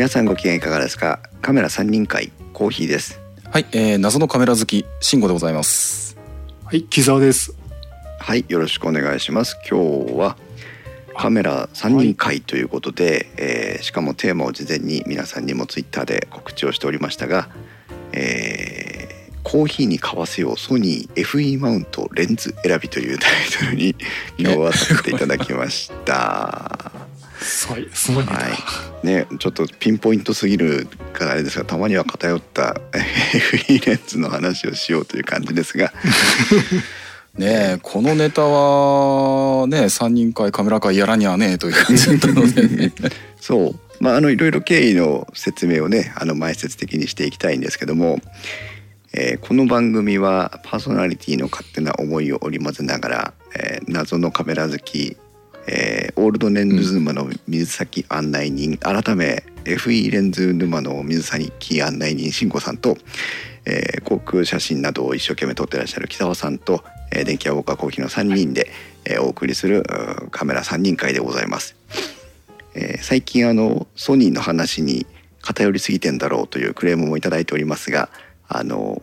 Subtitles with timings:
[0.00, 1.20] 皆さんご機嫌いかがですか？
[1.42, 3.20] カメラ3人会コーヒーです
[3.50, 6.16] はい、えー、謎のカメラ好き慎吾でございます
[6.64, 7.54] はい、木沢です。
[8.18, 10.38] はいよろしくお願いします今日は
[11.14, 17.50] カメラ3人会ということで、えーしかもテーマを事前に皆さんにもツイッターで告知をしておりましたが、
[18.12, 23.94] えーコーヒーに買わせようソニー FE マウントレンズ選びというタイトルに
[24.38, 26.99] 今日はさせていただきました。
[27.40, 28.36] すごい、すごいネタ。
[28.36, 28.48] は
[29.02, 35.92] い、ねちょっとピンポイントすぎるからあれですがたまには偏ったえーフリーレンズの話をしようという感じですが。
[37.38, 42.92] ねえこのネタはね3人会カメラ会やらにゃねえという感じだったので、ね、
[43.40, 43.74] そう。
[44.00, 48.20] まああのいろいろ経緯の説明をねあの前説的にしていきたいんですけども、
[49.12, 55.16] えーこの番組はパーソナリティの勝手な思いを織り交ぜながら、えー謎のカメラ好き、
[55.66, 62.96] えーオールドレンズ沼の水先案内人、改め FE レンズ沼の水先案内人慎吾さんと、
[63.64, 68.70] えー航空写真などを一生懸命撮ってらっしゃる木澤さんと、えー電気屋ウォーカーコーヒーの3人で、
[69.04, 69.84] えーお送りする
[70.30, 71.76] カメラ3人会でございます。
[72.74, 75.06] えー最近あのソニーの話に
[75.42, 78.10] 偏りすぎてんだろうというクレームもいただいておりますが
[78.48, 79.02] あの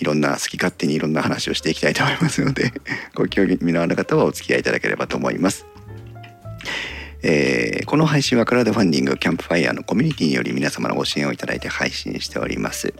[0.00, 2.72] いろんな好き勝手にいろんな話をしていきたいと思いますので
[3.14, 5.66] ご興味のある方はお付き合いいただければと思います。
[7.22, 12.94] えーこの配信はクラウドファンディングキャンプファイヤーのコミュニティにより皆様のご支援をいただいて配信しております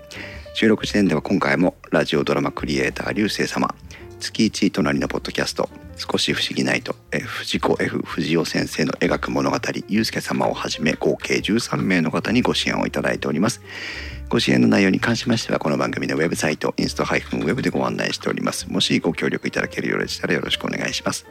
[0.53, 3.73] 収録時点では今回もラジオドラマクリエイター流星様
[4.19, 9.57] 月一隣のポッドキャスト少し不思議ないと藤子 F 不二雄先生の描く物語
[9.89, 13.61] ゆうすけ様をはじめ合計13名の方にご支援をいただいております
[14.31, 18.71] ご支援の内容に関しましてはこの番組のウェブサイトインスト -web でご案内しております。
[18.71, 21.27] もしご協力いただけるようでしたらよろしくお願いします。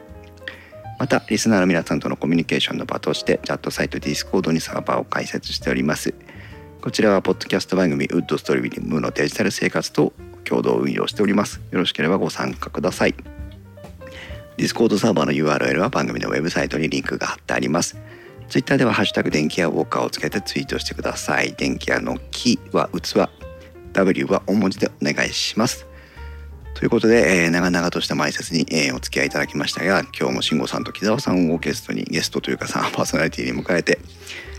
[0.99, 6.13] またリスナーの皆さんとのコミュニケーションの場としてチャットサイト Discord にサーバーを開設しております。
[6.81, 10.11] こちらはポッドキャスト番組ウッドストリームのデジタル生活と
[10.43, 11.61] 共同運用しております。
[11.71, 13.15] よろしければご参加ください。
[14.57, 17.95] Discord サーバーの URL は番組のウェブサイトにリンクが貼ってあります。
[18.49, 21.53] Twitter ではハッシュタグ電気屋ウォーカーをつけてツイートしてください。
[21.53, 23.29] 電気屋の木は器。
[23.93, 25.85] W は大文字でお願いします。
[26.75, 33.99] ということで、えー長々とした前説に、えーお付き合いいただきましたが今日も慎吾さんと木澤さんをゲストにゲストというかさパーソナリティに迎えて、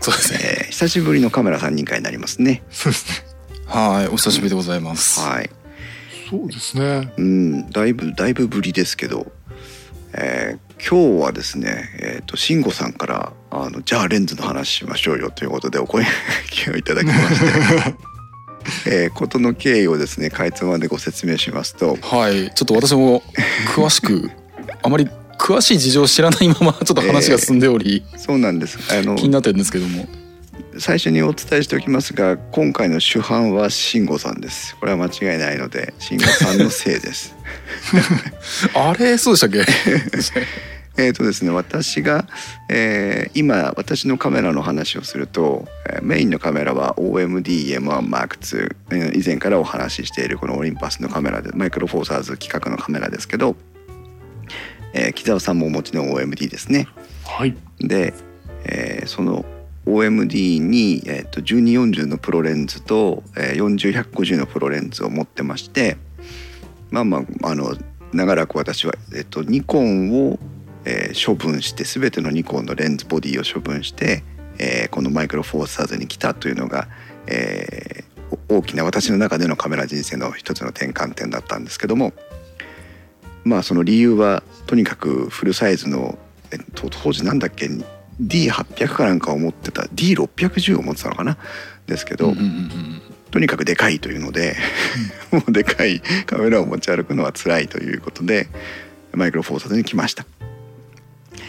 [0.01, 0.39] そうですね。
[0.41, 3.27] えー久しぶりのカメラ3人会になりますねそうですね。
[3.65, 5.49] はいお久しぶりでございます、はい。
[6.29, 7.11] そうですね。
[7.17, 9.31] うんだいぶだいぶぶりですけど、
[10.13, 17.95] えー今日はですねえっ、と慎吾さんからあのじゃあレンズの話しましょうよということでお声掛けをいただきまして。
[18.85, 21.97] えーことの経緯をですねかいつまんでご説明しますと。
[21.99, 22.51] はい。
[22.53, 23.23] ちょっと私も
[23.75, 24.29] 詳しく
[24.83, 25.07] あまり
[25.39, 28.77] 詳しい事情を知らないままちょっと話が進んでおり、そうなんです。
[28.95, 30.07] あの気になってるんですけども
[30.79, 34.75] 最初にお伝えしておきますが今回の主犯は慎吾さんです。
[34.77, 37.35] これは間違いないので慎吾さんのせいです。
[38.73, 39.17] あれ？
[39.17, 39.59] そうでしたっけ？
[40.97, 42.27] えーとですね私が、
[42.69, 53.55] えー今私のカメラの話をすると、えーメインのカメラは OMD-M1M2、えー以前からお話ししているこのオリンパスのカメラでマイクロフォーサーズ規格のカメラですけど、
[54.93, 56.87] えー木澤さんもお持ちの OMD ですね。
[57.25, 57.55] はい。
[57.79, 58.13] で、
[58.65, 59.45] えーその
[59.85, 65.97] OMD に、えー、と1240のプロレンズと、えー、40150のプロレンズを持ってまして
[66.91, 67.75] まあまああの
[68.13, 70.39] 長らく私は、えー、とニコンを、
[70.85, 74.23] えー処分して全てのニコンのレンズボディを処分して、
[74.57, 76.87] えーこのマイクロフォーサーズに来たというのが、
[77.27, 78.11] えー
[78.49, 82.13] 大きな私の中でのカメラ人生の一つの転換点だったんですけども
[83.43, 86.17] まあその理由はとにかくフルサイズの、
[86.51, 87.67] えっと、当時なんだっけ
[88.19, 91.37] D800 かなんかを持ってた D610 を持ってたのかな？
[91.87, 93.01] ですけど、うんうんうん
[93.31, 94.57] とにかくでかいというので
[95.31, 98.49] もうでかいカメラを持ち歩くのは辛いということで
[99.13, 100.25] マイクロフォーサーズに来ました。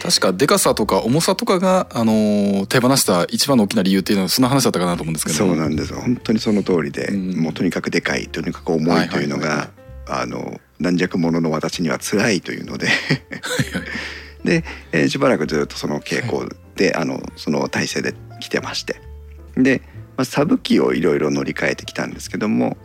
[0.01, 5.37] 確かでかさとか重さとかが、あのー手放した一番の大きな理由っていうのはそんな話だったかなと思うんですけど。
[5.37, 5.91] そうなんです。
[5.91, 7.35] よ本当にその通りで、うん。
[7.37, 9.69] もうとにかくでかいとにかく重いというのが、
[10.07, 12.87] あの軟弱者の私には辛いというので。
[14.43, 19.01] で、えーしばらくずっとその傾向で、あのその体制で来てまして。
[19.55, 19.81] で、
[20.17, 22.77] まあ、サブ機をいろいろ乗り換えてきたんですけども、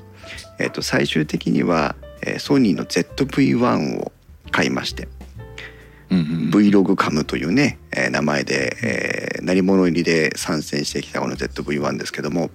[0.58, 4.12] えー、と最終的には、えーソニーの ZV-1 を
[4.50, 5.08] 買いまして。
[6.11, 12.50] うんうん Vlog カムというね、えー名前で、えー、鳴り物入りで参戦してきたこの ZV-1 ですけども、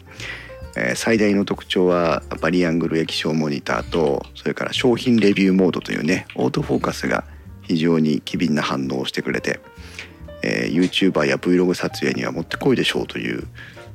[0.75, 7.23] えー最大の特徴はバリアングル液晶モニターとそれから商品レビューモードというねオートフォーカスが
[7.61, 9.59] 非常に機敏な反応をしてくれて、
[10.43, 13.47] えー、YouTuber や Vlog 撮影にはもってこいでしょうという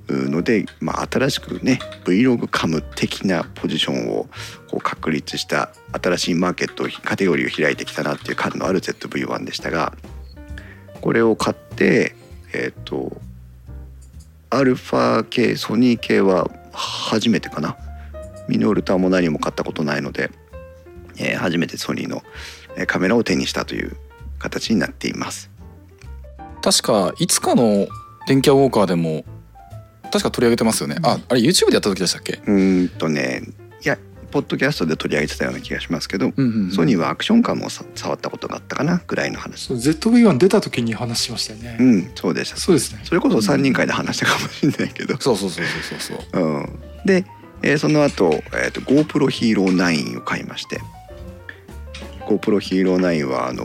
[0.09, 4.25] ので、まあ、新しくね Vlog カム的なポジションを
[4.71, 9.93] こう確立した新しいマーケットカテゴリーを開いてきたなっていう感のある ZV-1 でしたが
[11.01, 12.15] これを買って
[12.55, 13.21] えっ、と
[14.49, 17.77] アルファ系ソニー系は初めてかな
[18.49, 20.31] ミノルタも何も買ったことないので、
[21.19, 22.23] えー初めてソニーの
[22.87, 23.97] カメラを手にしたという
[24.39, 25.51] 形になっています。
[26.71, 27.87] 確かいつかの
[28.27, 29.25] 電気屋ウォーカーでも
[30.11, 30.97] 確か取り上げてますよね。
[31.03, 32.35] ああれ YouTube でやった時でしたっけ？
[32.35, 33.43] うーんとね
[33.83, 33.97] いや
[34.31, 39.69] ポッドキャストで取り上げてたような気がしますけど、うんうんうんソニーはアクションカムをさ触ったことがあったかなぐらいの話。
[39.69, 42.57] そう ZV-1 出た時に話しましたよね、うんそうでした。
[42.59, 43.01] そうですね。
[43.05, 46.45] それこそ3人会で話したかもしれないけど、そうそうそうそうそうそう。
[46.45, 47.25] うん、で、
[47.63, 50.81] えーその後、えー、と GoPro Hero 9を買いまして。
[52.27, 53.65] GoPro Hero 9はあの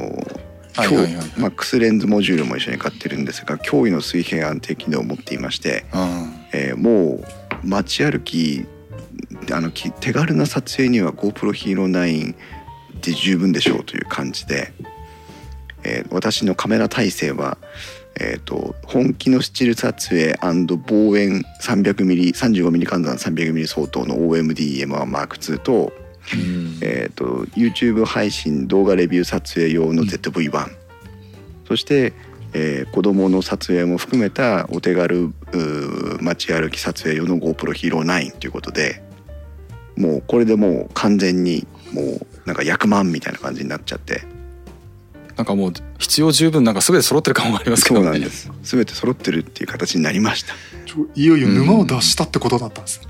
[0.76, 1.16] はいはいはい。
[1.16, 6.46] はいマックスレンズモジュールも一緒に買ってるんですが驚異の水平安定機能を持っていまして、うん。
[6.54, 7.26] えーもう
[7.66, 8.66] 街歩き
[9.52, 12.36] あのき手軽な撮影には GoPro Hero 9
[13.02, 14.74] で十分でしょうという感じで、
[15.84, 17.58] えー私のカメラ体制は、
[18.20, 26.03] えー、と本気のスチル撮影望遠 300mm35mm 換算 300mm 相当の OMD-M1M2 と,、うん
[26.82, 30.70] えー、と YouTube 配信動画レビュー撮影用の ZV-1、
[31.68, 32.14] そして、
[32.54, 35.34] えー子供の撮影も含めたお手軽
[36.22, 39.02] 街歩き撮影用の GoPro Hero 9ということで
[39.98, 44.24] もうこれでもう完全にもうなんか100万みたいな感じになっちゃって。
[45.36, 48.06] なんかもう必要十分なんか全て揃ってる感もありますけどね。
[48.06, 48.52] そうなんです。
[48.62, 50.54] 全て揃ってるっていう形になりました。
[50.86, 53.08] ちょいよいよ沼を脱したってことだったんですね、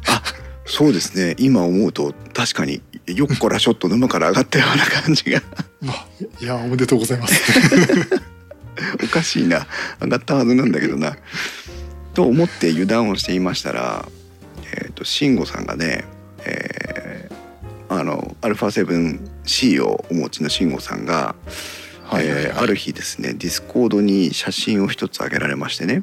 [0.76, 1.36] そうですね。
[1.38, 5.40] 今思うと確かによっこらしょっと沼から上がったような感じが。
[5.88, 6.08] あ
[6.42, 7.44] いやおめでとうございます。
[9.04, 9.68] おかしいな。
[10.02, 11.16] 上がったはずなんだけどな。
[12.16, 14.08] と思って油断をしていましたら、
[14.76, 16.06] えー、と慎吾さんがね、
[16.40, 17.34] えー
[17.90, 21.36] あの α7C をお持ちの慎吾さんが、
[22.06, 22.44] はいはいはい。
[22.46, 26.02] えーある日ですねディスコードに写真を一つ上げられましてね。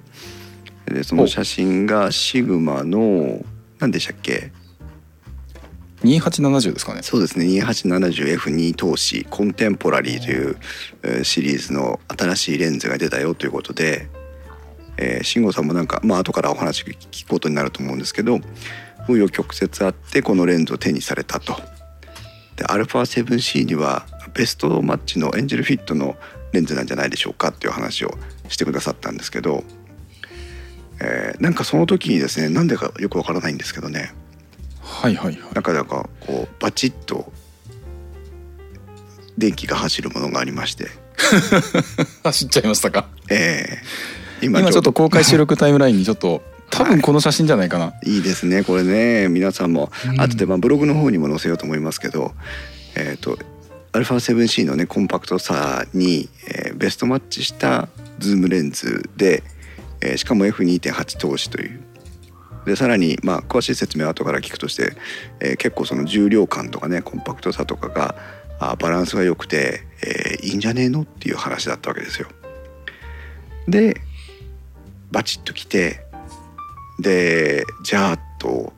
[0.87, 3.45] でその写真がシグマの
[3.81, 4.53] 何でしたっけ？
[6.03, 14.09] 2870ですかねそうですね 2870F2 通しコンテンポラリーというシリーズの新しいレンズが出たよということで、
[14.97, 18.37] えー、慎吾さんもなんかまあ後からお話聞くことになると思うんですけど
[19.07, 21.57] 紆余曲折あってこのレンズを手にされたと。
[22.57, 26.17] で α7C にはベストマッチのエンジェルフィットの
[26.53, 28.17] レンズなんじゃないでしょうかっていう話を
[28.49, 29.65] してくださったんですけど、
[31.01, 34.13] えーなんかその時にですねなんでかよくわからないんですけどね
[34.91, 35.55] はいはいはい。
[35.55, 37.33] なかなかこうバチッと
[39.39, 40.89] 電気が走るものがありまして、
[42.25, 43.07] 走っちゃいましたか？
[43.31, 48.19] えー今今ちょっと公開収録タイムラインにちょっと 多分この写真じゃないかな、い。
[48.21, 49.29] いですねこれね。
[49.29, 50.21] 皆さんもうん。
[50.21, 52.33] 後でまあブログの方にも載せようと思いますけど、
[52.95, 53.39] えっ、と
[53.93, 57.89] α7C のねコンパクトさに、えーベストマッチした
[58.19, 59.43] ズームレンズで、
[60.01, 61.81] えーしかも F2.8 投資という
[62.67, 64.93] でさらにまあ詳しい説明は後から聞くとして、
[65.41, 68.15] えー結構その重量感とかねコンパクトさとかが
[68.59, 72.29] あバランスが良くて、えーいいんじゃねえのっていう話だったわけですよ。
[73.69, 74.01] で
[75.11, 76.05] バチッときて
[77.01, 78.73] でじゃあと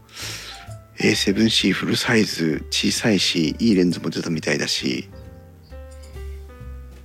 [0.99, 5.09] A7C フルサイズ小さいしいいレンズも出たみたいだし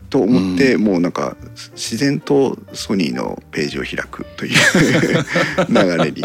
[0.09, 1.35] と思って、もうなんか
[1.73, 4.55] 自然とソニーのページを開くという
[5.69, 6.23] 流れに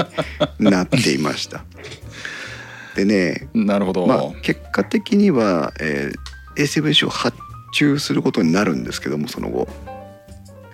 [0.58, 1.64] なっていました。
[2.94, 7.36] でねなるほど、まあ、結果的には、えー A7C を発
[7.72, 9.68] 注することになるんですけどもその後。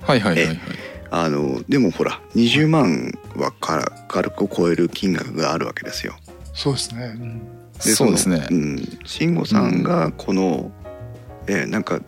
[0.02, 0.58] はいはいはいはい。
[1.10, 6.16] あのでもほら20万はから軽く超える金額があるわけですよ。
[6.52, 7.38] そうですね、うん。
[7.74, 8.46] でそうですね。
[8.50, 10.70] うん、慎吾さんがこの、
[11.46, 12.00] えーなんか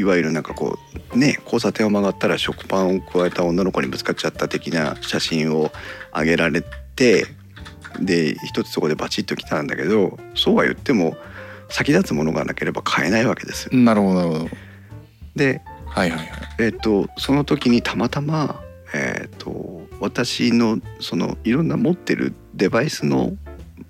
[0.00, 0.78] いわゆるなんかこ
[1.14, 5.70] うね交差点を曲がったら食パンを加えた女の子にぶつかっちゃった的な写真を
[6.14, 6.62] 上げられ
[6.96, 7.26] て
[8.00, 11.16] で一つそこでバチッときたんだけどそうは言っても
[11.68, 13.68] 先立つものがなければ買えないわけです。
[13.74, 14.48] なるほどなるほど
[15.36, 16.28] ではいはいはい
[16.58, 18.60] えっとその時にたまたま、
[18.94, 23.32] えっと私のそのいろんな持ってるデバイスの、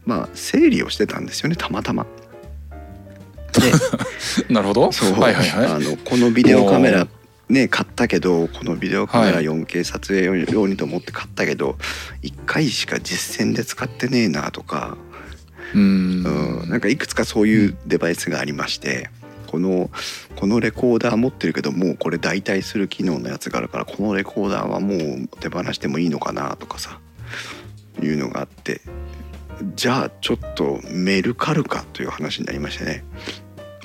[0.05, 2.05] まあ、整理をしてたんですよねたまたま。
[3.53, 3.61] で
[4.53, 4.93] なるほど。
[4.93, 5.67] そう、はいはいはい。
[5.67, 7.07] あのこのビデオカメラ
[7.49, 11.77] ね買ったけどこのビデオカメラはい 4K 撮影用にと思って買ったけど
[12.23, 14.97] 1回しか実戦で使ってねえなとか、
[15.75, 16.23] うーうん。
[16.67, 19.11] んなんかいくつかそういうデバイスがありまして、
[19.51, 19.91] この
[20.37, 27.01] このレコーダー持ってるけどもうこれ代替する機能のやつがあるからこのレコーダーはもう手放してもいいのかなとかさ
[28.01, 28.81] いうのがあって
[29.75, 33.05] じゃあちょっとメルカルかという話になりましてね。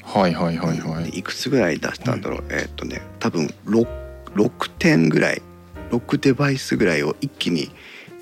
[0.04, 1.10] はいはいはいはい。
[1.10, 3.88] いくつぐらい出したんだろう、えーっとね多分 6,
[4.36, 5.42] 6点ぐらい
[5.92, 7.72] 6デバイスぐらいを一気に、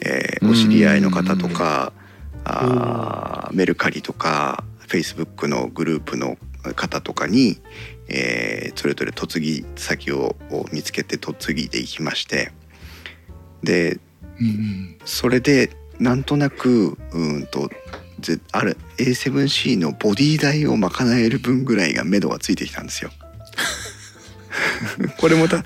[0.01, 1.93] えーお知り合いの方とか
[2.45, 6.37] あーメルカリとかフェイスブックのグループの
[6.75, 7.59] 方とかに、
[8.07, 12.51] えーそれぞれ嫁ぎ先をを見つけて嫁ぎでいきまして。
[13.61, 13.99] で
[14.39, 14.97] うんうん。
[15.05, 15.69] それで
[15.99, 17.69] なんとなくうーんと
[18.19, 23.11] ぜある A7C のボディ代を賄える分ぐらいが目処がついてきたんですよ。
[25.17, 25.63] これもたああ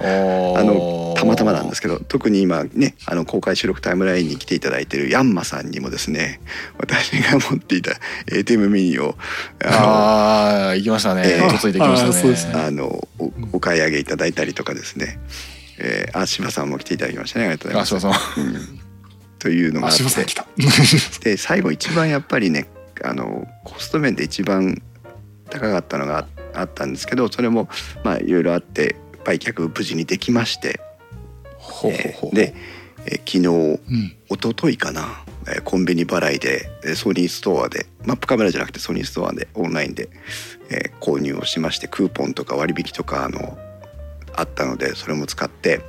[0.64, 6.40] のたまたまなんですけど特に今ねあの公開収録タイムラインに来ていただいてるヤンマさんにもですね
[6.78, 8.00] 私が持っていた
[8.32, 9.18] ATM ミニを
[9.64, 11.24] あああ行きましたね。
[11.26, 12.66] えー嫁いできましたね。
[12.66, 15.20] あのおお買い上げいただいたりとかですね、
[15.80, 17.96] えー、あ柴さんも来ていただきましたねありがとうございます。
[17.96, 18.42] あ、そうそう。
[18.42, 18.87] うん
[19.39, 22.67] というのがああって で最後一番やっぱりね
[23.03, 24.82] あのコスト面で一番
[25.50, 26.27] 高かったのがあ
[26.62, 27.70] あったんですけどそれも
[28.03, 30.79] まあいろいろあって売却無事にできまして、
[31.58, 32.36] ほうほうほう。
[32.36, 32.56] で、
[33.06, 34.15] えー昨日うん。
[34.29, 40.10] 一昨日かな、えーコンビニ払いでえーソニーストアでマップカメラじゃなくてソニーストアでオンラインで、
[40.70, 43.58] えー購入をしましてクーポンとか割引とかあの
[44.36, 45.82] あったのでそれも使って、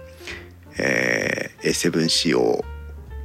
[0.79, 2.65] えー A7C を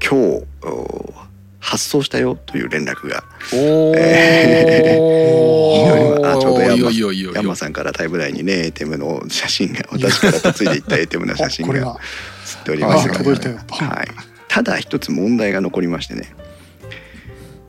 [0.03, 1.13] 今日お
[1.59, 6.19] 発送したよという連絡がおえお。
[6.27, 11.97] あちょうどヤンマさんからタイムラインにね ATM の写真が私から嫁いでいった ATM の写あ真がこれが。
[12.45, 13.59] 写っておりますがあ届いたよ。
[13.65, 14.07] とはい、
[14.49, 16.33] ただ一つ問題が残りましてね、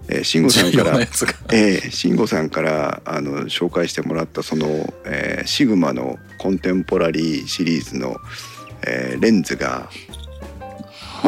[0.09, 1.01] えー、慎吾さん重から。
[1.01, 8.17] えー、慎吾さんからあの紹介してもらったその、えーシグマのコンテンポラリーシリーズの、
[8.87, 9.89] えーレンズが、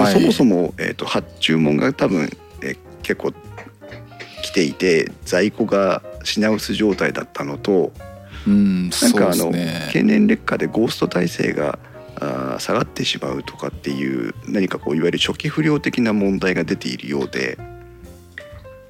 [0.02, 2.30] まそもそも、えー、と発注文が多分、
[2.62, 3.32] えー結構
[4.42, 7.92] 来ていて在庫が品薄状態だったのと
[8.48, 9.88] うん、なんかあの、ね。
[9.92, 11.78] 経年劣化でゴースト体制が
[12.16, 17.58] あー下がってしまうとかっていう何かこういわゆる初期不良的な問題が出ているようで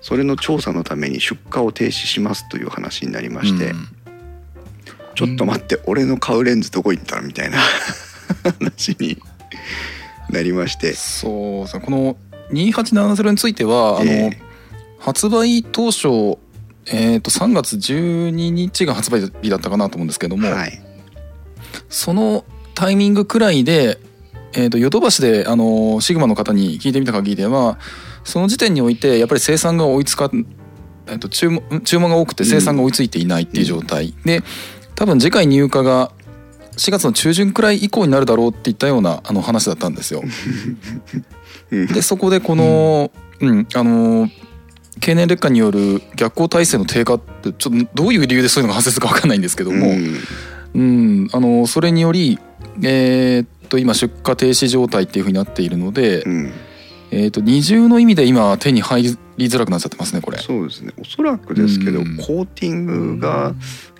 [0.01, 3.89] それの調査のために出荷を停止しますという話になりまして、うん。
[5.17, 7.59] ちょっと待って、俺の買うレンズどこ行ったみたいな
[8.61, 9.19] 話に
[10.31, 10.95] なりまして。
[10.95, 11.83] そうですね。
[11.85, 12.17] この
[12.51, 14.39] 2870については、あの、え
[14.99, 16.39] 発売当初、
[16.87, 20.83] えっ、と3月12日が発売日だったかなと思うんですけども、はい。
[21.89, 23.99] そのタイミングくらいで、
[24.53, 27.79] えー、とヨドバシであのシグマの方に聞いてみた限りでは
[28.25, 30.31] その時点においてやっぱり生産が追いつか、
[31.07, 34.43] えー、と注文注文が多くて生産が追いついていないっていう状態、で
[34.95, 36.13] 多分次回入荷が
[36.77, 40.23] 4月の中旬くらい以降になるだろうっていったようなあの話だったんですよ。
[41.71, 41.87] うん。
[41.87, 44.29] でそこでこの、うんあの
[44.99, 50.17] 経年劣化による逆行体制の低下ってちょっとどういう理由でそういうのが発生するか分かんないんですけども、うん。
[50.75, 50.83] う
[51.25, 52.39] ん、あのそれにより、
[52.83, 56.53] えーっと今出荷停止状態っていうふうになっているので、うん。
[57.11, 60.39] えーっと二重の意味で今手に入りづらくなっちゃってますねこれ。
[60.39, 60.93] そうですね。
[60.99, 62.17] おそらくですけど、うん。
[62.17, 63.55] コーティングが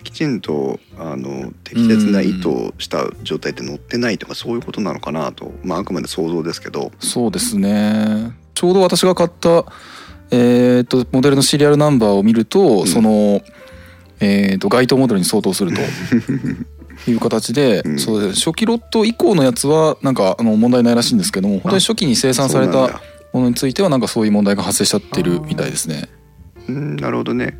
[0.07, 8.31] きちんとあの適切な意図をした状態で乗ってないとかそういうことなのかなと、まあ、あくまで想像ですけど、そうですね。
[8.53, 9.65] ちょうど私が買った、
[10.31, 12.87] えーっとモデルのシリアルナンバーを見ると、ん。
[12.87, 13.41] その、
[14.21, 15.81] えーっと該当モデルに相当すると。
[17.11, 17.99] いう形で、うん。
[17.99, 23.01] そうです初期ロット以降のやつはなんかあの問題ないらしいんですけども本当に初期に生産された
[23.33, 26.09] ものについてはなんかそういう問題が発生しちゃってるみたいですね。
[26.69, 27.57] うんなるほどね。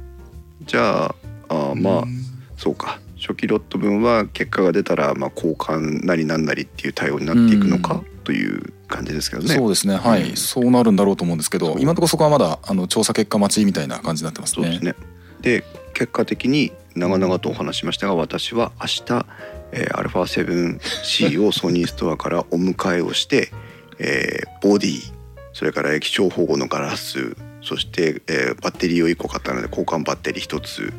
[0.65, 1.15] じゃあ
[1.49, 2.26] あまあ、うん
[2.57, 2.99] そうか。
[3.19, 9.55] 初期ロット分は結果が出たら、まあ、交換なりなんなりっていう対応になっていくのか、という感じですけどね。
[9.55, 9.95] そうですね。
[9.95, 14.63] はい、うんそうなるんだろうと思うんですけど今のところそこはまだあの調査結果待ちみたいな感じになってますね。
[14.63, 14.95] そうですね。
[15.39, 19.25] で結果的に長々とお話ししましたが私は明日、
[19.71, 23.51] えー、α7C をソニーストアからお迎えをして、
[23.99, 25.13] えーボディ
[25.53, 30.93] それから液晶保護のガラスそして、えーバッテリーを1個買ったので交換バッテリー1つ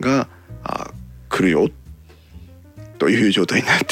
[0.00, 0.28] が
[0.62, 0.90] あ
[1.34, 1.68] 来るよ。
[2.98, 3.86] という状態になって。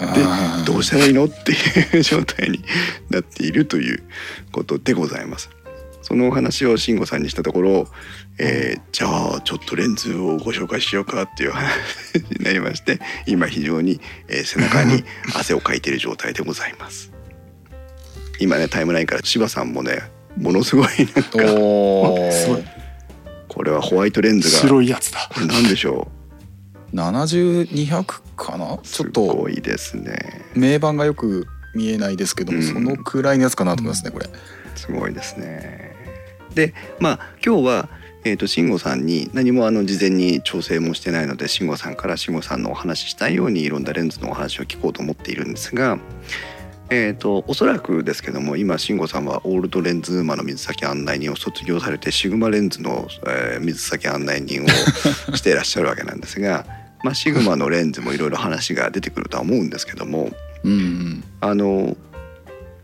[0.00, 0.64] あー。
[0.64, 1.26] どうしたらいいの？
[1.26, 2.64] っていう状態に
[3.10, 4.02] なっているという
[4.50, 5.50] ことでございます。
[6.02, 7.86] そのお話を慎吾さんにしたところ、
[8.38, 11.68] えーじゃあちょっとレンズをご紹介しようかっていう話
[12.38, 15.04] になりまして今非常に、えー背中に
[15.36, 17.12] 汗をかいている状態でございます。
[18.40, 20.02] 今ねタイムラインから柴さんもね
[20.36, 21.30] ものすごいなんか
[23.48, 25.28] これはホワイトレンズが白いやつだ。
[25.32, 26.10] これ何でしょ
[26.92, 28.78] 70200かな？
[28.82, 30.46] ちょっとごいですね。
[30.54, 34.26] 名盤がよく見えないですけども、うんそのくらいのやつかなと思いますねこれ。
[34.74, 35.96] すごいですね。
[36.54, 37.88] でまあ今日は
[38.24, 46.00] えー、と慎吾さんに何もあの事前に調整もしてないので慎吾さんから慎吾さんのお話ししたいようにいろんなレンズのお話を聞こうと思っているんですが、
[46.90, 54.68] えー、とおそらくですけども今慎吾さんはオールドレンズ沼の水先案内人を卒業されてシグマレンズの、えー水先案内人を
[55.36, 56.66] していらっしゃるわけなんですが、
[57.02, 60.30] まあ、シグマのレンズもいろいろ話が出てくるとは思うんですけども
[60.64, 61.96] うんうんあの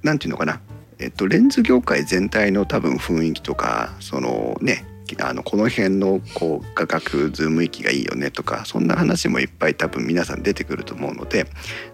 [0.02, 0.60] なんていうのかな、
[0.98, 4.86] えっと、レンズ業界全体の多分雰囲気とかそのね
[5.20, 11.46] あのこの辺のこう画角ズーム域がいいよねとかそんな話もいっぱい多分皆さん出てくると思うので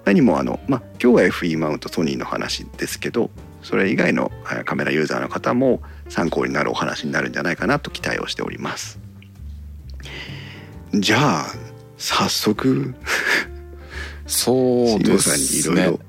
[0.05, 3.31] 何もあの、まあ、今日は FE マウントソニーの話ですけど
[3.63, 8.99] それ以外のえーカメラユーザーの方も参考になるお話になるんじゃないかなと期待をしております。
[10.95, 11.47] じゃあ
[12.01, 12.95] 早速。
[14.27, 16.01] そうで慎吾さんにいすねろいろ。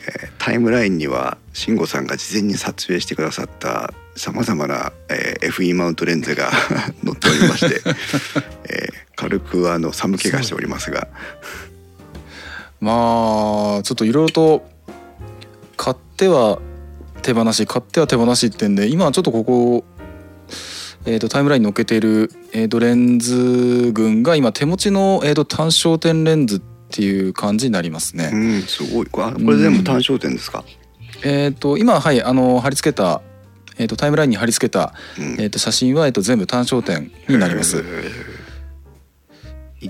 [0.00, 6.50] えータイムラインには慎吾さんが事前に撮影してくださったさまざまな、えー FE マウントレンズが
[7.02, 7.80] 載っておりまして、
[8.64, 11.08] えー軽くあの寒気がしておりますが。
[12.80, 14.68] まあちょっといろいろと
[15.76, 16.58] 買っては
[17.22, 19.84] 手放し買っては手放しってんで今はちょっとここ、
[21.06, 28.30] えー、とタイムラインに載っけている、えー、とレンズ群が今手持ちの、えー、と単焦点レンズっていう感じになりますね。
[28.32, 29.06] うんすごい。
[29.06, 30.64] これあこれ全部単焦点ですか、
[31.22, 33.20] えっ、と今はいあの貼り付けた、
[33.76, 35.24] えー、とタイムラインに貼り付けた、うん。
[35.40, 37.84] えー、と写真は、えー、と全部単焦点になります。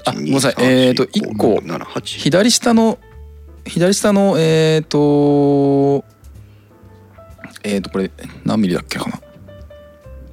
[0.06, 0.54] あごめんなさい。
[0.58, 2.98] えーと一個78左下の
[3.66, 6.04] 左下のえっ、と
[7.62, 8.10] えっ、とこれ
[8.44, 9.20] 何ミリだっけかな？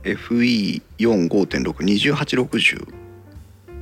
[0.04, 2.88] FE45.62860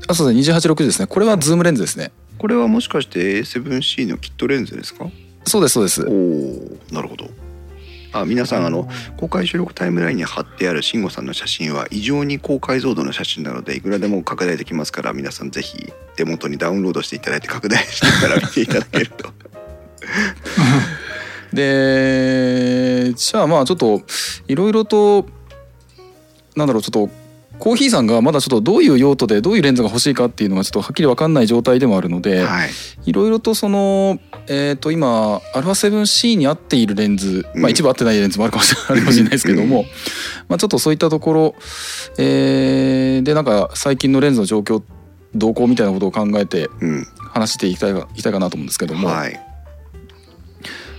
[0.07, 1.07] あそうですね2860ですね。
[1.07, 2.11] これはズームレンズですね。
[2.37, 5.05] これはもしかして A7C のキットレンズですか？
[5.45, 6.05] そうですそうです。
[6.07, 7.29] おおなるほど。
[8.13, 19.31] あ皆さんあの公開収録タイムラインに貼ってある慎吾さんの写真は異常に高解像度の写真なのでいくらでも拡大できますから皆さんぜひ手元にダウンロードしていただいて拡大してから見ていただけると。
[21.53, 24.01] でじゃあまあちょっと
[24.47, 25.27] いろいろと
[26.55, 27.09] なんだろうちょっと
[27.59, 32.69] コーヒーさんがまだちょっとどういう用途でどういうレンズが欲しいかっていうのがちょっとはっきり分かんない状態でもあるので、はい。
[33.05, 39.83] いろいろとその、えー、と今 α7C に合っているレンズ、まあ、うん一部合ってないレンズもあるかもしれないですけども、
[40.47, 41.55] まあ、ちょっとそういったところ、
[42.17, 44.81] えーでなんか最近のレンズの状況
[45.35, 47.07] 動向みたいなことを考えてうん。
[47.31, 49.39] 話していきたいかいきたいかなと思うんですけども、はい。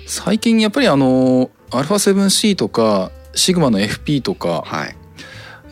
[0.06, 4.96] 最近やっぱりあの α7C とかシグマの FP とか、はい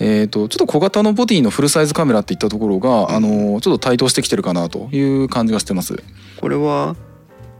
[0.00, 3.14] えー、とちょっと小型のボディのフルサイズカメラっていったところが、うん。
[3.16, 5.96] あのちょっと台頭してきてるかなという感じがしてます。
[6.40, 6.96] これは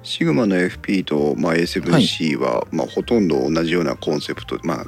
[0.04, 4.84] シグマの FP と、まあ、A7C は、まあ、ほとんど同じようなコンセプトまあ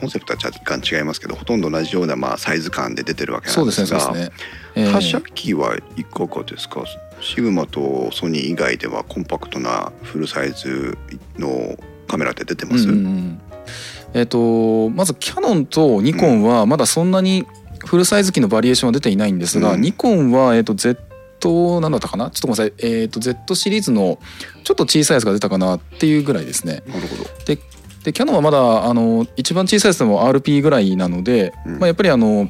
[0.00, 4.30] コンセプトは若干違いますけどほとんど同じような、まあ、サイズ感で出てるわけなんでですがすねね。
[4.74, 4.92] えー。
[4.92, 6.82] 他社機はいかがですか？
[7.20, 10.98] シグマとソニー以外ではコンパクトなフルサイズ
[11.38, 11.76] の
[12.08, 13.40] カメラって出てます、うんうんうん
[14.14, 17.46] えっ、とまずキヤノンとニコンはまだそんなに
[17.86, 19.80] フルサイズ機のバリエーションは出ていないんですが、うん。
[19.80, 22.30] ニコンはえっ、と Z なんだったかな？
[22.30, 23.00] ちょっとごめんなさい。
[23.02, 24.18] えっ、と Z シリーズの
[24.64, 26.82] ちょっと小さいやつが出たかなっていうぐらいですね。
[26.86, 27.24] なるほど。
[28.04, 31.78] でキヤノンはまだあの一番小さいやつでも RP ぐらいなので、うん。
[31.78, 32.48] まあ、やっぱりあの、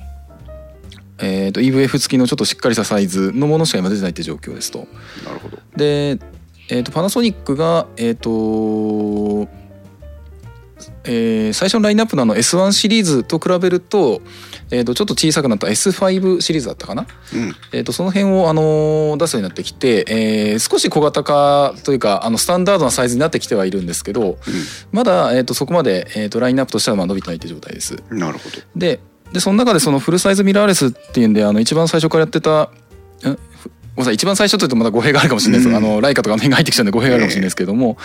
[1.19, 4.87] えー、と EVF 付きのちょっとしっかりしたサイズのものしか今出てないって状況ですと。
[5.25, 5.59] なるほど。
[5.77, 6.19] で、
[6.69, 9.49] えー、とパナソニックがえっ、と
[11.09, 14.21] えー最初のラインナップのあの S1 シリーズと比べると,、
[14.71, 17.57] えー、とちょっと小さくなった S5 シリーズだったかな、うん。
[17.73, 24.39] えー、とその辺を、あのー出すようになってきて、えー少し小型化というかあのスタンダードなサイズになってきてはいるんですけど
[24.93, 27.97] まだ、えー、とそこまで、えー、とラインナップとしてはまあ伸びてないっていう状態です。
[28.11, 28.57] うんなるほど。
[28.77, 29.01] で
[29.33, 32.71] でその中でそのフルサイズミラーレスっていうんであの一番最初からやってた
[33.99, 34.15] ごめんなさい。
[34.15, 35.77] 一番最初というとまた語弊があるかもしれないです、うん。
[35.77, 37.97] あのライカとかの辺が入ってきちゃうんで語弊があるかもしれないですけども、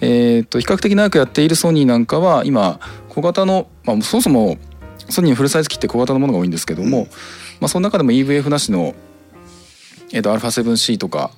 [0.00, 0.08] うん。
[0.08, 4.58] えー、と比較的長くやっているソニーなんかは今小型の、まあ、そもそも
[5.08, 7.04] ソニーのフルサイズ機って小型のものが多いんですけども、うん。
[7.04, 8.96] まあ、その中でも EVF なしの、
[10.12, 11.30] えー、と α7C とか。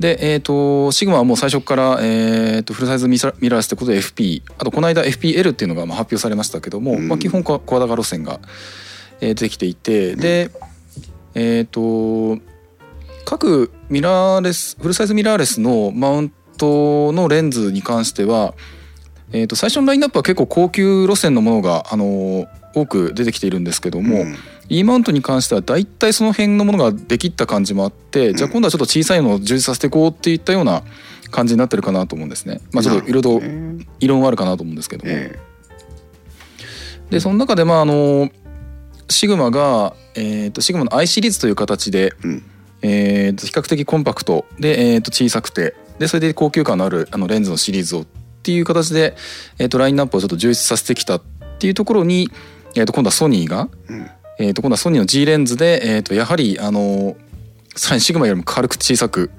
[0.00, 7.06] で、えー、とシグマはもう最初から、えー、とフルサイズミラミラーレスってことで FP あとこの間 FPL っていうのがまあ発表されましたけども、うん。
[7.06, 8.40] まあ、基本小小型路線が、
[9.20, 10.16] えー出てきていて。
[10.16, 10.50] で
[11.38, 12.38] えっ、と
[13.26, 18.54] 各ミラーレスフルサイズミラーレスのマウントのレンズに関しては、
[19.32, 24.36] えー、と最初のラインナップは結構高級路線のものが、あのー多く出てきているんですけども、ん。
[24.68, 30.82] E マウントに関しては大体その辺のものができった感じもあって、じゃあ今度はちょっと小さいのを充実させていこうっていったような
[31.30, 32.60] 感じになってるかなと思うんですね。
[32.72, 35.10] まあちょっといろいろとね異論はあるかなと思うんですけども。
[35.10, 35.38] え
[37.08, 38.28] でその中でまああの
[39.08, 42.42] シグマが、えー、とシグマの I シリーズという形で、えうん
[42.86, 44.46] えー、と比較的コンパクト。
[44.60, 45.74] で、えー、と小さくて。
[45.98, 48.02] でそれで高級感のあるあのレンズのシリーズを。
[48.02, 48.06] っ
[48.46, 49.16] ていう形で、
[49.58, 51.22] えー、とラインナップをちょっと充実させてきたっ
[51.58, 52.30] ていうところに、
[52.76, 54.10] えー、と今度はソニーが、うん。
[54.38, 57.16] えー、と今度はソニーの G レンズで、えー、とやはりあの
[57.74, 59.30] さらにシグマよりも軽く小さく、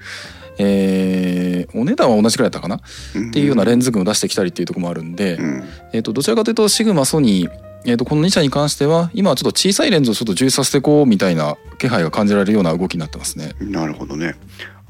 [0.57, 2.81] えーお値段は同じくらいだったかな、
[3.15, 3.29] うん。
[3.29, 5.63] っていうようなレンズ群を出してきたりっていうところもあるんで、うん。
[5.93, 13.53] えー、とどちらかというとシグマソニー、えー、とこの2社に関しては今はちょっと小さいレンズをちょっと充実させていこうみたいな気配が感じられるような動きになってますね。
[13.59, 14.35] なるほどね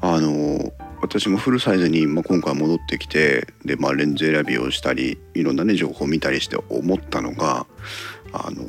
[0.00, 7.66] あの私もフルサイズに、ま、今回戻ってきてで、まあ、レンズ選びをしたりいろんなね情報を見たりして思ったのが
[8.32, 8.62] あの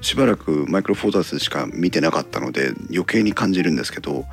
[0.00, 4.24] しばらくマイクロフォーザーズしか見てなかったので余計に感じるんですけど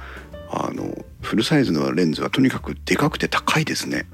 [0.52, 4.06] あのフルサイズのレンズはとにかくでかくて高いですね。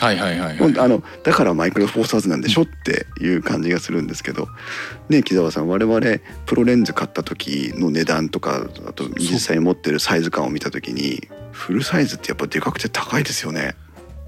[0.00, 4.46] はいはいはい、ほんとあのだからマイクロフォーサーズなんでしょっていう感じがするんですけど
[5.08, 6.00] ね木澤さん我々
[6.46, 13.74] プロレンズ買った時の値段とかあと実際に持ってるサイズ感を見た時にフルサイズってやっぱでかくて高いですよね。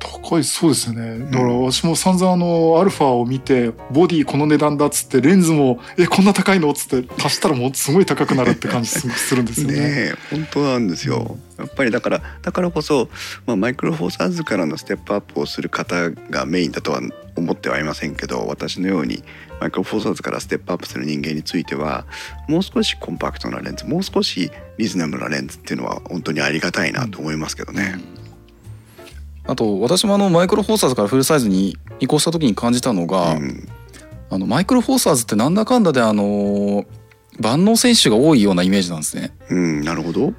[0.00, 9.74] 高いそうですよねだから私も散々あのアルファを見てボディこの値段だっつってレンズもえこんな高いのっつって足したらもうすごい高くなるって感じすするんですよね。
[9.78, 11.36] ねえ本当なんですよ。
[11.58, 13.10] やっぱりだからだからこそ、
[13.46, 17.02] まあ、マイクロフォーサーズからのステップアップをする方がメインだとは
[17.36, 19.22] 思ってはいませんけど私のように
[19.60, 22.06] マイクロフォーサーズからステップアップする人間については
[22.48, 28.19] もう少しコンパクトなレンズもう少しリーズナブルなレンズっていうのは本当にありがたいなと思いますけどね。
[29.50, 33.68] あと私もあのマイクロフォーサーズからフルサイズに移行した時に感じたのが、うん。
[34.30, 36.84] あのマイクロフォーサーズってなんだかんだであの
[37.40, 39.36] 万能選手が多いようなイメージなんですね。
[39.50, 40.32] うん、なるほど。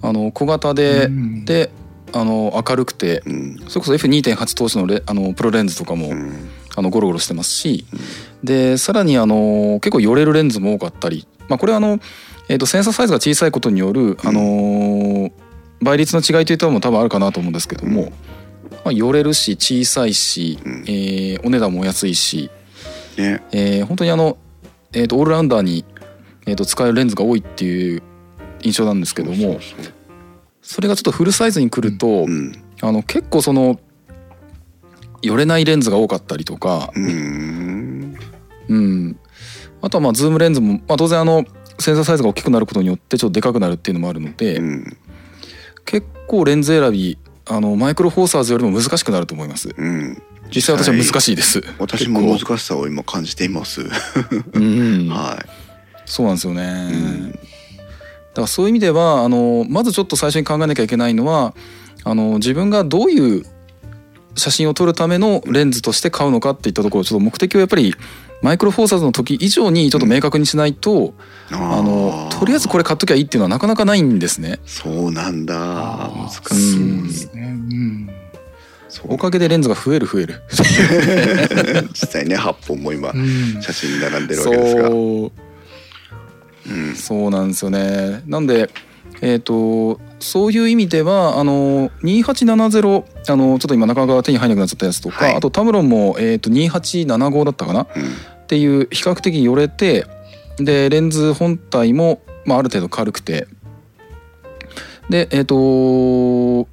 [0.00, 1.44] あの小型で、うん。
[1.44, 1.70] で
[2.12, 7.84] あの明るくてうん、それこそ F2.8 投資のレあのプロレンズとかも、うん、あのゴロゴロしてますし、
[8.42, 12.00] でさらにあの結構寄れるレンズも多かったり、まあ、これはあの、
[12.48, 15.32] えー、とセンサーサイズが小さいことによる、あのー
[15.80, 18.08] 倍率の違いといったのも多分あるかなと思うんですけども、うん。
[18.08, 18.16] ま
[18.86, 20.84] あ、寄れるし小さいし、うん。
[20.86, 22.50] えーお値段も安いし、
[23.16, 24.38] ね、えー本当にあの、
[24.92, 25.84] えー、とオールラウンダーに、
[26.46, 28.02] えー、と使えるレンズが多いっていう
[28.62, 29.58] 印象なんですけども
[30.62, 33.80] それがちょっとフルサイズに来ると、うん、あの結構その
[35.22, 38.16] 寄れないレンズが多かったりとか、うん、
[38.68, 39.20] うん、
[39.82, 41.44] あとはまあズームレンズも、まあ、当然あの
[41.78, 44.96] センサーサイズが大きくなることによってちょっとでかくなるっていうのもあるので、うん、
[45.84, 49.70] 結構レンズ選びあのマイクロフォーサーズよりも難しくなると思います。
[49.76, 50.22] うん。
[50.54, 51.62] 実際私は難しいです。
[51.78, 53.82] 私も難しさを今感じています。
[54.52, 55.08] うん。
[55.08, 55.44] は
[56.06, 57.30] そうなんですよね、ん。
[57.30, 61.54] だからそういう意味ではあのまずちょっと最初に考えなきゃいけないのは
[62.04, 63.44] あの自分がどういう
[64.36, 67.94] 写真を撮るためのレンズとして買うのかっていったところちょっと目的をやっぱり
[68.42, 71.14] マイクロフォーサーズの時以上にちょっと明確にしないと、
[71.50, 71.54] い。
[71.54, 74.60] あのとりあえずこれ買っときゃいいっていうのはなかなかないんですね。
[74.64, 75.54] そうなんだ。
[75.54, 77.02] 難そうしい。
[77.02, 77.42] ですね。
[77.42, 78.10] うん。
[79.04, 80.42] おかげでレンズが増える増える。
[81.92, 84.88] 実際ね8本も今うん写真に並んでるわけですが。
[84.88, 85.32] そう
[86.70, 88.22] うんそうなんですよね。
[88.26, 88.70] なんで
[89.22, 97.86] えっ、とそういう意味ではあの2870あのちょっと今なかなか手に入らなくなっちゃったやつとか、はいあとタムロンも、えー、と2875だったかな
[98.50, 100.06] っうんていう比較的寄れて
[100.58, 103.46] でレンズ本体も、まあ、ある程度軽くて。
[105.08, 106.66] でえっ、とお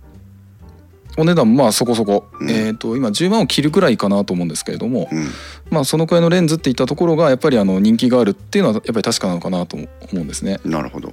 [1.17, 2.49] 値段もまあそこそこ、うん。
[2.51, 5.27] えっ、と今10万を切るくらいかなと思うんですけれども、うん。
[5.71, 10.59] まあそのくらいのレンズっていったところがやっぱりあの人気があるっていうのはやっぱり確かなのかなと思うんですね。
[10.63, 11.11] なるほど。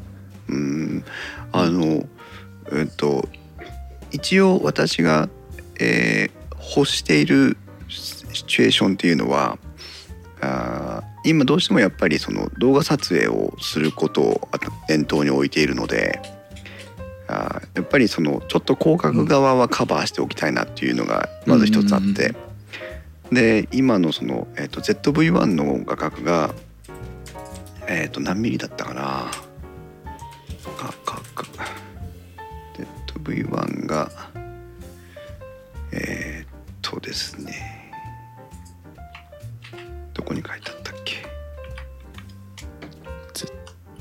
[0.48, 1.04] うん。
[1.52, 2.06] あの
[2.72, 3.26] えっと
[4.10, 5.30] 一応私が、
[5.80, 6.44] えー
[6.76, 7.56] 欲している
[7.88, 9.58] シチュエーションっていうのは
[10.44, 14.48] あー今どうしてもやっぱりその動画撮影をすることを
[14.88, 16.20] 念頭に置いているので
[17.28, 22.34] あーやっぱりそのちょっと広角側はカバーしておきたいなっていうのがまず一つあって、
[23.32, 26.54] で今のその、えー、と ZV-1 の画角が
[27.86, 29.30] えっ、と何ミリだったかな？
[30.78, 31.48] 画角。
[33.24, 34.10] ZV-1 が
[35.92, 36.48] えっ、
[36.82, 37.73] とですね
[40.14, 41.16] どこに書いてあったっけ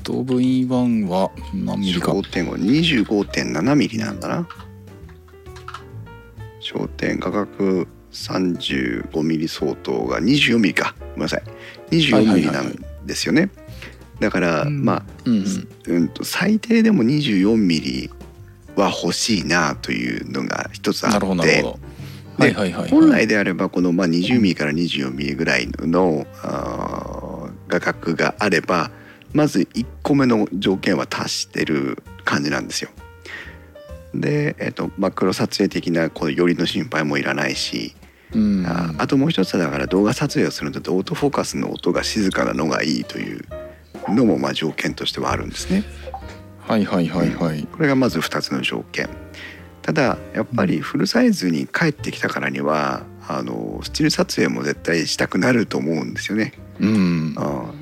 [0.04, 2.12] ？V1 は何ミリか？
[2.12, 4.48] 焦点は25.7ミリなんだな。
[6.60, 10.94] 焦点画角35ミリ相当が24ミリか。
[11.00, 11.42] ごめんなさい。
[11.90, 12.74] 24ミリなん
[13.04, 13.50] ですよね、
[14.20, 14.84] だから、うん。
[14.84, 15.68] まあうんうん。
[15.86, 18.10] うんと最低でも24ミリ
[18.76, 21.93] は欲しいなというのが一つあなるほどってなるほど
[22.38, 26.26] ではいはい本来であればこのまあ20ミリから24ミリぐらいの
[27.68, 28.90] 画角があれば
[29.32, 32.90] まず1個目の条件は達してる感じなんですよ。
[34.14, 37.94] で、えっとマクロ撮影的なこう寄りの心配もいらないし、
[38.32, 43.42] うんああともう一つはだから動画撮影をするのとオートフォーカスの音が静かなのがいいという
[44.08, 45.84] のもまあ条件としてはあるんですね。
[46.60, 49.08] はいはいはいはいこれがまず2つの条件
[49.84, 56.54] ただやっぱりフルサイズに帰ってきたからにはあのスチール撮影も絶対したくなると思うんですよね。
[56.80, 57.34] うんうん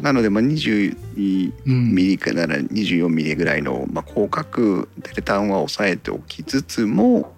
[0.03, 7.35] なのでまあ22うんミリかなら24ミリぐらいの、まあ、広角テレタンは抑えておきつつも、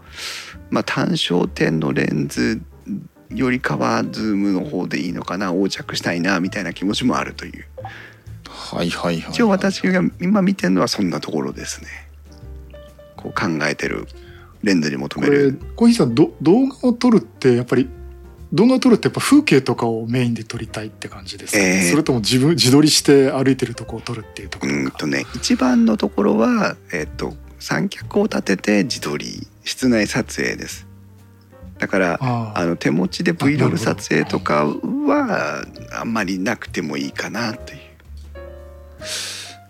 [0.70, 2.61] まあ、単焦点のレンズ
[3.29, 7.66] よりかはズームの方でいいのかな横着したいなみたいな気持ちもあるという
[8.48, 11.88] はいはいはい一応私が今見てるのはそんなところですね。
[13.16, 14.07] こう考えてる
[14.64, 15.61] レンズに求これめる。
[15.77, 17.88] コーヒーさんど動画を撮るってやっぱり
[18.53, 21.90] 動画を撮るってやっぱ風景とかをメインで撮りたいって感じですか、えー。
[21.90, 24.96] それとも自分自撮りして歩いてるとこを撮るっていうとこうろか。
[24.96, 30.87] んとね一番のところは、えっと三脚を立てて自撮り室内撮影です。
[31.79, 33.77] だからあの手持ちで Vlog ど。
[33.77, 37.81] 撮影とかはあんまりなくてもいいかなという、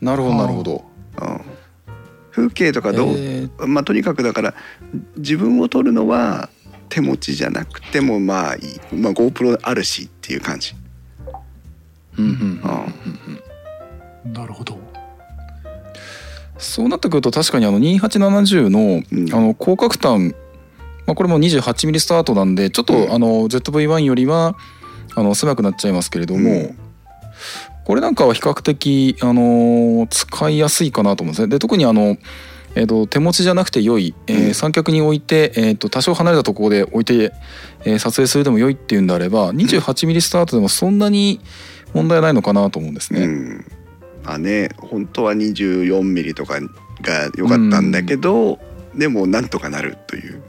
[0.05, 0.85] なるほどなるほど。
[1.23, 1.41] うん、
[2.35, 3.67] 風景とかどう、えー。
[3.67, 4.55] まあとにかくだから
[5.17, 6.49] 自分を撮るのは
[6.89, 10.75] 手持ちじゃなくてもまあいい、まあ、GoPro あるしっていう感じ。
[14.25, 14.79] なるほど。
[16.59, 19.33] そうなってくると確かにあの2870のうん。
[19.33, 20.35] あの広角端、
[21.07, 23.13] まあ、これも 28mm スタートなんでちょっとうん。
[23.13, 24.57] あの ZV-1 よりは
[25.15, 26.84] あの狭くなっちゃいますけれども、うん
[27.85, 31.49] これなんかは比較的あの使いやすいかなと思うんですね。
[31.49, 32.17] で特にあの
[32.77, 34.55] えー、と手持ちじゃなくて良い、えーうん。
[34.55, 37.33] 三脚に置いて、えー、と多少離れたところで置いて、
[37.85, 41.41] えー撮影するでも良いっていうんであれば 28mm スタートでもそんなに
[41.93, 43.27] 問題ないのかなと思うんですね。
[43.27, 43.65] うん、
[44.25, 46.59] まあね本当は24ミリとか
[47.01, 48.59] が良かったんだけど、
[48.95, 50.43] でもなんとかなるという。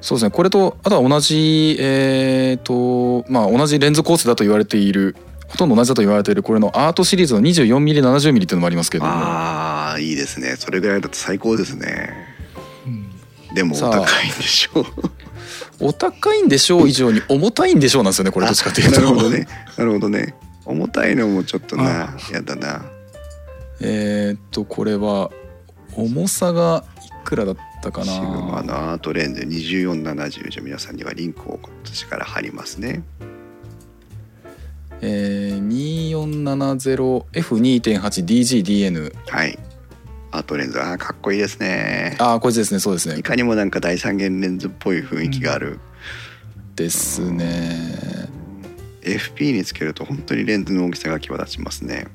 [0.00, 0.30] そうですね。
[0.30, 5.16] これとあとは同じえっ、とまあ同じレンズ構成だと言われている
[5.52, 9.12] ほとんど同じだと言われているこれのアートシリーズの 24mm70mm っていうのもありますけれども。
[9.12, 10.56] ああいいですね。
[10.56, 12.10] それぐらいだと最高ですね。
[12.86, 13.12] うん
[13.54, 14.84] でもお高いんでしょう。
[15.80, 19.00] お高いんでしょう以上に重たいんでしょうなんですよねこれどっちかっていうと。
[19.00, 19.46] なるほどね。
[19.76, 20.34] なるほどね。
[20.64, 22.82] 重たいのもちょっとなやだな。
[23.80, 25.30] えっとこれは
[25.96, 33.02] 重さがいくらだったかシグマなのアートレンズ2470じゃあ皆さんにはリンクを私から貼りますね
[35.02, 35.68] えー、
[37.32, 39.58] 2470F2.8DGDN はい。
[40.30, 40.80] アートレンズ。
[40.80, 42.16] あーかっこいいですね。
[42.18, 42.80] ああこいつですね。
[42.80, 43.18] そうですね。
[43.18, 45.80] いかにもなんか第三元レンズっぽい雰囲気がある、
[46.76, 48.28] ですね。
[49.02, 52.06] FP につけると本当にレンズの大きさが際立ちますね。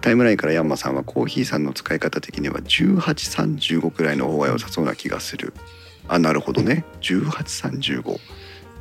[0.00, 5.54] タイムラインからヤンマさんはコーヒーさんの使い方的には1835くらいの方が良さそうな気がする。
[6.08, 6.84] あなるほどね。
[7.00, 8.18] 1835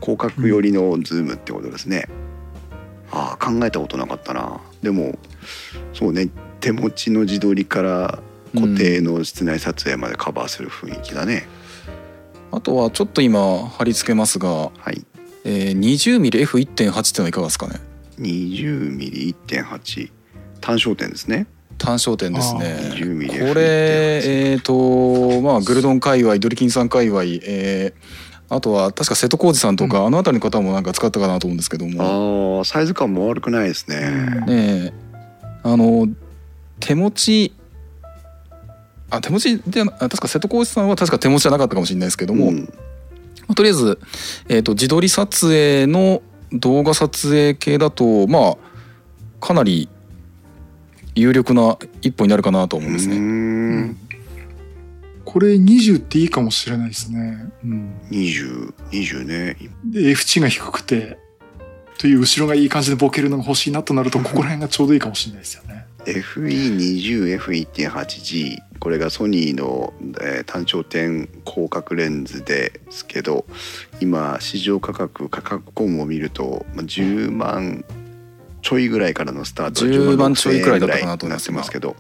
[0.01, 2.07] 広角寄りのズームってことですね、
[3.11, 4.61] ああ考えたことなかったな。
[4.81, 5.17] でも
[5.93, 8.19] そうね手持ちの自撮りから
[8.53, 11.47] 固定の室内撮影までカバーする雰囲気だね、
[12.51, 15.05] あとはちょっと今貼り付けますが、はい。
[15.45, 17.79] えー、20mmF1.8 っていうのはいかがですかね
[18.19, 20.11] ？20mm1.8
[20.59, 21.47] 単焦点ですね。
[21.77, 22.77] 単焦点ですね。
[22.91, 32.57] あー 20mm これえっ、とまあグルドン界隈ドリキンさん界隈えーあとは確か瀬戸康史さんとか、あの辺りの方もなんか使ったかなと思うんですけども。
[32.57, 34.93] ああサイズ感も悪くないですね、ねえ。
[35.63, 36.07] あの
[36.79, 37.53] 手持ち
[39.11, 42.61] あ手持ちであ確か瀬戸康史さんは確か手持ちじゃなかったかもしれないですけども、うん。
[42.61, 42.65] ま
[43.49, 43.99] あとりあえず、
[44.47, 48.57] えー、と自撮り撮影の動画撮影系だとまあ
[49.39, 49.89] かなり
[51.15, 53.17] 有力な一歩になるかなと思うんですね。
[53.17, 53.97] ん
[55.29, 59.57] これ20っていいかもしれないですね、うん、20 20ね。
[59.85, 61.19] で F 値が低くて
[61.99, 65.85] という後ろがいい感じでボケるのが欲しいなとなるとここら辺がちょうどいいかもしれないですよね。
[66.05, 73.45] FE20F1.8G これがソニーの、えー単焦点広角レンズですけど
[74.01, 77.85] 今市場価格価格コムを見るとまあ10万
[78.63, 81.95] ちょいぐらいからのスタート10万60,000ちょいくらいだったかなと思ってますけど、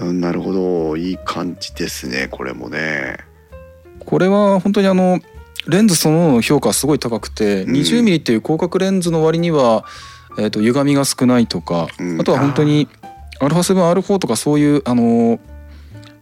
[0.00, 0.96] うん、なるほど。
[0.96, 3.18] いい感じですねこれもね。
[4.00, 5.20] これは本当にあの
[5.66, 7.74] レンズそのものの評価すごい高くて、うん。
[7.74, 9.84] 20mm っていう広角レンズの割には、
[10.38, 12.20] えー、と歪みが少ないとか、うん。
[12.20, 12.88] あとは本当に
[13.40, 15.40] α7R4 とかそういうあの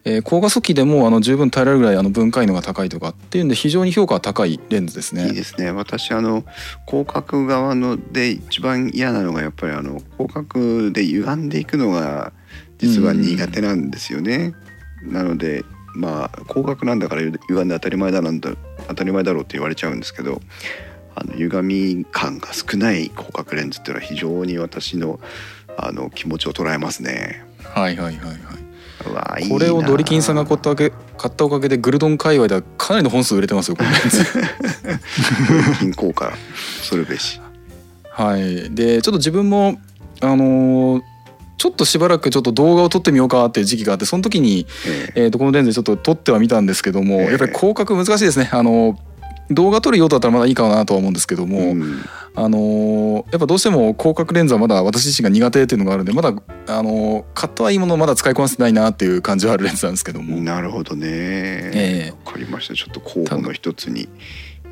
[0.04, 5.26] えー高画素機でもあの十分耐えられるぐらいあの分解能が高いとかっていうんで非常に評価が高いレンズですね。
[5.26, 5.70] いいですね。
[5.70, 6.44] 私あの
[6.86, 12.32] 広角側ので一番嫌なのがやっぱりあの広角で歪んでいくのが
[12.78, 14.54] 実は苦手なんですよね。
[15.02, 15.64] なので
[15.94, 18.50] まあ広角なんだから歪んで当たり前だなんだ
[18.88, 20.40] 当たり前だろうって言われちゃうんですけど
[21.14, 25.18] あの歪み感が少ない広角レンズっていうのは非常に私の
[25.76, 27.44] あの気持ちを捉えますね。
[27.62, 28.32] はいはいはいは
[29.38, 29.42] い。
[29.42, 34.24] いいなこれをドリキンさんが買ったわけ買ったおかげでグルドン界隈ではかなりの本数売れてますよこのレンズ。
[35.78, 36.32] 金効果
[36.82, 37.40] するべし。
[38.10, 38.74] はい。
[38.74, 39.80] でちょっと自分も
[40.20, 41.02] あのー
[41.58, 48.48] ちょっとしばらくちょっと動画を撮ってみようかっていう時期があってその時に、ええー、とこのレンズでちょっと撮ってはみたんですけども、ええやっぱり広角難しいですね。
[48.52, 48.96] あのー
[49.50, 56.32] 動画撮る用途だったらまだいいかなとは思うんですけども、えうんあのーやっぱどうしても広角レンズはまだ私自身が苦手っていうのがあるんでまだあ
[56.82, 61.08] のー買ったはいいものをまだ使いこなせてないなっていう感じはあるレンズなんですけども、なるほどね。
[61.08, 62.74] えわかりました。
[62.74, 64.06] ちょっと候補の一つに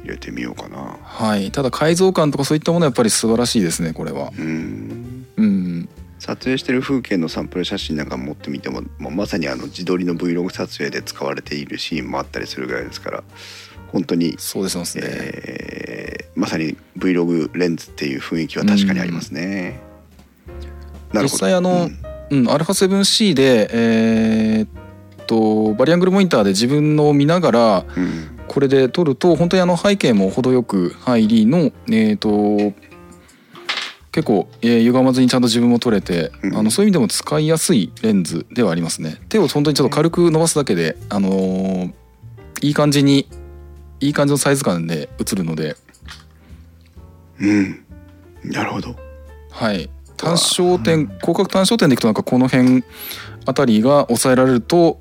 [0.04, 0.98] 入れてみようかな。
[1.02, 4.30] はい、ただ改造感とかそういったものはやっぱり素晴らしいですねこれは。
[4.38, 5.26] うん。
[5.36, 5.88] うん、
[6.26, 13.24] 撮影してる風景のサンプル写真なんか持ってみても、もうまさにあの自撮りの Vlog 撮影で使われているシーンもあったりするぐらいですから、
[13.92, 15.02] 本当に、そうですね。
[15.04, 19.80] えーまさに Vlog レンズっていう雰囲気は確かにありますね。
[21.14, 21.88] 実際あの
[22.30, 32.74] うんうん、α7C でえーっとバリアングルモニターで自分のを見ながらうんこれで撮ると本当にあの背景も程よく入りのえーっと
[34.16, 36.56] 結構、えー歪まずにちゃんと自分も撮れて、うん。
[36.56, 39.18] あのそういう意味でも使いやすいレンズではありますね。
[39.28, 41.92] 手を本当にちょっと軽く伸ばすだけで、あのー
[42.62, 43.28] いい感じに
[44.00, 45.76] いい感じのサイズ感で映るので、
[47.38, 47.84] うん。
[48.42, 48.96] なるほど。
[49.50, 52.84] はい、単焦点広角単焦点でいくとなんかこの辺
[53.44, 54.98] あたりが抑えられると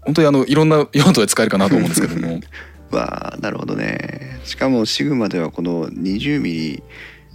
[0.00, 2.40] 本当にあのいろんな用途で使えるかなと思うんですけども。
[2.90, 4.40] わあなるほどね。
[4.44, 6.82] しかもシグマではこの 20mm、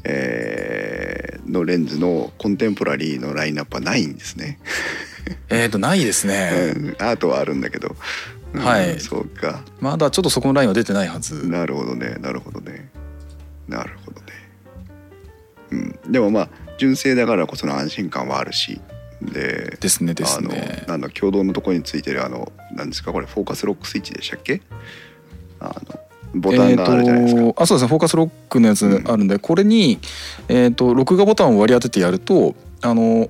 [0.03, 4.59] えーのレンズのコンテンポラリーのラインナップはないんですね、
[5.49, 7.95] えっとないですね、うん、アートはあるんだけど、
[8.53, 9.63] うんはいそうか。
[9.79, 11.47] まだちょっとそこのラインは出てないはず。
[11.47, 12.17] なるほどね。
[12.21, 12.89] なるほどね。
[13.67, 14.27] なるほどね。
[15.71, 16.11] うん。
[16.11, 18.79] でもまあ純正だからこその安心感はあるし。
[19.21, 20.81] でですねですね。
[20.87, 24.61] あのなんだ共同のところについてるあのなんですかこれフォーカスロックスイッチでしたっけ？
[25.59, 25.99] あの
[26.33, 27.89] ボタンがあるじゃないですか、えーとあそうですね。
[27.89, 29.99] フォーカスロックのやつあるんで、これに、
[30.47, 33.29] えー、と録画ボタンを割り当ててやるとあの、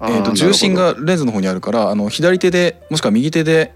[0.00, 3.72] えー、と重心がレンズの方にあるからあの左手でもしくは右手で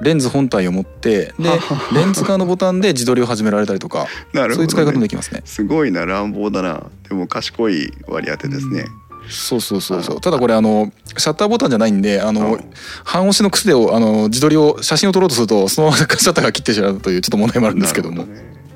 [0.00, 1.50] レンズ本体を持ってで
[1.94, 4.42] レンズ側のボタンで自撮りを始められたりとかね。
[4.50, 5.42] そういう使い方もできますね。
[5.44, 6.84] すごいな乱暴だな。
[7.08, 8.84] でも賢い割り当てですね、
[9.28, 10.20] そうそうそうそう。
[10.20, 12.70] ただこれあのシャッターボタンじゃないんであの、うん。
[13.04, 18.26] 半押しの癖をあの自撮りを写真を撮ろうとするとそのままシャッターが切ってしまうというちょっと問題もあるんですけども。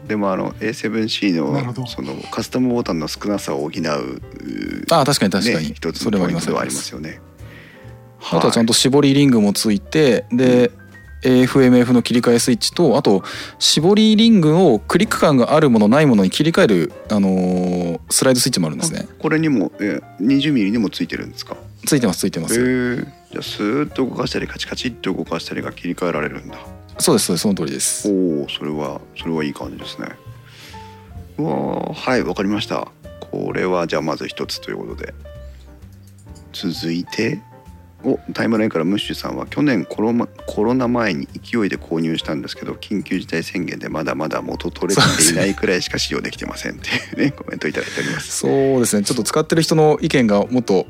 [0.07, 1.83] でもあの A7C なるほど。
[1.83, 6.91] のそのカスタムボタンの少なさを補ううああ確かに確かに、ね、一つそれはありますのポイントではあります。
[6.91, 7.21] よね。
[8.31, 10.71] あとはちゃんと絞りリングもついてで
[11.23, 13.23] AFMF の切り替えスイッチとあと
[13.59, 21.57] 絞りリングをクリック感があるものないものに切り替える、あのースライドスイッチもあるんですねこれにも、えー、20ミリにもついてるんですか？
[21.87, 26.57] ついてますついてまへす、ーじゃあスーッと動かしたりカチカチっと動かしたりが切り替えられるんだ。
[26.99, 30.09] そうですそうですその通りですおおそれはそれはいい感じですね。
[31.39, 32.89] うわーはいわかりました。
[33.21, 35.15] これはじゃあまず一つということで
[36.53, 37.41] 続いて
[38.05, 48.39] おタイムラインからムッシュさんは去年コロマコロナ前に勢いで購入したんですけど緊急事態宣言でまだまだ元取れていないくらいしか使用できてませんっていうね コメントいただいております。
[48.39, 50.87] そうですねちょっと使ってる人の意見がもっと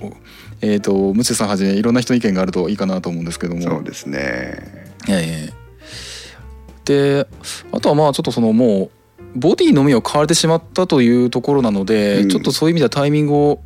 [0.61, 4.93] えっ、とムチさんはじめいろんな人の意見があるといいかなと思うんですけどもそうですね。
[5.09, 5.63] ええ
[6.85, 7.27] で
[7.71, 9.03] あとはまあちょっとそのもう
[9.35, 13.61] ボディのみを買われてしまったというところなので、うんちょっとそういう意味ではタイミングを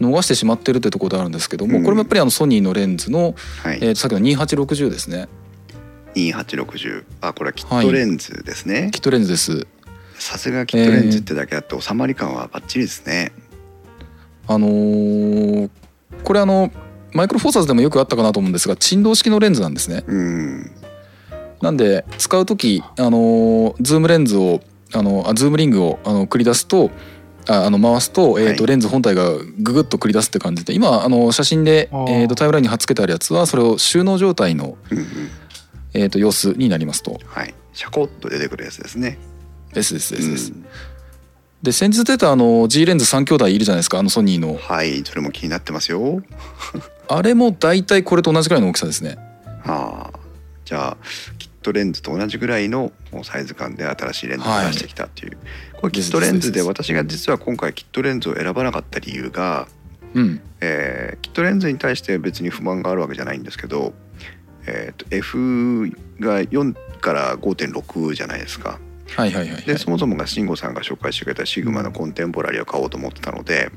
[0.00, 1.84] 逃してしまってるってところであるんですけども、うん。
[1.84, 3.78] これもやっぱりあのソニーのレンズの、はい。
[3.80, 5.28] えー、さっきの2860ですね。
[6.14, 8.90] 2860あこれはキットレンズですね。
[8.92, 9.66] キットレンズです。
[10.18, 13.32] さすがキットレンズってだけあって収まり感はバッチリですね、
[14.46, 15.70] あのー
[16.24, 16.72] これあの
[17.12, 20.04] マイクロフォーサーズでもよくあったかなと思うんですが振動式のレンズなんですね。
[20.06, 20.70] うん。
[21.62, 24.60] なんで、使う時あのーズームレンズを
[24.92, 26.90] あのあズームリングをあの繰り出すと
[27.48, 28.66] ああの回すと,、えーとはい。
[28.68, 34.76] レンズ本体がググッと繰り出すって感じで今あの写真で、えー、とタイムラインに貼っつけてあるやつはそれを収納状態の、
[35.94, 37.18] えー、と様子になりますと。
[37.26, 37.54] はい。
[37.72, 39.18] シャコッと出てくるやつですね。
[39.72, 40.66] ですですですです、うん。
[41.62, 44.56] で先日出たあの G レンズ3兄弟いるじゃないですかあのソニーの。
[44.56, 45.02] はい。
[45.04, 46.22] それも気になってますよ。
[47.08, 49.16] あれも大体これと同じくらいの大きさですね。
[49.64, 50.18] ああ
[50.64, 50.96] じゃあ
[51.38, 52.92] キットレンズと同じぐらいの
[53.24, 55.38] サイズ感で新しいレンズを出してきたっていう、
[55.74, 59.68] これキットレンズで私が実は今回キットレンズを選ばなかった理由が、
[60.14, 60.40] うん。
[60.60, 63.92] えーキットレンズに対して別に不満があるわけじゃないんですけど、
[64.66, 65.90] えーと F
[66.20, 68.78] が4から5.6じゃないですか。
[69.16, 69.62] はいはいはいはい。
[69.62, 73.70] でそもそもが慎吾さんが紹介してくれたシグマのコンテンポラリーを買おうと思ってたので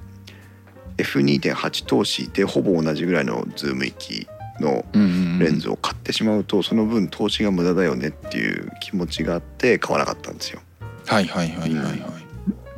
[0.98, 4.28] F2.8 投資でほぼ同じぐらいのズーム域
[4.62, 10.62] のレンズを買ってしまうとその分投資が無駄だよねっていう気持ちがあって買わなかったんですよ。
[11.06, 12.00] はいはいはいはいはい、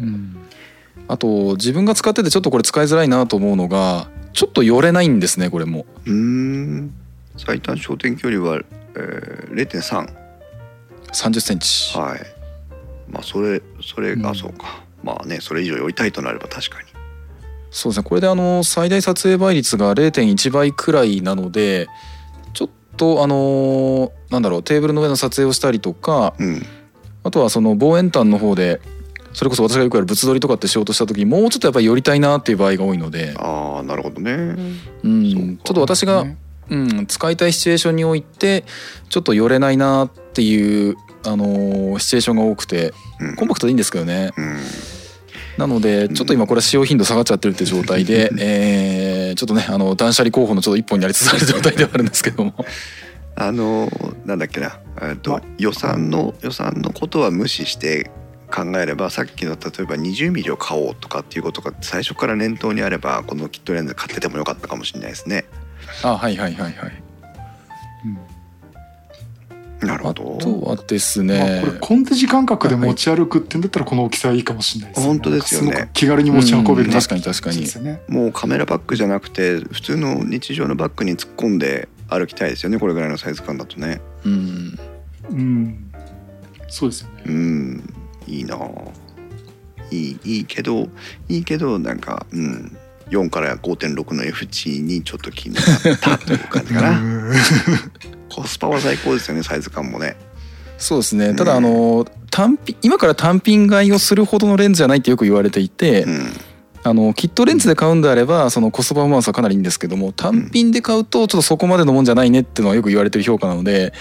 [0.02, 0.36] うん、
[1.08, 5.86] あと自分が使っててちょっとこれ使いづらいなと思うのがちょっと寄れないんですねこれも。
[6.06, 6.94] うーん。
[7.38, 8.62] 最短焦点距離は、
[8.96, 10.08] えー、0.3
[11.12, 11.98] 3 0センチ。
[11.98, 12.20] はい。
[13.10, 14.36] まあそれそれがうん。
[14.36, 16.93] そうか、まあねそれ以上寄りたいとなれば確かに
[17.74, 18.04] そうですね。
[18.08, 21.88] これであの最大撮影倍率が0.1倍くらいなので
[22.54, 26.66] ちょっとあのなんだろうテーブルの上の撮影をしたりとかうん。
[27.24, 28.82] あとはその望遠端の方で
[29.32, 34.56] それこそ私がよくやる物撮りとかってしようとした時にもうちょっとやっぱり寄りたいなっていう場合が多いので、ああなるほどね。
[35.04, 36.38] うん、ちょっと私が、ね
[36.70, 38.64] うん、使いたいシチュエーションにおいて
[39.10, 43.36] ちょっと寄れないなっていう、あのーシチュエーションが多くてうん。
[43.36, 44.32] コンパクトでいいんですけどね。
[44.38, 44.58] うん
[45.58, 52.54] なのでちょっと今これ使用頻度下がっちゃってるって状態で、えーちょっとねあの断捨離候補のちょっと一本になりつつある状態ではあるんですけども。
[53.36, 53.90] あの
[54.26, 58.12] なんだっけな、えっとま予算の予算のことは無視して
[58.52, 65.46] 考えればさっきの例えば20ミリを買おうとかっていうことが最初から念頭にあればこのキットレンズ買っててもよかったかもしれないですね。
[66.04, 67.04] あはいはいはいはい。
[68.06, 68.33] あ
[69.88, 70.38] なるほど。
[70.38, 75.08] とはですまあ、ねこれコンテジ感覚で持ち歩くってんだったらこの大きさはいいかもしれないですね。
[75.08, 77.66] 本当ですよね気軽に持ち運べるなうん確かに確かに。
[78.08, 84.02] もうカメラバッグじゃなくて普通の日常のバッグに突っ込んで歩きたいですよねこれぐらいのサイズ感だとね。
[84.26, 84.80] うん
[85.30, 85.92] うん。
[86.68, 87.34] そうですようね。
[87.36, 87.94] ん
[88.28, 88.60] いいなあ
[89.92, 90.88] いいいいけど
[91.30, 92.78] いいけどなんかうん
[93.10, 95.64] 4から5.6の F 値にちょっと気になっ
[96.00, 97.02] たという感じかな。
[98.34, 100.16] コスパは最高ですよねサイズ感もね。
[100.78, 101.34] そうですね。
[101.36, 106.06] ただあの、単品今から単品買いをするほどのレンズじゃないってよく言われていて、
[106.84, 113.94] あのキットレンズで買うんであればそのコスパパフォーマンスはかなりいいんですけども単品で買うとちょっとそこまでのもんじゃないねっていうのはよく言われてる評価なので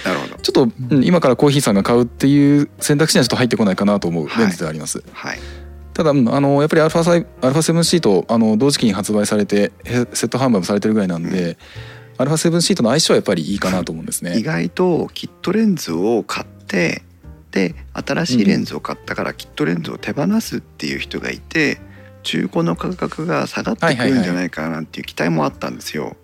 [0.43, 5.05] ちょっと、うん、今からコーヒーさんが買うっていう選択肢にはちょっと入ってこないかなと思うレンズであります。
[5.12, 5.39] はい、はい、
[5.95, 11.57] ただあのやっぱりアルファ 7C とあの同時期に発売されてセット販売もされてるぐらいなんで、うん。
[12.23, 14.37] アルフ α7C との相性はやっぱりいいかなと思うんですね。
[14.41, 17.03] 意外とキットレンズを買って
[17.51, 21.81] で新しいレンズを買ったからキットレンズを手放すっていう人がいて、
[22.23, 26.16] 中古の価格が下がってくるんじゃないかなっていう期待もあったんですよ。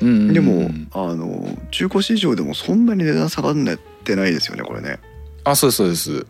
[0.00, 4.98] でもあの中古市場でもそんなに値段下がってないですよねこれね。
[5.44, 6.26] あそうですそうです。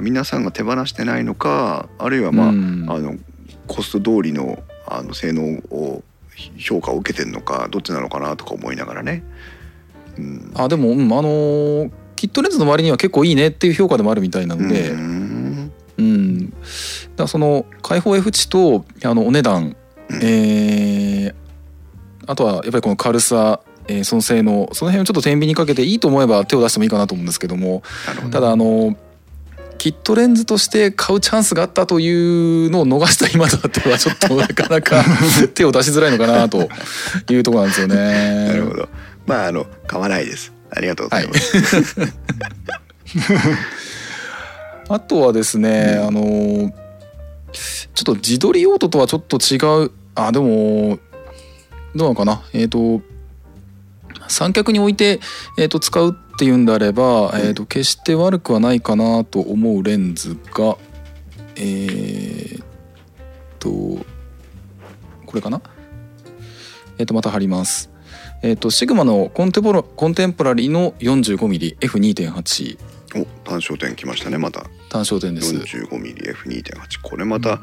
[0.00, 3.16] 皆さんが手放してないのかあるいはまあ,うん、あの
[3.66, 6.02] コスト通りのあの性能を
[6.56, 9.22] 評価を受けてるのかどっちなのかなとか思いながらね。
[10.16, 15.72] うん、あでも、うん、あのーキットレンズの割には結構いいねっていう評価でもあるみたいなので、うん。
[15.98, 16.52] うん、
[17.14, 19.76] だその開放 F 値とあのお値段、
[20.08, 20.20] うん。
[20.22, 21.34] えー
[22.26, 24.68] あとはやっぱりこの軽さ、えーその性能。
[24.72, 27.82] その辺をちょっと天秤にかけていいと思えば手を出してもいいかなと思うんですけども。
[28.32, 28.96] ただあの
[29.78, 35.04] キットレンズとして買うチャンスがあったというのを逃した今となってはちょっとなかなか
[35.54, 36.68] 手を出しづらいのかなと
[37.30, 38.48] いうところなんですよね。
[38.48, 38.88] なるほど。
[39.26, 40.52] まああの買わないです。
[40.70, 41.96] ありがとうございます。
[44.90, 46.72] あとはですね、あのー
[47.52, 49.56] ちょっと自撮り用途とはちょっと違
[49.86, 50.98] うあでも
[51.94, 53.00] どうなのかなえっ、と
[54.28, 55.20] 三脚に置いて、
[55.56, 60.78] えー、と使うっていうんであれば、えー、と決して悪くはないかなと思うレンズが
[61.56, 62.62] えー、
[63.58, 63.68] と
[65.26, 65.60] これかな？
[66.96, 67.90] えっ、とまた貼ります。
[68.44, 72.78] えっ、とシグマのコンテポラコンテンポラリーの 45mmF2.8
[73.20, 74.64] お単焦点きましたねまた。
[74.90, 75.52] 単焦点です。
[75.56, 77.60] 45mmF2.8 これまた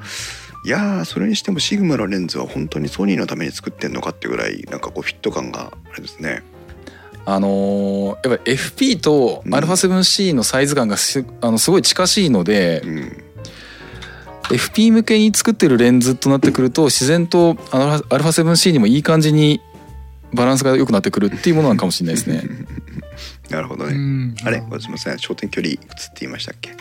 [0.66, 6.44] いやーそれにしてもシグマのレンズは本当にソニーのために作ってんのかってぐらいなんかこうフィット感があれですね。
[7.26, 13.24] あのーやっぱり FP とうん α7C のサイズ感がすあのすごい近しいので、うん、
[14.50, 19.60] FP 向けに作ってるレンズとなってくると自然とあの α7C にもいい感じに
[20.34, 22.44] バランスが良くなってくるっていうものなのかもしれないですね。
[23.50, 23.94] なるほどね。
[23.94, 26.72] うんあれすみません焦点距離いくつって言いましたっけ？
[26.72, 26.78] こ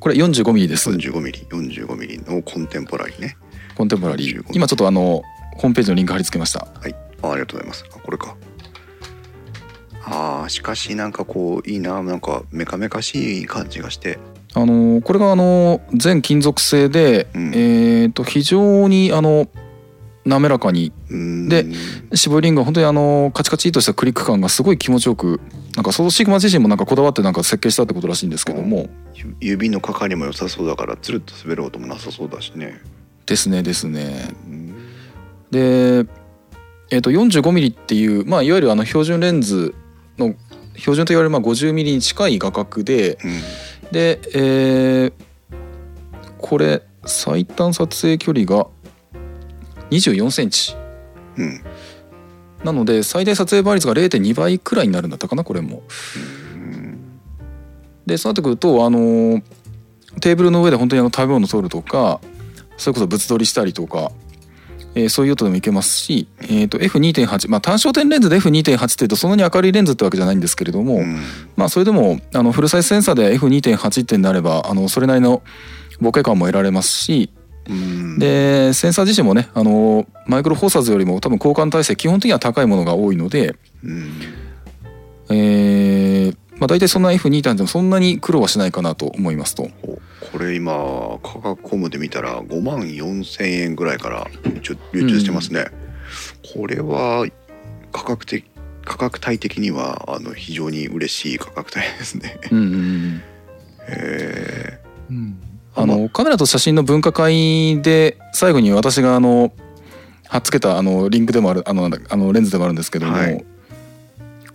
[0.00, 0.90] これ 45mm です。
[0.90, 3.36] 45mm、45mm のコンテンポラリーね。
[3.74, 4.44] コンテンポラリー 45mm。
[4.52, 5.22] 今ちょっとあの
[5.56, 6.60] ホームページのリンク貼り付けました。
[6.60, 6.94] はい。
[7.22, 7.84] あありがとうございます。
[7.94, 8.36] あ、これか。
[10.10, 14.18] ああ、しかしなんかこう、いいな、なんかメカメカしい感じがして。
[14.54, 17.54] あのこれがあの全金属製で、うん。
[17.54, 19.48] えっ、と非常にあの
[20.24, 20.92] 滑らかに。
[21.10, 21.48] うーん。
[21.48, 21.66] で
[22.14, 25.40] 絞りリングは本当にあのカチカチとしたクリック感がすごい気持ちよく
[25.76, 28.88] なんかそのシグマ自身もなんかこだわってなんか設計したってことらしいんですけども。
[29.14, 32.80] ゆ指のかかりも良さそうだから、つるっと滑ることもなさそうだしね。
[33.26, 34.34] ですねですね。
[34.46, 34.74] うん。
[35.50, 36.06] で
[36.90, 39.74] えっ、と 45mm っていうまあいわゆるあの標準レンズ
[40.18, 40.34] の
[40.76, 43.18] 標準と言われるまあ 50mm に近い画角で
[43.92, 45.12] で、えー
[46.38, 48.68] これ最短撮影距離が
[49.90, 50.76] 24センチ
[51.36, 51.44] うん。
[51.44, 51.62] うん。
[52.64, 55.82] なので最大撮影倍率が0.2倍くらいになるんだったかなこれも。
[56.54, 56.98] うん
[58.06, 59.42] でそうなってくるとあのー
[60.20, 62.20] テーブルの上で本当にあの食べ物取るとか
[62.76, 64.10] それこそ物撮りしたりとか、
[64.94, 71.20] えーそういう用途でもいけますし、えー、と F2.8 まあ単焦点レンズで F2.8 っていうとそんなに明るいレンズってわけじゃないんですけれども、うん。
[71.56, 75.42] まあそれでもあのフルサイズセンサーで F2.8 ってなればあのそれなりの
[76.00, 77.30] ボケ感も得られますし、
[77.68, 78.18] うん。
[78.18, 84.12] でセンサー自身もねあのマイクロフォーサーズよりも多分交換体制基本的には高いものが多いので、うん。
[85.30, 89.68] えーまあ、大体そんな F2.8 でもそんなに苦労はしないかなと思いますと。
[89.82, 90.00] ほ
[90.32, 94.26] これ今価格コムで見たら5万4千円ぐらいから
[94.92, 95.66] 流通してますね、
[96.54, 97.26] これは
[97.92, 98.44] 価格的
[98.84, 102.38] 価格帯的にはあの非常に嬉しい価格帯ですね。
[102.50, 103.22] うんうんうん
[103.88, 104.80] へ
[105.10, 105.38] うん。
[105.74, 109.52] あのカメラと写真の分科会で最後に私があの
[110.26, 113.44] 貼っつけたあのリンクでもあるあのあのレンズでもあるんですけども、はい。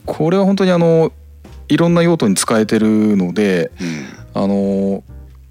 [0.05, 1.13] これは本当にあの
[1.67, 5.03] いろんな用途に使えてるのでえあの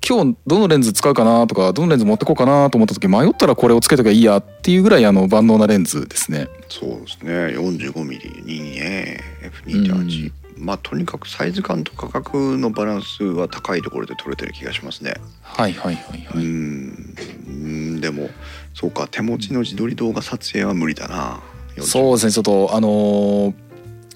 [0.07, 6.49] 今日どのレンズ使うかなとかどのレンズ持ってこうかなと思った時迷ったらこれをつけときゃいいやっていうぐらいあの万能なレンズですね。
[6.69, 7.33] そうですね。
[7.57, 9.21] 45mm にね
[9.65, 15.15] F2.8、まあとにかくサイズ感と価格のバランスは高いところで取れてる気がしますね。
[15.43, 16.45] はいはいはいはい。
[16.45, 17.15] うん。
[17.47, 18.01] うん。
[18.01, 18.29] でも
[18.75, 19.07] そうか。
[19.09, 21.41] 手持ちの自撮り動画撮影は無理だな。
[21.81, 22.33] そうですね。
[22.33, 23.55] ちょっとあのー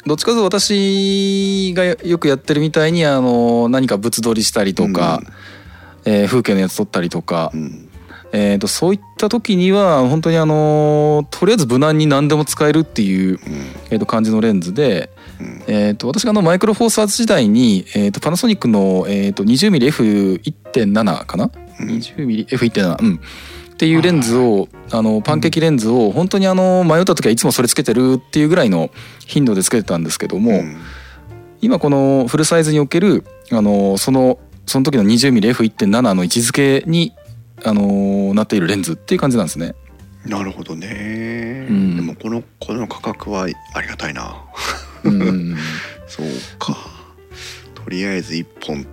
[0.07, 5.21] どっちかというと私がよくやってるみたいにあのー何か物撮りしたりとか、
[6.05, 7.89] えー風景のやつ撮ったりとか、うん。
[8.33, 13.39] えー、とそういった時には本当にあのーとりあえず無難に何でも使えるっていう、うん。
[13.91, 15.65] えー、と感じのレンズで、うん。
[15.67, 21.51] えー、と私があのマイクロフォーサーズ時代に、えー、とパナソニックの、えー、と 20mmF1.7 かな、
[21.81, 21.89] うん。
[21.89, 23.21] 20mmF1.7 うん
[23.77, 28.89] っていうレンズをあのパンケーキレンズを本当にあの迷った時はいつもそれつけてるっていうぐらいの
[29.27, 30.77] 頻度でつけてたんですけども、うん。
[31.61, 37.15] 今このフルサイズにおけるあのそのその時の 20mmF1.7 の位置づけに
[37.65, 39.75] あのなっているレンズっていう感じなんですね。
[40.25, 41.97] なるほどね、うん。
[41.97, 44.43] でもこのこの価格はありがたいな。
[45.05, 45.55] うん。
[46.09, 46.27] そう
[46.59, 46.75] か。
[47.75, 48.87] とりあえず1本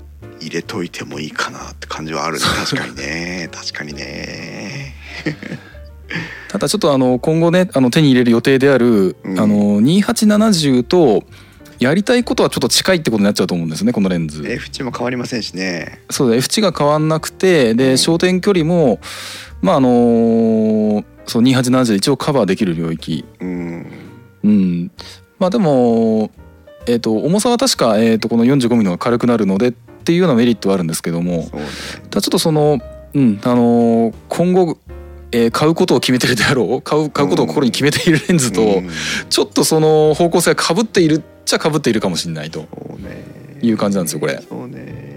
[0.45, 2.43] 入れといてもいいかなって感じはあるね。
[2.43, 3.49] 確かにね。
[3.51, 4.93] 確かにね。
[6.49, 9.39] ただちょっとあの今後ねあの手に入れる予定である、うん。
[9.39, 11.23] あの2870と
[11.79, 14.43] やりたいことはちょっと近いってことになっちゃうと思うんですねこのレンズ。
[14.47, 16.01] F 値も変わりませんしね。
[16.09, 17.77] そうだ F 値が変わんなくてうん。
[17.77, 18.99] で焦点距離も
[19.61, 23.25] まああのそう2870で一応カバーできる領域。
[23.39, 23.87] うん。
[24.43, 24.91] うん。
[25.39, 26.31] まあでも
[26.85, 29.73] えっ、と重さは確か、えー、とこの 45mm の方が軽くなるのでっ
[30.03, 31.51] ていうようなメリットはあるんですけどもね。
[32.09, 32.79] ただちょっとその
[33.13, 33.39] うん。
[33.43, 34.77] あのー今後
[35.31, 38.89] えー買うことを決めてるであろう買う買うことを心に決めているレンズと、うん。
[39.29, 42.65] ちょっとその方向性がかぶっているっちゃかぶっているかもしれないと。
[43.61, 44.41] いう感じなんですよこれ。
[44.47, 45.13] そうね。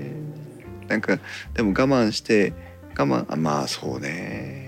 [0.89, 1.18] なんか
[1.55, 2.53] でも我慢して
[2.97, 4.66] 我慢あまあそうね。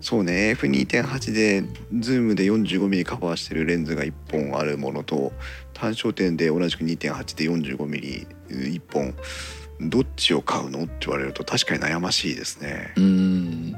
[0.00, 0.54] そうね。
[0.56, 1.64] F2.8 で
[1.98, 5.32] ズームで 45mm カバーしてるレンズが1本あるものと
[5.78, 9.14] 単焦点で同じく2.8で 45mm1 本。
[9.80, 10.84] どっちを買うの？
[10.84, 12.92] って言われると確かに悩ましいですね。
[12.96, 13.76] うん。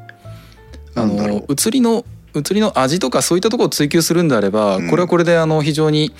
[0.94, 4.88] あの写りの写りの味とかそういったところを追求するんであれば、うん。
[4.88, 6.12] これはこれであの非常に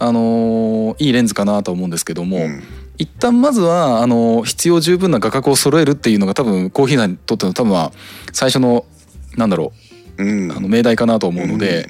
[0.00, 2.62] あのいいレンズかなと思うんですけども、うん。
[2.98, 7.92] 一旦まずはあの必要十分な画角を揃えるっていうのが多分コーヒーさんにとっての多分は
[8.32, 8.84] 最初の
[9.36, 9.72] なんだろ
[10.18, 10.50] うん。
[10.50, 11.88] うあの命題かなと思うので、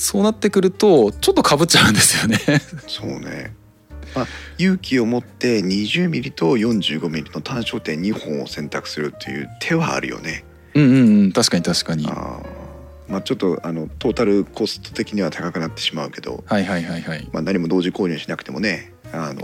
[0.00, 2.38] そうなってくるとちょっとかぶっちゃうんですよね。
[2.88, 3.54] そうね。
[4.14, 4.26] まあ、
[4.58, 10.44] 勇気を持って 20mm と 45mm の単焦点2本を選択するっていう手はあるよね。
[10.74, 12.06] うんうんうん確かに確かに。
[12.06, 12.46] あー
[13.08, 17.28] まあちょっとあのトータルコスト的には高くなってしまうけど、はいはいはいはい。
[17.32, 19.42] まあ、何も同時購入しなくてもねあの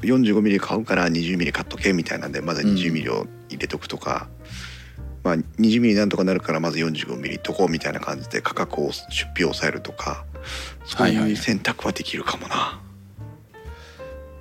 [0.00, 4.28] 45ミリ買うから20ミリ買っとけみたいなんでまず20ミリを入れとくとか、
[5.22, 9.02] まあ、20ミリなんとかなるからまず45ミリとこうみたいな感じで価格を出
[9.32, 10.24] 費を抑えるとか
[10.86, 12.80] そうはいはいいう選択はできるかもな。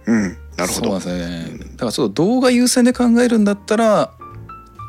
[0.05, 0.99] うんなるほど。
[0.99, 4.11] そうですねだからちょっと動画優先で考えるんだったら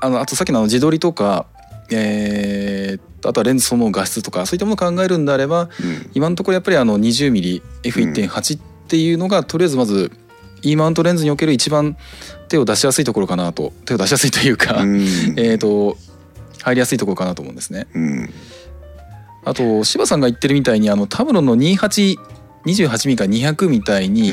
[0.03, 1.47] あのあとさっきのあの自撮りとか
[1.91, 10.11] えーあとはレンズその画質とかそういったものを考えるんであればうん今のところやっぱりあの 20mmF1.8 っていうのがとりあえずまず
[10.63, 11.97] E マウントレンズにおける一番
[12.49, 15.01] 手を出しやすいところかなと手を出しやすいというか、うん。
[15.37, 15.97] えーと
[16.63, 17.87] 入りやすいところかなと思うんですね。
[17.95, 18.31] うん。
[19.45, 22.19] あと柴さんが言ってるみたいにあのタムロンの28
[22.67, 24.33] 28ミリから200みたいに、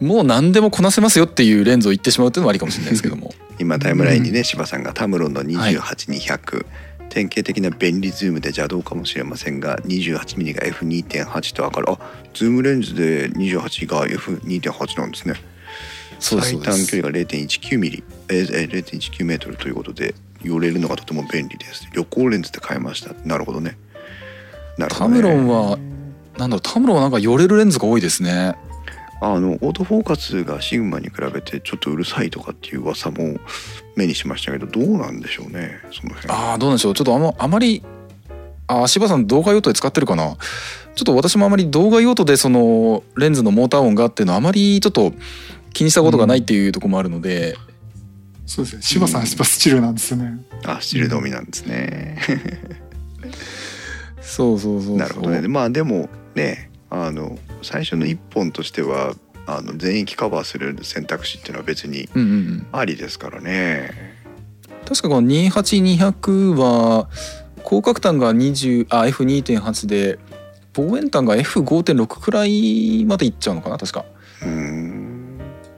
[0.00, 3.32] もう何でもこなせますよっていうレンズを行ってしまうっていうのもありかもしれないですけども。
[3.60, 6.66] 今タイムラインにね柴さんがタムロンの28200、
[7.08, 11.90] 典型的な便利ズームで邪道かもしれませんが 28mm が F2.8 と分かる。
[11.90, 11.98] あ
[12.34, 15.34] ズームレンズで28が F2.8 なんですね
[16.18, 21.88] 最短距離が 0.19mm えーえー 0.19m ということで寄れるのがとても便利です。
[21.92, 23.12] 旅行レンズで買いました。
[23.24, 23.76] なるほどね。
[24.76, 25.20] なるほどね。
[25.22, 25.78] タムロンは
[26.38, 28.54] なんだろうタムロンはなんか寄れるレンズが多いですね。
[29.20, 33.38] あのオートフォーカスがシグマに比べてちょっとうるさいとかっていう噂も
[33.96, 36.32] 目にしましたけどどうなんでしょうねその辺。
[36.32, 36.94] ああどうなんでしょう。
[36.94, 37.82] ちょっとあんまあまり
[38.68, 40.36] あー柴さん動画用途で使ってるかな。
[40.94, 45.12] ちょっと私もあまり動画用途でそのレンズのモーター音がっていうのはあまりちょっと
[45.78, 47.56] 気にしたことがないっていうところもあるので、
[48.46, 48.82] そうですね。
[48.82, 50.44] 柴さんやっぱスチルなんですよね。
[50.64, 52.18] あスチルドミなんですね。
[54.20, 54.96] そうそうそうそう。
[54.96, 55.46] なるほどね。
[55.46, 59.14] まあでもねあの最初の一本としては
[59.46, 62.66] あの全域カバーする選択肢っていうのは別にうんうんうん。
[62.72, 63.92] ありですからね。
[64.84, 67.08] 確かこの28200は
[67.64, 70.18] 広角端が20あ F2.8 で
[70.72, 74.04] 望遠端が F5.6 くらいまでいっちゃうのかな確か。
[74.42, 75.07] うーん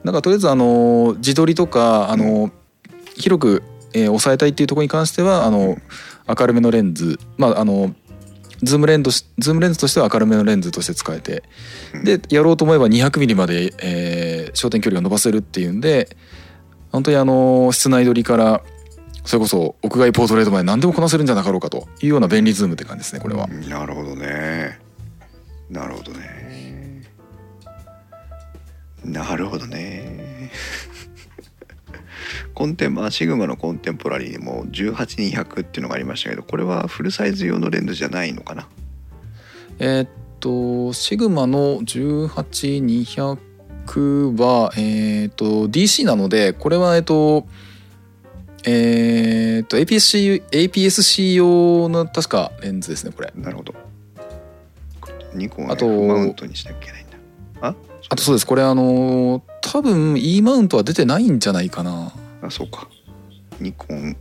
[0.03, 2.51] なんかとりあえずあの自撮りとかあの、
[3.15, 5.77] 広く、えー抑えたいっていうところに関してはあの
[6.27, 7.93] 明るめのレンズまああの
[8.63, 11.43] ズームレンズしズームレンズとしては明るめのレンズとして使えて
[12.05, 16.15] でやろうと思えば 200mm まで、えー焦点距離が伸ばせるっていうんで
[16.91, 18.61] 本当にあの室内撮りから
[19.25, 23.47] それこそ屋外ポートレートまで何でもこなせるんじゃなかろうかというような便利ズームって感じですねこれは。
[23.47, 24.79] なるほどね。
[25.69, 26.50] なるほどね
[29.03, 30.51] なるほどね。
[32.53, 38.67] コンテンまあシグマのコンテンポラリーにも18200っていうのがありましたけどこれはフルサイズ用のレンズじゃないのかな？
[39.79, 43.37] えーっとシグマの18200
[44.37, 47.47] はえーっと DC なのでこれはえーっと
[48.65, 53.33] えーっと APS-C APS-C 用の確かレンズですねこれ。
[53.35, 53.73] なるほど。
[55.69, 57.17] あと F マウントにしなきゃいけないんだ。
[57.61, 57.73] あ？
[58.11, 58.45] あとそうです。
[58.45, 62.11] これあの多分 E マウントは出てないんじゃないかな。
[62.41, 62.89] あそうか。
[63.61, 64.17] ニコン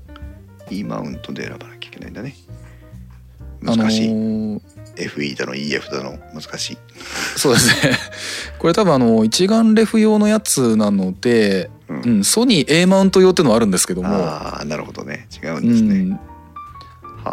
[0.70, 2.36] E マウントで選ばなきゃいけないんだね。
[3.60, 4.60] 難しい、あのー
[4.94, 6.78] FE だの EF だの難しい。
[7.36, 7.98] そうですね。
[8.60, 12.02] これ多分あの一眼レフ用のやつなので、うん。
[12.02, 14.08] うん、ソニー A マウント用っていうのはあるんですけども。
[14.08, 15.26] ああなるほどね。
[15.42, 16.18] 違うんうですね、ん、は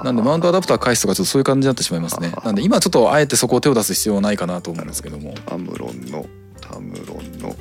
[0.02, 0.04] あ。
[0.04, 2.30] なんでマウントアダプター返すとかちょっとそういう感じになってしまいますね。
[2.30, 2.46] はあ。
[2.48, 5.36] なんで今ちょっとあえてそこを手を出す必要はないかなと思うんですけども。
[5.46, 6.26] タムロンの
[6.62, 7.56] タムロンの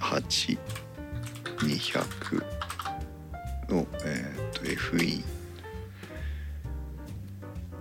[0.00, 0.58] 28200
[3.68, 5.22] のえーっと FE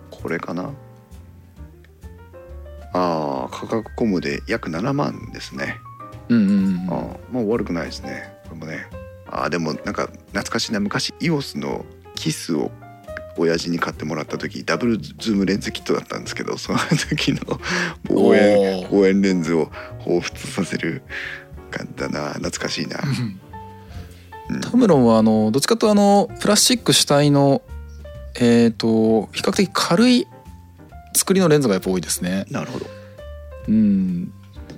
[0.10, 0.72] これかな？
[2.94, 5.80] ああ価格コムで約7万ですね。
[6.30, 8.34] うんうんうんああもう悪くないですね。
[8.44, 8.86] これもね。
[9.28, 10.80] ああでもなんか懐かしいな。
[10.80, 11.86] 昔 EOS の
[12.16, 12.70] キスを
[13.38, 17.60] 親父に買ってもらった時ダブルズームレンズキットだったんですけどその時の
[18.10, 18.90] 望遠おー。
[18.90, 19.72] 望遠レンズを
[20.06, 21.02] 彷彿させる
[21.70, 23.00] 感じだな懐かしいな、
[24.50, 24.62] うん。
[24.62, 27.62] タムロンはあのどっちかというとあのプラスチック主体の
[28.40, 30.28] えっ、と比較的軽い
[31.14, 32.46] 作りのレンズがやっぱ多いですね。
[32.50, 32.86] なるほど。
[33.68, 34.34] うん。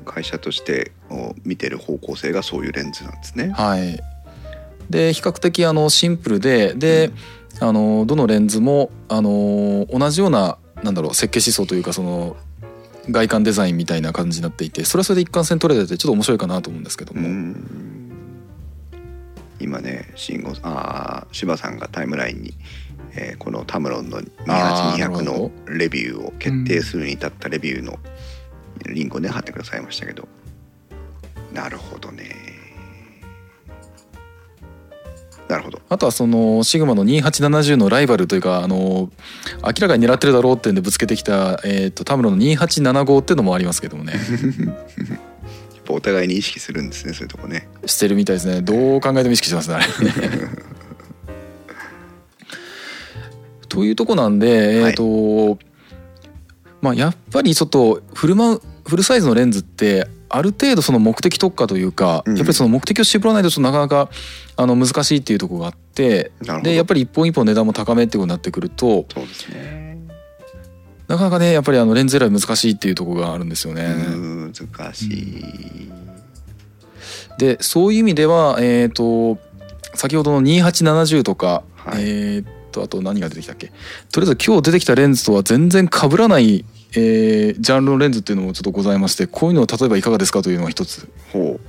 [0.05, 3.51] 会社としてお見てる方向性がそういうレンズなんですね。
[3.51, 3.99] はい。
[4.89, 7.11] で比較的あのシンプルでで、
[7.63, 12.35] あのどのレンズもあの同じようななんだろう設計思想というかその
[13.09, 17.55] 外観デザインみたいな感じになっていてそれはそれで一貫性取れててちょっと面白いかなと思うんですけどうも、ん。
[19.59, 22.53] 今ね慎吾あー柴さんがタイムラインに、
[23.15, 25.33] えーこのタムロンのあーなるほ28200ど。
[25.33, 27.97] のレビューを決定するに至ったレビューの
[28.89, 30.27] リンクをね貼ってくださいましたけど。
[31.53, 32.35] なるほどね
[35.53, 35.79] なるほど。
[35.87, 39.11] あとはそのシグマの2870のライバルというかあの
[39.63, 44.13] 明らかに狙ってるだろうっていうんでぶつけてきた、えー、とタムロンの2875っていうのもありますけどもね。
[44.17, 47.69] やっぱぱお互いに意識するんですねそういうとこね。
[47.85, 48.61] してるみたいですね。
[48.61, 49.85] どう考えても意識してますねあれ。
[49.85, 49.93] ね
[53.69, 55.59] というとこなんで、はいえっ、と
[56.81, 64.09] まあやっぱりちょっとフルマウフルサイズのレンズってある程度その目的特化というか、うんやっぱりその目的を絞らないとちょっとなかなか
[64.55, 66.31] あの難しいっていうところがあって
[66.63, 69.99] でやっぱり一本一本値段も高めってことになってくるとそうですね。
[71.07, 73.93] なかなかねやっぱりあのレンズ選び難しいっていうところがあるんですよね。
[73.93, 75.91] 難しい、
[77.37, 79.37] でそういう意味ではえっ、と
[79.93, 82.03] 先ほどの2870とか、はい。
[82.03, 83.71] えっ、とあと何が出てきたっけ？
[84.11, 86.65] とりあえず今日出てきたレンズとは全然被らない、
[86.95, 91.07] えージャンルのレンズっていうのもちょっとございましてこういうのを例えばいかがですかというのが一つ。
[91.31, 91.59] ほ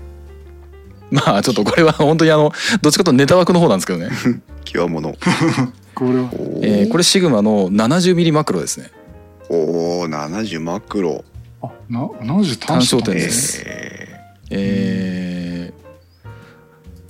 [1.10, 2.52] まあちょっとこれは本当にあの
[2.82, 5.14] どっちかというとネタ枠の方なんですけどね、う 極物。
[5.94, 6.30] これは。
[6.32, 8.90] おえーこれシグマの 70mm マクロですね。
[9.48, 11.24] おお70マクロ。
[11.62, 13.62] あな70単単焦焦点点です。
[13.64, 14.18] え
[14.50, 15.84] えー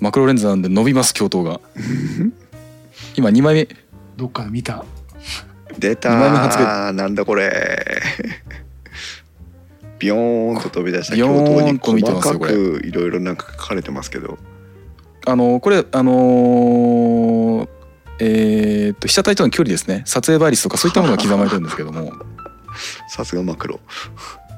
[0.01, 1.61] マクロレンズなんで伸びます鏡頭が。
[3.17, 3.69] 今2枚目。
[4.19, 4.75] どっかで見た。
[4.75, 4.94] ー
[5.79, 6.93] 出たー。
[6.93, 8.03] なんだこれ。
[9.99, 11.15] ビヨーンと飛び出した。
[11.15, 14.39] ビヨーン鏡頭に細かくいろいろなんか書かれてますけど。
[15.27, 17.69] あのこれあのー
[18.21, 20.03] えーっと被写体との距離ですね。
[20.05, 22.13] 撮影倍率とかそういったものが刻まれてるんですけども。
[23.09, 23.81] さすがマクロ。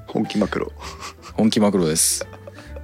[0.07, 0.73] 本気マクロ。
[1.35, 2.27] 本気マクロです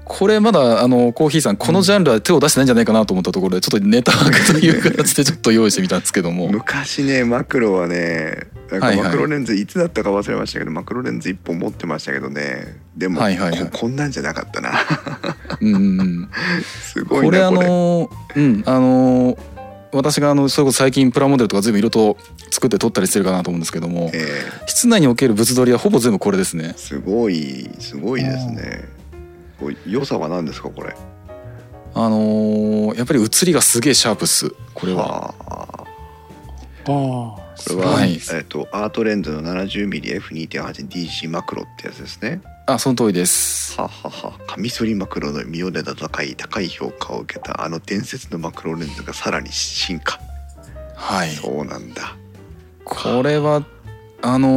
[0.04, 6.48] これまだあのコーヒーさんこのジャンルは手を出してないんじゃないかなと思ったところでちょっとネタ枠という形でちょっと用意してみたんですけども。
[6.48, 12.80] 昔ねマクロはねマクロレンズいつだったか忘れましたけど、マクロレンズ1本持ってましたけどね。
[12.96, 13.60] でも、はいはいはい。
[13.64, 14.72] ここんなんじゃなかったな。
[15.60, 16.30] うん
[16.62, 17.68] すごいこれあなこれ。
[17.68, 19.38] のうんあの
[19.92, 22.16] 私があのそれこそ最近プラモデルとか全部色と
[22.50, 26.68] 作って撮ったりしてるかなと思うんですけどもえ室内における物撮りはほぼ全部これですね。
[26.68, 28.88] ーすごいすごいですね
[29.86, 30.94] 良さは何ですかこれ？
[31.94, 34.50] あのーやっぱり写りがすげえシャープっす。
[34.74, 35.04] これは。
[35.04, 35.82] はあ。
[35.82, 35.84] あ
[36.84, 37.40] あこ
[37.70, 38.18] れは、はい。
[38.32, 42.40] えっとアートレンズの 70mmF2.8DC マクロってやつですね。
[42.66, 43.76] あその通りです。
[43.78, 50.18] はははカミソリマクロの見よれた高い高い評価を受けたあの伝説のマクロレンズがさらに進化。
[50.96, 51.30] はい。
[51.30, 52.16] そうなんだ。
[52.84, 53.64] これは
[54.22, 54.48] あの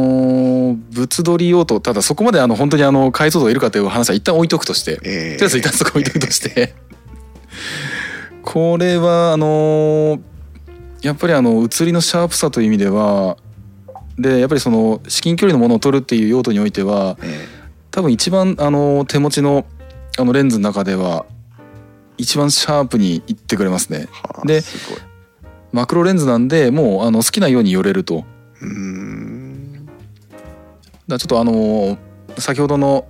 [0.74, 4.96] ー物撮り用途ただそこまであの本当にあの解像度がいるかという話は一旦置いとくとして。
[4.96, 6.74] とりえあえず一旦そこ置いとくとして
[8.42, 10.20] これはあのー
[11.02, 13.36] やっぱりあの写りのシャープさという意味では
[14.18, 17.46] でやっぱりその至近距離のものを撮るっていう用途においてはえ
[17.90, 19.66] 多分一番あの手持ちの
[20.18, 21.26] あのレンズの中では
[22.18, 24.08] 一番シャープにいってくれますね。
[24.10, 24.62] はあで
[25.72, 28.24] マクロレンズなんでもうあの好きなように寄れると。
[28.62, 29.45] うーん
[31.08, 31.98] だちょっとあのー
[32.38, 33.06] 先ほどの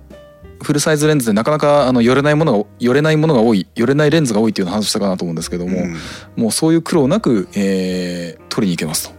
[0.63, 5.95] フルサイズレンズでなかなかあの寄れないものが寄れないものが多い寄れないレンズが多いっていう話したかなと思うんですけども、うん。
[6.43, 9.15] もうそういう苦労なく、えー取りに行けますと。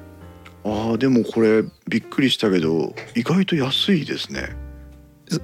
[0.64, 4.56] あーでもこれびっくりしたけど意外と安いですね。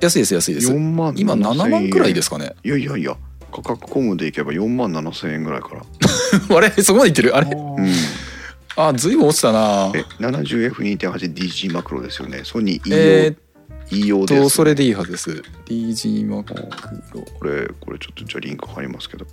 [0.00, 0.72] 安いです安いです。
[0.72, 2.54] 4万今7万くらいですかね。
[2.64, 3.16] いやいやいや
[3.52, 5.82] 価格コムでいけば4万7千円ぐらいから。
[6.56, 7.36] あれそこまでいってる？
[7.36, 7.50] あれ？
[7.50, 7.86] うん
[8.76, 9.92] あずいぶん落ちたな。
[9.94, 12.42] え 70F2.8DC マクロですよね。
[12.44, 13.36] ソニー E えーっ
[13.90, 15.42] 用 E 用です、とそれでいいはずです。
[15.66, 16.62] DG マクロ
[17.38, 19.26] これこれちょっとじゃあリンク貼りますけど。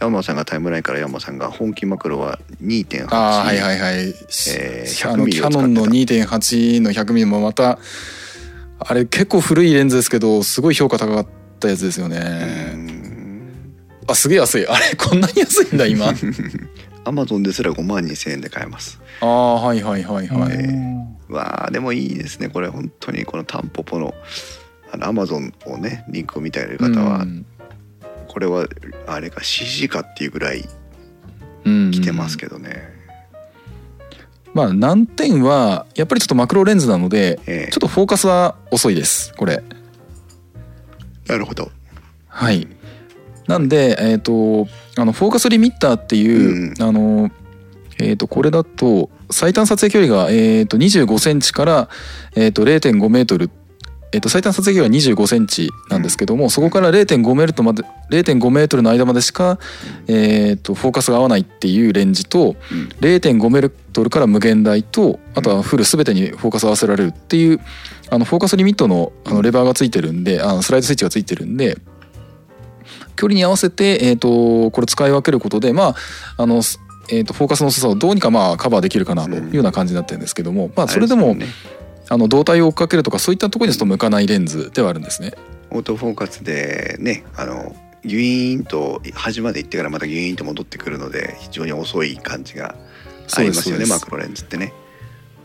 [0.00, 7.78] 山さんがタイムラインから山さんが本気マクロは2.8ああはいはいはい、えー100あのキャノンの2.8の100ミリもまた
[8.80, 11.26] あれ結構古いレンズですけどすごい評価高かっ
[11.60, 12.74] たやつですようね、
[14.08, 14.66] あすげえ安い。
[14.66, 16.06] あれこんなに安いんだ今
[17.04, 19.00] アマゾンですら5万2千円で買えます。
[19.20, 21.16] ああはいはいはいはい、うん。
[21.28, 22.48] わあでもいいですね。
[22.48, 24.14] これ本当にこのタンポポの
[24.92, 27.46] あのアマゾンをねリンクを見たい方は、うん。
[28.28, 28.66] これは
[29.06, 30.64] あれか CG かっていうぐらい
[31.64, 31.90] うん。
[31.90, 32.82] 来てますけどね、
[34.54, 37.72] まあ難点はやっぱりちょっとマクロレンズなのでええ。
[37.72, 39.62] ちょっとフォーカスは遅いですこれ。
[41.26, 41.70] なるほど。
[42.28, 42.68] はい。
[43.48, 44.66] なんでえっ、と
[44.96, 47.30] あのフォーカスリミッターっていう、あの
[47.98, 51.88] えっ、とこれだと最短撮影距離が、えー、と25センチから、
[52.34, 53.50] えー、と0.5メートル。
[54.14, 59.58] えー、と最短撮影距離は25センチなんですけども、そこから0.5メートルまで0.5メートルの間までしか、
[60.06, 62.88] えー、とフォーカスが合わないっていうレンジとうん。
[63.00, 67.60] 0.5メートルから無限大とあとはフル全てにフォーカス合わせられるっていう
[68.10, 71.78] あのフォーカスリミットのあのレバーがついてるんであのスライドスイッチがついてるんで
[73.16, 75.94] 距離に合わせて、えー、とこれ使い分けることでま
[76.36, 81.46] ああの、すえー、とフォーカスの遅さをどうにかまあカバーできるかなというような感じになってるんですけども、まあそれでもね
[82.08, 85.32] あの胴体を追っかけるとかそういったところにちょっと向かないレンズではあるんですね。
[85.70, 92.74] オートフォーカスでねあのギュイーンと端まで行ってからまたギュイーンと戻ってくるので非常に遅い感じが
[93.36, 94.72] ありますよねマクロレンズってね。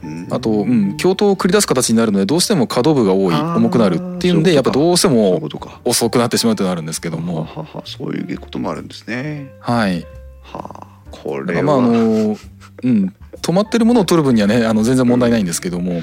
[0.03, 0.27] うん。
[0.29, 5.41] あと、うん、強盗を繰り出す形になるのでどうしても可動部が多い重くなるっていうんでやっぱどうしても。
[5.85, 7.43] 遅くなってしまうというのがあるんですけどはも。
[7.43, 9.51] ははそういうこともあるんですね。
[9.59, 10.05] はい。
[10.41, 11.63] はあこれは。
[11.63, 12.37] まああの
[12.83, 16.01] うん止まってるものを取る分にはねあの全然問題ないんですけども。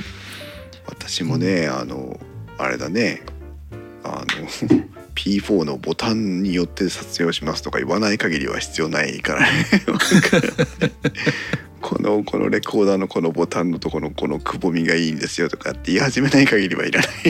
[0.86, 2.18] 私もねあの
[2.58, 3.22] あれだね。
[4.02, 4.24] あ
[4.70, 4.84] の
[5.14, 9.46] P4 のボタンによって撮影をしますとか言わない限りは必要ないからね
[11.84, 17.10] このこのレコーダーのこのボタンのとこのこのくぼみがいいんですよとかって言い始めない限りはいらない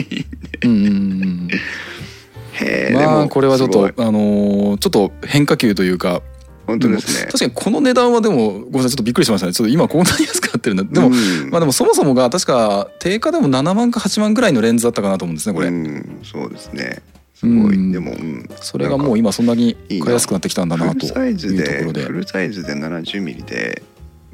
[2.53, 6.21] へえまあこれはちょっとあのーちょっと変化球というか。
[6.65, 7.25] 本当ですね。
[7.27, 9.53] 確かにこの値段はでもごめんなさいちょっとびっくりしましたね。
[9.53, 11.13] ちょっと今こんなに安くなってるんだでも、うん。
[11.51, 17.03] まあでもそもそもが確か定価でも7万か8万ぐらいのレンズだったかなと思うんですねこれ、うんそうですね。
[17.35, 22.03] すごい、うんでも、うん、それがもう今そんなに買いやすくなってきたんだなとフルサイズいうとこでろで。
[22.05, 23.83] フルサイズで70ミリで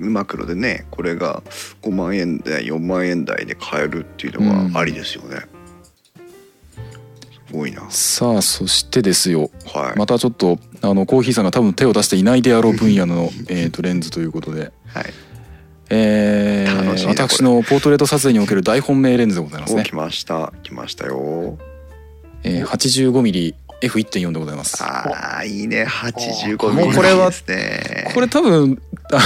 [0.10, 1.43] マクロでねこれが
[1.82, 5.38] 5万円台4万円台で買えるっていうのはありですよね、
[7.47, 7.89] すごいな。
[7.89, 9.52] さあそしてですよ。
[9.74, 15.14] はい、またちょっとあのコーヒーさんが多分手を出していないであろう分野の えーとレンズということで、はい、
[15.89, 19.82] えー私のポートレート撮影における大本命レンズでございますね。
[19.82, 20.54] お来ました。
[20.64, 21.58] 来ましたよ。
[22.43, 24.82] えー 85mmF1.4 でございます。
[24.84, 25.86] あーいいね。
[25.86, 28.12] 85もうこれはですね。
[28.14, 28.82] これ多分
[29.14, 29.20] あ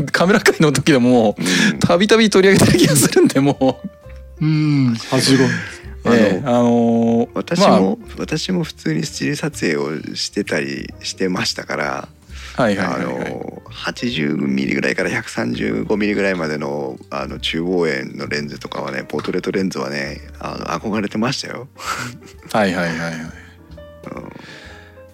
[0.00, 1.78] のカメラ界の時でもうん。
[1.78, 3.80] たびたび取り上げてる気がするんでも
[4.40, 4.44] う。
[4.44, 4.92] うん。
[4.92, 5.46] 85
[6.04, 12.08] あのえーあのー私も、私も普通にスチール撮影をしてたりしてましたから
[12.56, 13.16] まあはいはいあはいはい。
[13.32, 21.66] の80ミリぐらいから135ミリぐらいまでのあの中望遠のレンズとかはねポートレートレンズはねあの憧れてましたよ。
[22.52, 23.12] はいはいはいはい。
[23.12, 23.22] うん。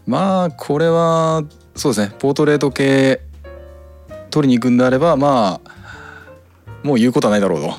[0.06, 1.42] まあこれは
[1.74, 2.14] そうですね。
[2.18, 3.20] ポートレート系
[4.32, 5.82] 取りに行くんであればまあ
[6.82, 7.66] もう言うことはないだろうと。
[7.66, 7.72] いう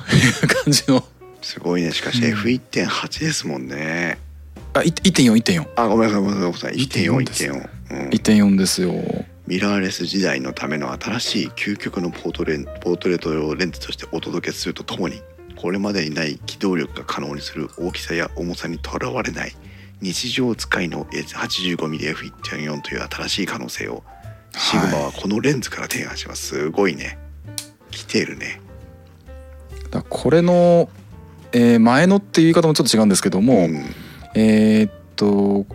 [0.64, 1.04] 感じの。
[1.42, 1.92] すごいね。
[1.92, 2.38] しかしうん。
[2.38, 4.18] F1.8 ですもんね。
[4.72, 7.44] あい1.41.4あごめんなさいごめんなさい1.4 1.4です。
[7.44, 8.92] 1.4、うん、1.4ですよ。
[9.46, 15.20] ミラーレス時代のための新しい究極のポートレンポートレートレンズとしてお届けするとともに
[15.56, 19.54] これまでにない機動力が可能にする大きさや重さにとらわれない
[20.00, 24.02] 日常使いの 85mmF1.4 という新しい可能性を
[24.58, 26.46] シグマはこのレンズから提案します。
[26.46, 27.18] すごいね。
[27.90, 28.60] 来てるね。
[29.90, 30.88] だこれの、
[31.52, 33.84] えー前のっていう言い方もちょっと違うんですけども、ん。
[34.34, 35.66] えーっと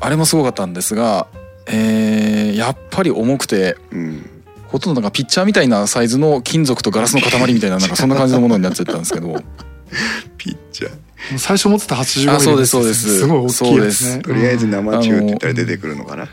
[0.00, 1.26] あれもすごかったんですが、
[1.66, 4.30] えーやっぱり重くてうん
[4.68, 9.42] ほとんどなんかピッチャーみたいなサイズの金属とガラスの塊みたいななんかそんな感じのものになっちゃったんですけど。
[10.38, 11.06] ピッチャー。
[11.38, 13.20] 最初持ってた85あそうですそうです。
[13.20, 14.22] すごい大きいですね。
[14.22, 16.28] とりあえず生中って言ったらうん出てくるのかな、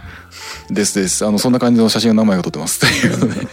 [0.70, 1.26] ですです。
[1.26, 3.18] あのそんな感じの写真を何枚か撮ってますという。
[3.18, 3.48] ので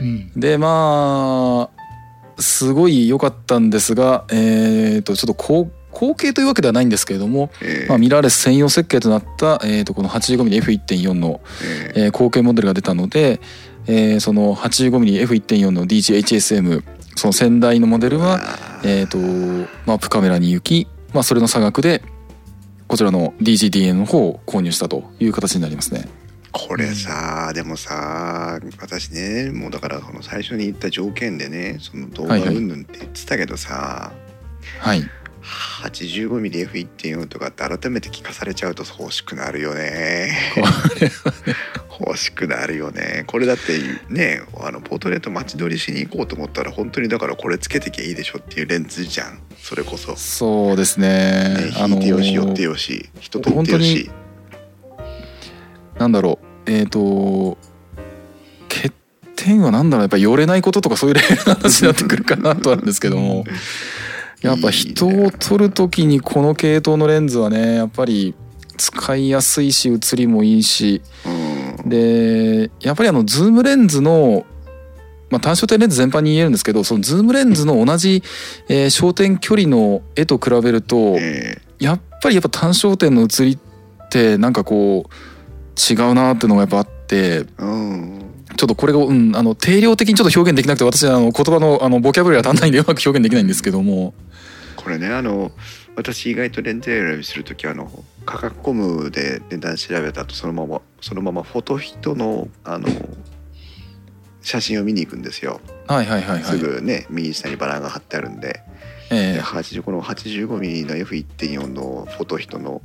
[0.00, 0.30] うん。
[0.36, 13.40] でまあすごい良かったんですがえー、とちょっと後後継というわけではないんですけれども、えーまあ、ミラーレス専用設計となった、えー、とこの 85mmF1.4 の、えーえー後継モデルが出たので、
[13.86, 16.82] えーその 85mmF1.4 の DGHSM
[17.16, 18.40] その先代のモデルは、
[18.84, 19.18] えーと
[19.86, 22.02] まあ、プカメラに行き、まあ、それの差額で
[22.86, 26.08] こちらの DGDN の方を購入したという形になりますね。
[26.52, 32.56] これさ、でもさ私ねもうだからこの最初に言った条件でねその動画はいはい。
[32.56, 34.12] うんぬんって言ってたけどさ、
[34.80, 35.02] はい、
[35.84, 40.36] 85mmF1.4 とかって改めて聞かされちゃうと欲しくなるよね。
[42.00, 43.24] 欲しくなるよね。
[43.26, 43.78] これだって
[44.12, 49.40] ねあのポートレート待ち撮りしに行こうと思ったら本当にだからこれつけてきゃいいでしょっていうレンズじゃん。
[49.56, 51.72] それこそ、ね、そうですね。
[51.78, 53.08] 引いてよし寄ってよし。
[53.20, 54.10] 人とってよし。
[55.98, 56.70] なんだろう。
[56.70, 57.56] えっ、と
[58.68, 58.92] 欠
[59.36, 60.02] 点はなんだろう。
[60.02, 63.44] やっぱ寄れないこととかそういうレベルの話になってくるかなとはあるんですけども
[64.46, 68.34] やっぱ人を撮る時にこの系統のレンズはねやっぱり
[68.76, 71.02] 使いやすいし写りもいいし。
[71.24, 71.30] う
[71.86, 71.88] ん。
[71.88, 74.44] でやっぱりあのズームレンズの
[75.28, 78.22] まあ、単焦点レンズ全般に言えるんですけどそのズームレンズの同じ、
[78.68, 83.58] えー焦点距離の絵と比べるとえやっぱりやっぱ単焦点の写りっ
[84.08, 87.40] てなんかこう違うなっていうのがやっぱあって。
[87.40, 94.14] ーうんちょっとこれを、うん、あの定量的にちょっと表現できなくて私あの言葉のあのボキャブラリーが足んないんで うまく表現できないんですけども。
[94.76, 95.50] ここれねあの
[95.96, 97.90] 私意外とレンズ選びする時あの
[98.24, 102.88] 価格コムで値段調べた後そのままそのままフォトヒトのあの
[104.42, 106.44] 写真を見に行くんですよ、はいはいはいはい。
[106.44, 108.62] すぐね右下にバランが貼ってあるんで。
[109.10, 112.82] えで80この 85mm の F1.4 のフォトヒトの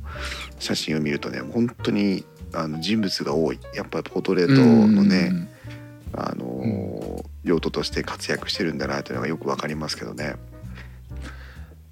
[0.60, 3.58] 写真を見るとね本当にあの人物が多い。
[3.74, 5.48] やっぱりポートレートのね
[6.14, 10.36] あの用途として活躍してるんだなというのがよくわかりますけどね。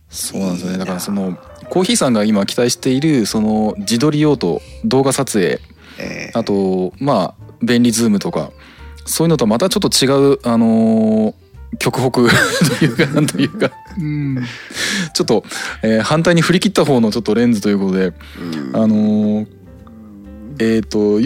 [0.08, 0.78] そうなんですよね。
[0.78, 1.38] だからその
[1.70, 5.60] コーヒーさんが今期待しているその自撮り用途動画撮影
[5.98, 8.50] えーあとまあ便利ズームとか
[9.06, 11.34] そういうのとはまたちょっと違うあのー
[11.78, 12.10] 極北
[12.80, 13.70] というかなんというか。
[13.96, 14.44] うん。
[15.14, 15.44] ちょっと、
[15.82, 18.76] えー反対に振り切った方のちょっとレンズということでうん。
[18.76, 19.46] あのー
[20.58, 21.20] えっ、と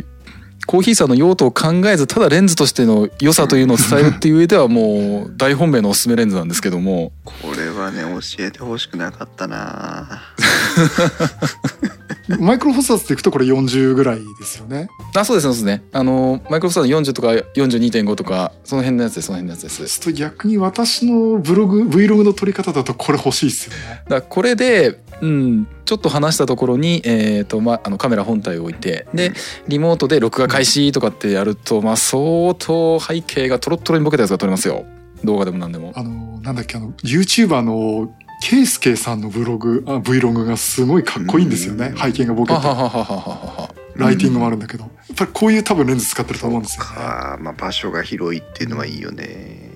[0.66, 7.12] コーヒーさんの用途を考えずただレンズとしての良さというのを伝えるっていう上ではもう大本命のおすすめレンズなんですけども。
[7.24, 10.22] これはね教えてほしくなかったな
[12.28, 14.88] マイクロフォスターズでいくとこれ40ぐらいですよね。
[15.14, 24.02] あそうですそうですねあのマイクロソフトの40とか42.5とかその辺のやつですその辺のやつですそうすると逆に私のブログ Vlog の撮り方だとこれ欲しいですよね。
[24.08, 29.32] だこれで、うん、ちょっと離したところに、えーとまあ、あのカメラ本体を置いてで
[29.68, 34.84] リモートで録画開始とかってやると、まあ、相当背景がトロットロにボケたやつが撮れますよ
[35.24, 35.92] 動画でも何でも。
[35.94, 38.14] あのなんだっけあの YouTuber の
[38.46, 41.86] ケイスケさんのブログあ Vlog がすごいかっこいいんですよね。
[41.86, 41.96] うん。
[41.96, 42.58] 背景がボケて。
[42.58, 43.74] はははははは。
[43.96, 44.84] ライティングもあるんだけど。
[44.84, 46.90] やっぱりこういう多分レンズ使ってると思うんですよね。
[46.90, 49.70] かまあ場所が広いっていうのはいいよね。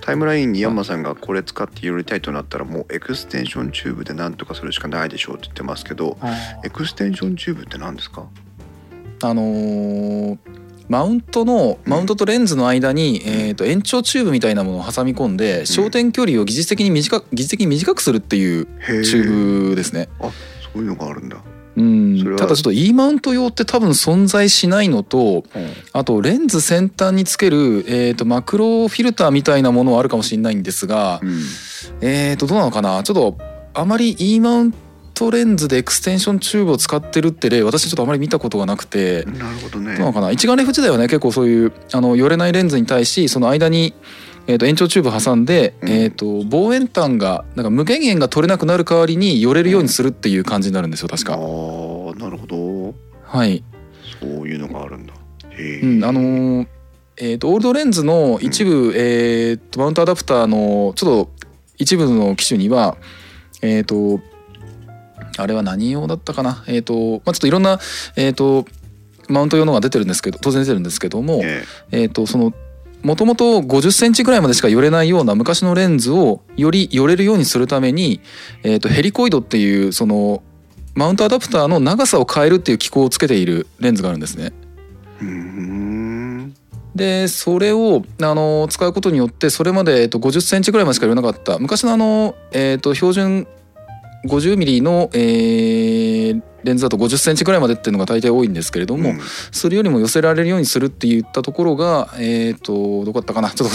[0.00, 6.34] タイムラインにヤンマさんがこれ使って寄りたいとなったらもうエクステンションチューブで何とかするしかないでしょうって言ってますけどあ
[6.64, 8.26] エクステンションチューブって何ですか？
[9.22, 10.38] あのー
[10.90, 18.66] マウントのマウントとレンズの間に、えー、と延長チューブみたいなものを挟み込んで焦点距離を技術的に短く技術的に短くするっていう
[19.04, 20.08] チューブですね。
[20.20, 21.36] そういうのがあるんだ、
[21.76, 22.36] うん。
[22.36, 25.44] ただちょっと E マウント用って多分存在しないのと
[25.92, 31.40] あとレンズ先端につける、えー、とマクロフィルターみたいなものはあるかもしれないんですが、うん。
[32.00, 33.02] えー、とどうなのかな？
[33.04, 33.38] ちょっと
[33.74, 34.78] あまり E マウント
[35.28, 39.24] レンズでエクステンションチューブを使ってるって例私ちょっとあまり見たことがなくて。
[39.24, 39.96] なるほどね。
[39.96, 40.30] どうなのかな？
[40.30, 43.92] 一眼レフ時代はね結構そういうあの寄れないレンズに対しその間に、
[44.46, 45.88] えー、と延長チューブ挟んで、うん。
[45.90, 51.34] えー、と望遠端がなんか無限遠が取れなくなる代わりに寄れるようにするっていう感じになるんですよ確か。
[51.34, 52.94] あーなるほど。
[53.24, 53.62] はい、
[54.20, 55.12] そういうのがあるんだ。
[55.52, 56.66] うん、あのー
[57.18, 61.30] えー、とオールドレンズの一部、えー、とマウントアダプターのちょっと
[61.76, 62.96] 一部の機種には
[63.60, 64.20] えっ、と
[65.36, 66.64] あれは何用だったかな？
[66.66, 67.78] えっ、とまあちょっといろんな
[68.16, 68.66] えっ、と
[69.28, 72.04] マウント用のが出てるんですけど当然出てるんですけども、ええ。
[72.04, 72.52] ー、とその
[73.02, 78.20] もともと50センチぐらいまでしか寄れないような昔のレンズをより寄れるようにするために、
[78.62, 80.42] えー、とヘリコイドっていうその
[80.94, 84.52] マウントアダプターの長さを変えるっていう機構をつけているレンズがあるんですね。
[86.94, 93.46] でそれをあの使うことによってそれまで、えー、と50センチぐらいまでしか寄れなかった昔のあの、えー、と標準
[94.26, 99.20] 50ミリの、えーレンズだと50センチぐらいまでっていうのが大体多いんですけれども、うん。
[99.50, 103.48] それよりも寄せられるようにするって言ったところがえっ、とどこだったかな？
[103.52, 103.74] ちょっと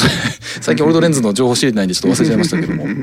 [0.61, 2.85] 最近オールドレンズの情報知りないんでちょっと忘れちゃいましたけども。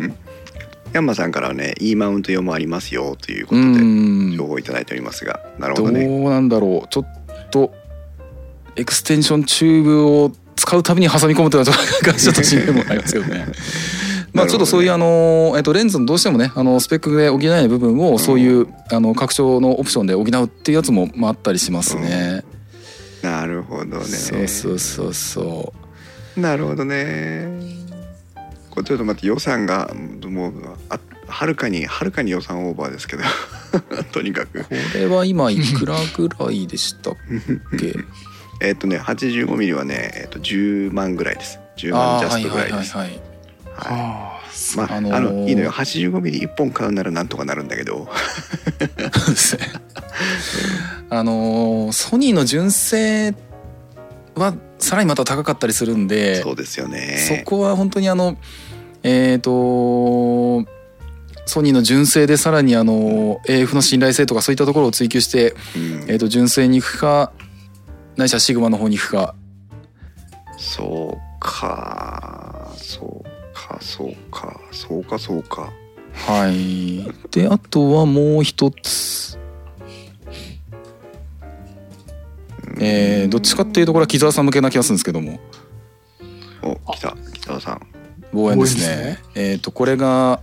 [0.92, 4.36] ヤンマさんからはね E マウント用もありますよということで、うん。
[4.36, 6.88] 情報をいただいておりますがなるほどうどねなんだろう。
[6.90, 7.06] ちょっ
[7.50, 7.72] と
[8.76, 13.46] エクステンションチューブを使うたびに挟み込むというのはちょっとちょっとしんどいもありますけどね。
[14.32, 22.44] まあちょっとそういうあの、えっと、レンズのどうしてもねあのスペックで補えない部分をそういうあの拡張のオプションで補うっていうやつもまああったりしますね。
[23.22, 24.04] なるほどね。
[24.04, 25.72] そうそうそうそ
[26.36, 27.46] なるほどね。
[28.70, 29.90] これちょっと待って予算が
[30.24, 30.52] もう
[30.88, 33.22] あはるかにはるかに予算オーバーですけど。
[34.12, 34.60] とにかく。
[34.60, 34.64] う。
[34.64, 37.16] これは今いくらぐらいでしたっ
[37.78, 37.94] け？
[38.66, 41.58] えっとね 85mm はね、えっと10万ぐらいです。
[41.76, 42.96] 10万ジャストぐらいです。
[42.96, 43.08] はい。
[43.08, 43.31] はいああ
[43.78, 45.72] そうまあ、あのーあのいいのよ。
[45.72, 48.08] 85mm1 本買うならなんとかなるんだけど。
[51.10, 53.34] あのーソニーの純正
[54.34, 57.44] はさらにまた高かったりするんでそうですよね。
[57.44, 58.36] そこは本当にあの
[59.02, 59.50] えっ、と
[61.44, 65.82] ソニーの純正でさらにあの AF の信頼性とかそういったところを追求して、うん。
[66.08, 67.32] えー、と純正に行くか
[68.16, 69.34] ないしはシグマの方に行くか。
[70.56, 73.31] そうかそう
[73.72, 75.72] かそうかそうかそうか。
[76.12, 77.10] はい。
[77.30, 79.38] であとはもう一つ。
[82.78, 85.40] えー、どっちかっていうとこれは木澤さん向けな気がするんですけども。
[86.62, 87.86] お来た北田さん。
[88.32, 89.04] 望遠ですね。
[89.04, 89.18] ね。
[89.34, 90.40] えっ、とこれが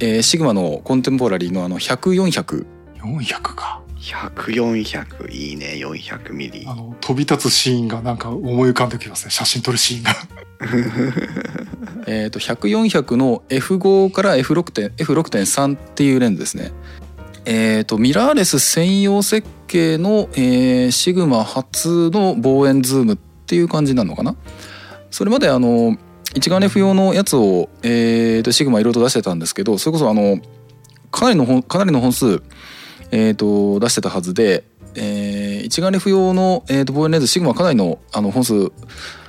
[0.00, 2.66] えーシグマのコンテンポラリーのあの100400
[3.00, 6.64] 400か100400いいね400ミリ。
[6.66, 9.30] あの飛び立つシーンがなんか思い浮かんできますね。
[9.30, 10.10] 写真撮るシーンが。
[12.06, 16.72] えー、と100400の F5 から F6.3 F6.3 っていうレンズですね。
[17.44, 24.34] えー、とミラーレス専用設計の、えーシグマ初の望遠ズームっていう感じなのかな。
[25.10, 25.96] それまであの
[26.34, 30.38] 一眼レフ用のやつを、えー、とシグマいろいろと出してたんですけどそれこそあの
[31.10, 32.42] かなりの本かなりの本数、
[33.10, 35.40] えー、と出してたはずで、えー
[35.70, 38.72] 一眼レフ用の、えー、と望遠レンズシグマかなりのあの本数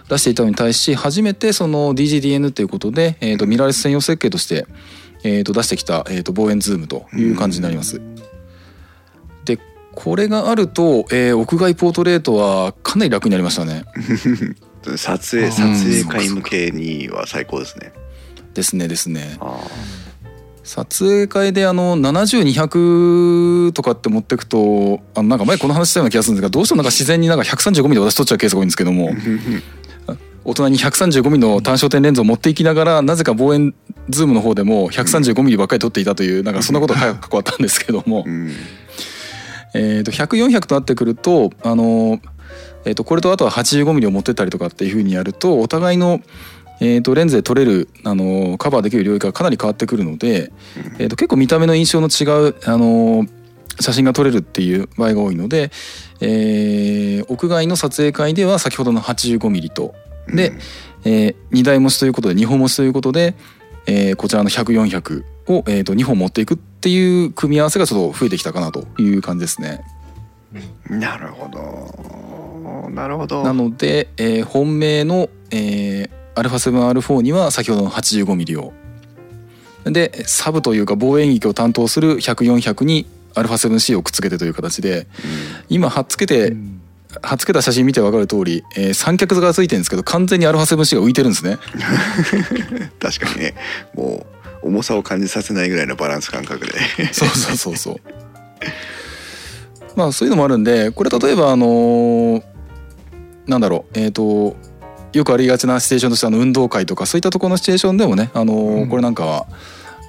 [0.09, 4.65] 出していたのに対し初めてその DGDN ということで、えー、とミラーレス専用設計として、
[5.23, 8.01] えー、と出してきた、えー、と望遠ズームという感じになります。
[9.45, 9.59] で
[9.93, 13.86] これがあると、えー屋外ポートレートはかなり楽になりましたね。
[14.97, 17.93] 撮影撮影会向けには最高ですね
[18.55, 19.38] ですねですね。
[19.39, 19.59] あ
[20.72, 29.61] 撮影会であの70200とかって持ってくとあのなんか前この話したような気がするんですがどうしてもなんか自然になんか135ミリで私撮っちゃうケースが多いんですけどもー
[30.45, 33.76] お供に135ミリの単焦点レンズを持っていきながらなぜか望遠
[34.07, 38.24] ズームの方でも135ミリばっかり撮っていたというなんかそんなことが過去あったんですけども。
[38.26, 38.51] う、ん。
[39.74, 42.22] えー、と100400となってくるとあの、
[42.86, 46.22] えー、とこれとあとは85ミリを持ってったりとかっていうふうにやるとお互いの、
[46.82, 50.51] えー、とレンズで撮れるあのカバーできる領域がかなり変わってくるので、
[50.97, 53.25] えー、と結構見た目の印象の違うあの
[53.79, 55.71] 写真が撮れるっていう場合が多いので、
[56.19, 59.93] えー屋外の撮影会では先ほどの85ミリと。
[60.27, 60.53] で、
[61.05, 63.36] え2台持ちということで2本持ちということで、
[63.86, 69.84] えーこちらの100400を、えー、と2本持っていくっていう組み合わせがちょっと増えてきたかなという感じですね。
[70.89, 72.89] なるほど。
[72.89, 73.43] なるほど。
[73.43, 78.72] なので、えー本命の、えー、α7R4 には先ほどの 85mm を
[79.84, 85.07] でサブというか望遠域を担当する100400に α7C をくっつけてという形で
[85.68, 86.72] 今貼っつけて、うん
[87.22, 91.57] 貼っつけた写真見て分かる通り、えー三脚がついてるんですけど完全に α7C が浮いてるんですね。
[93.00, 93.54] 確かにね
[93.94, 94.26] も
[94.62, 97.96] う重さを感じさせないぐらいのバランス感覚でそうそうそうそう。
[99.96, 102.42] まあそういうのもあるんでこれ例えばあのー
[103.46, 104.57] なんだろうえっ、と
[105.14, 108.89] よくありがちなシチュエーションとしてあの運動会とかそういったところのシチュエーションでもね、あのーうん。
[108.89, 109.47] これなんかは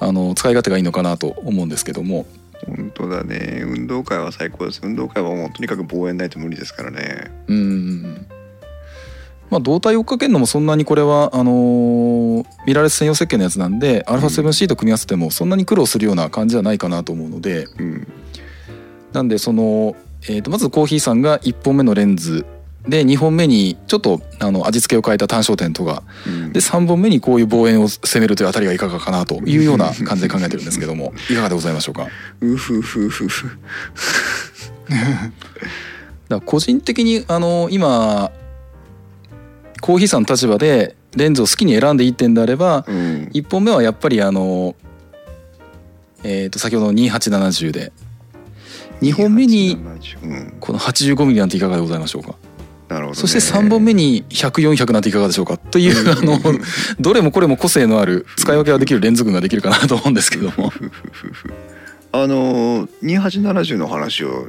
[0.01, 2.27] あの使い勝手がいいのかなと思うんですけども。
[2.67, 3.63] 本当だね。
[3.65, 4.81] 運動会は最高です。
[4.83, 7.31] 運動会はもうとにかく望遠ないと無理ですからね。
[7.49, 8.27] うん。
[9.51, 17.67] まあ胴体を追っかけるのもそんなにこれはあのーミラーレス専用設計のやつなんで α7C と組み合わせてもそんなに苦労するような感じじゃないかなと思うので。
[17.79, 18.09] うん。
[19.13, 22.47] なんでその、えーとまずコーヒーさんが1本目のレンズ
[22.89, 26.03] で2本目にちょっとあの味付けを変えた単焦点とか。
[26.27, 26.53] うん。
[26.53, 31.13] で3本目にこういう望遠を攻めるというあたりがいかがかなというような感じで考えてるんですけども。
[31.31, 32.09] いかがでございましょうか？
[32.41, 33.59] うふふふふ
[36.29, 38.33] だ個人的にあの今
[39.81, 43.31] コーヒーさんの立場でレンズを好きに選んでいいってんであればうん。
[43.33, 44.75] 1本目はやっぱりあの
[46.25, 47.93] えー、と先ほどの2870で。
[49.03, 49.77] 2本目に
[50.23, 50.55] うん。
[50.61, 52.37] この 85mm なんていかがでございましょうか？
[52.93, 53.21] なるほどね。
[53.21, 56.39] そして3本目に100400なんていかがでしょうかというあの
[57.01, 60.51] どれもこれも個性のある使い分けができるレンズ群ができるかなと思うんですけど。
[60.57, 60.73] も
[62.15, 64.49] あの2870の話を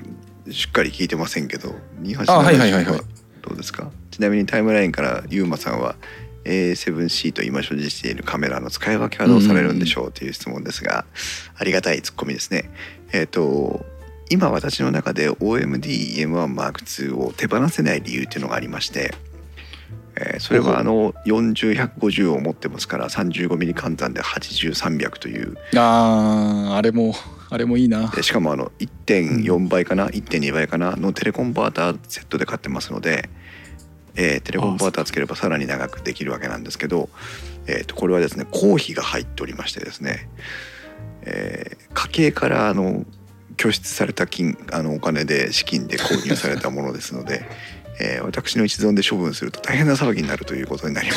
[0.51, 3.01] しっかり聞いてませんけど2870あはいはいはいはい。
[3.41, 3.89] どうですか？
[4.11, 5.95] ちなみにタイムラインからユーマさんは
[6.45, 11.05] A7C と今所持しているカメラの使い分けはどうされるんでしょうという質問ですが
[11.55, 12.69] ありがたいツッコミですね。
[13.13, 13.85] えっ、と
[14.33, 19.13] 今私の中で OMD-M1M2 を手放せない理由っていうのがありまして、
[20.15, 25.55] えーそれはあの40150を持ってますから 35mm 換算で80300という。
[25.75, 27.13] あーあれも
[27.51, 28.09] あれもいいな。
[28.09, 33.29] でしかもあの1.4倍かな1.2倍かなのテレコンバーターセットで買ってますので、
[34.15, 37.09] えーテレコンバーターつければさらに長くできるわけなんですけど、
[37.67, 40.27] えーとこれはですね公費が入っておりましてですね、
[41.21, 43.05] えー家計からあの
[43.57, 47.45] 拠出された金あのお金で資金で購入されたものですので。
[47.99, 51.15] えー私の一存で処分すると大変な騒ぎになるということになりま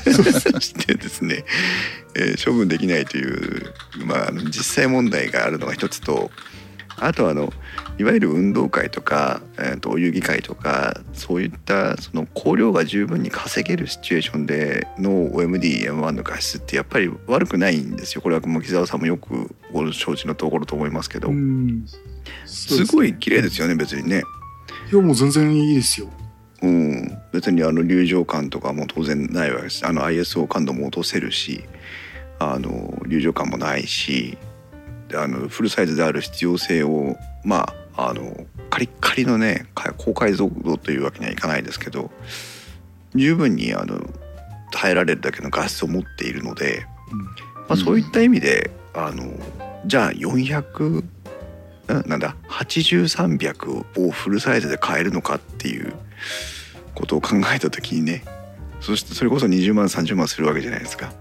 [0.00, 0.50] す。
[0.50, 1.44] そ してですね、
[2.16, 3.72] えー処分できないという、
[4.04, 6.32] まあ、あの実際問題があるのが一つと
[7.06, 7.52] あとあの
[7.98, 18.22] いわゆる運動会とか、えー、とお遊戯会とかそういったその香料が十分に稼げるシチュエーションでの OMD-M1 の画質ってやっぱり悪くないんですよ。
[18.22, 21.84] これは木澤さんもよくご承知のところと思いますけど、うん。
[22.46, 24.22] すごい綺麗ですよね別にね。
[24.92, 26.08] いやもう全然いいですよ。
[26.62, 29.84] うん、別にあの流浄感とかも当然ないわけです。
[29.84, 31.64] あの ISO 感度も落とせるし
[32.38, 34.38] あの流浄感もないし
[35.16, 39.66] あのフルサイズである必要性をまああのカリッカリのね
[39.98, 42.10] 高解像度というわけにはいかないですけど
[43.14, 44.00] 十分にあの
[44.72, 46.86] 耐えられるだけの画質を持っているので、
[47.68, 49.30] まあ、そういった意味で、あの
[49.84, 51.04] じゃあ400
[51.88, 55.92] ななんだ80300をフルサイズで買えるのかっていう
[56.94, 58.24] ことを考えた時にね
[58.80, 61.12] そしてそれこそ20万30万するわけじゃないですか。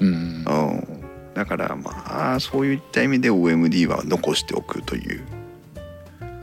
[0.00, 0.08] うん。
[0.08, 0.97] うん
[1.38, 5.22] だからまあそういった意味で OMD は残しておくという。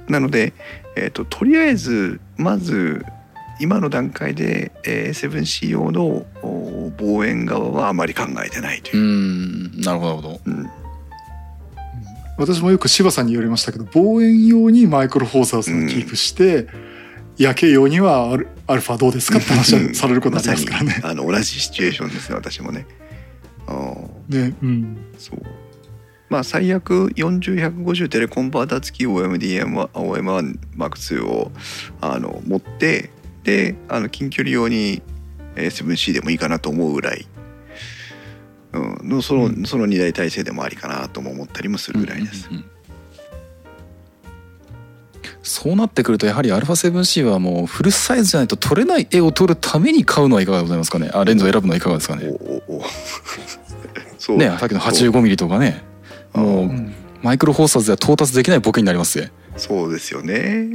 [0.08, 0.54] なので、
[0.96, 3.06] えーと、とりあえずまず
[3.60, 6.26] 今の段階で、えー、7C 用の
[6.98, 8.98] 望遠側はあまり考えてないという。
[8.98, 10.40] うんなるほどなるほど。
[10.46, 10.70] うん
[12.38, 16.70] 私もよく柴さんに言われましたけど望遠用にマイクロフォーサーズをキープして、うん、
[17.38, 21.02] 夜景用にはアルアルファどうですかって話はされることありますからね。
[21.04, 22.86] あの同じシチュエーションですね私もね。
[24.28, 24.54] ね。
[24.62, 25.42] うん、そう。
[26.30, 31.52] まあ最悪40150テレコンバータ付き OMDM1OM1M2 を
[32.02, 33.12] あの持って
[33.44, 35.04] であの近距離用に
[35.56, 37.26] 7C でもいいかなと思うぐらい、
[38.74, 42.48] うん、のその,、その2台体制でもありかなとも思ったりもするぐらいです。
[42.50, 42.75] うんうんうん
[45.48, 51.10] そうなってくるとやはり α7C はもうフルサイズじゃないと撮れない絵を撮るために買うのはいかがでございますかね？
[51.14, 52.24] あレンズを選ぶのはいかがですかね？
[54.38, 55.84] ねさっきの 85mm とかね。
[56.34, 56.72] もう
[57.22, 59.26] マイクロフォーサーズでは到達できないボケになりますよ。
[59.56, 60.68] そうですよね。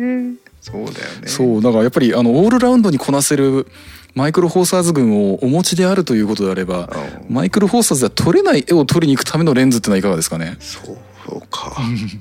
[0.60, 0.86] そうだよ
[1.20, 1.26] ね。
[1.26, 3.66] そうだからやっぱりあのオールラウンドにこなせる
[4.14, 6.88] マイクロフォーサーズ群をお持ちであるということであれば
[7.28, 10.56] マイクロフォーサーズでは撮れない絵を撮りに行くためのレンズってのはいかがですかね？
[10.60, 11.76] そうか。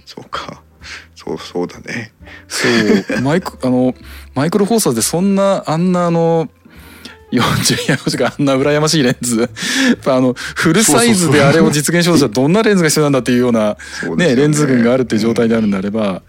[0.05, 0.61] そうか
[1.25, 2.13] そうそうだね。
[2.47, 2.65] そ
[3.17, 3.93] うマイク あの
[4.35, 6.47] マイクロフォーサーズでそんなあんなあの
[7.31, 9.49] 40ヤがあんな羨ましいレンズ
[10.05, 13.77] あのフルサイズであれを実現しようとしたらどんなレンズが必要なんだっていうような
[14.15, 14.35] ね。
[14.35, 16.23] レンズ群があるっていう状態であるんであれば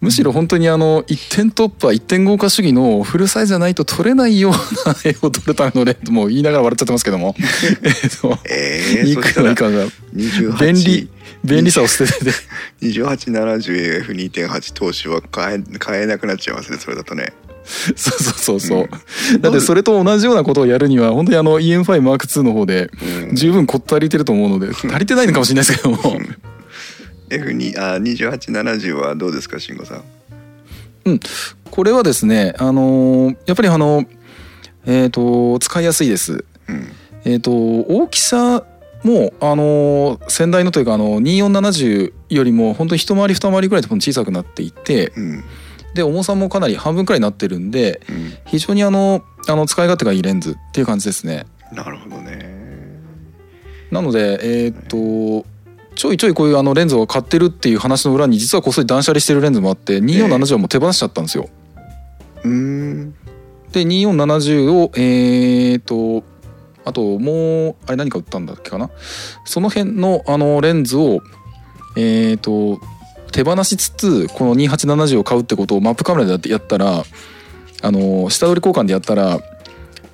[0.00, 7.34] むしろ本当にあの一点突破一点豪華主義のフルサイズじゃないと撮れないような絵を撮るためのレンズも言いながら笑っちゃってますけども。
[7.82, 9.86] えっと、えー、いくらいかが。
[10.60, 11.10] 便利
[11.44, 12.30] 便利さを捨ててて。
[12.82, 17.32] 2870AF2.8 投資は買え買えなくなっちゃいますねそれだとね。
[17.68, 18.88] そうそうそうそう、
[19.34, 22.90] うん、だってそれと同じようなことをやるには本当にあの EM5M2 の方で
[23.34, 26.18] 十分こっ足りてると思うので、足りてないのかもしれないですけども。
[27.28, 30.02] F2 あ2870はどうですか慎吾さん？
[31.04, 31.20] うん。
[31.70, 34.04] これはですねあのー、やっぱりあの
[34.86, 36.88] えっ、ー、と使いやすいです、うん、
[37.24, 38.64] えっ、と大きさ
[39.08, 45.44] もあの先代のというかあの2470よりも本当に一回り二回りぐらいで小さくなっていて、うん、
[45.94, 51.46] で重さもかなり半分くらいになってるんで、うん、非常にあのあの使い勝手がいいレンズっていう感じですね。
[51.72, 52.56] なるほどね。
[53.90, 55.46] なのでえっ、と
[55.94, 61.48] ちょいちょいこういうあのレンズを買ってるっていう話の裏に実はこっそり断捨離してるレンズもあって2470はもう手放しちゃったんですよ。
[62.44, 63.12] うん、
[63.72, 66.22] で2470をえっ、と
[66.88, 68.90] あともうあれ何か売ったんだっけかな？
[69.44, 71.20] その辺のあのレンズを
[71.96, 72.80] えっ、ー、と
[73.30, 77.04] 手放しつつこの2870を買うってことをマップカメラでやったら
[77.82, 79.38] あの下取り交換でやったら、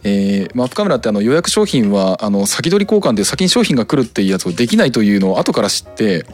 [0.02, 6.26] えー、マップカメラってあの予約商品はあの先取り交換で先に商品が来るっていうやつをできないというのを後から知って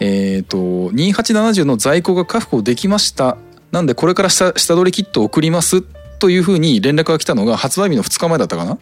[0.00, 0.56] えっ、ー、と
[0.92, 3.36] 2870の在庫が確保できました。
[3.72, 5.82] なんでこれから下下取りキットを送ります
[6.18, 8.78] というふうに連絡が来たのが発売日の2日前だったかな。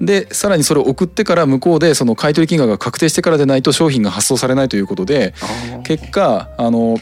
[0.00, 5.32] でさらにそれを送ってから向こうでその買取金額が確定してからでないと商品が発送されないということで
[5.84, 6.98] 結果あの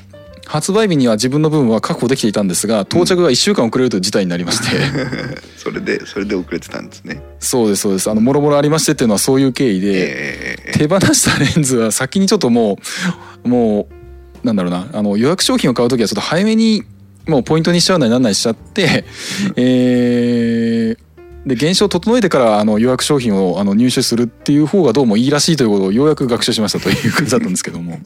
[0.47, 4.77] 発売日には自分の分は確保できていたんですが到着が1週間遅れるという事態になりまして、
[5.57, 7.23] それでそれで遅れてたんですね。
[7.41, 8.11] そうですそうです。
[8.11, 12.79] あのもろもろありましてっていうのはそういう経緯で、えー、手放したレンズは先にちょっとも
[13.45, 13.89] うも
[14.43, 14.87] うなんだろうな。
[14.93, 16.85] あの予約商品を買う時はちょっと早めに
[17.27, 19.05] もうポイントにしちゃうなりなんないしちゃって、
[19.57, 27.99] えー、で現象を整えてからあの予約商品をあの入手するっていう方がどうもいいらしいということをようやく学習しましたという感じだったんですけども。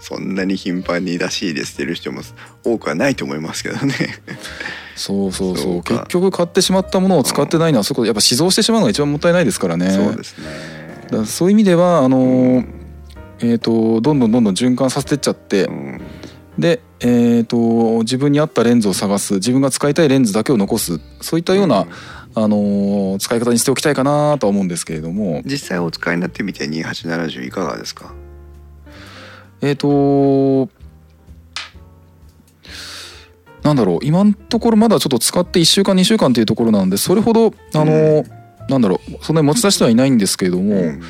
[0.00, 2.22] そんなに頻繁にらしいですってる人も
[2.64, 3.94] 多くはないと思いますけどね。
[4.96, 5.82] そうそうそう。
[5.82, 9.90] 結局買ってしまったものを使ってないのはそこやっぱ死蔵してしまうのが一番もったいないですからね。
[9.90, 10.46] そうですね
[11.10, 12.68] だそういう意味ではあの、うん、
[13.40, 16.00] えーと、どんどんどんどん循環させてっちゃって、うん
[16.58, 21.88] で、えーと、自分に合ったレンズを探す自分が使いたいレンズだけを残すそういったような、うん、
[22.34, 25.42] あのー、使い方にしておきたいかなとは思うんですけれども。
[25.44, 28.14] 実際お使いになってみて2870いかがですか？
[29.60, 30.70] えっ、ー、と
[33.62, 38.24] なんだろう今のところまだちょっと使って1週間2週間っていうところなのでそれほどあの、うん、
[38.68, 41.02] なんだろうそんなに持ち出してはいないんですけれども、うん。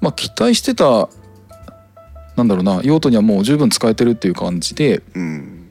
[0.00, 1.08] まあ期待してた
[2.36, 5.70] なんだろうな用途にはもう十分使えてるっていう感じで、うん。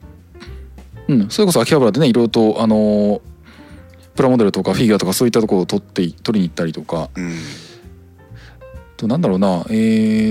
[1.08, 3.20] うん、それこそ秋葉原でねいろいろとあのー
[4.16, 7.10] プラモデルとかフィギュアとかそういったところを取って取りに行ったりとか。
[7.14, 7.36] うん。
[8.96, 9.74] となんだろうなえ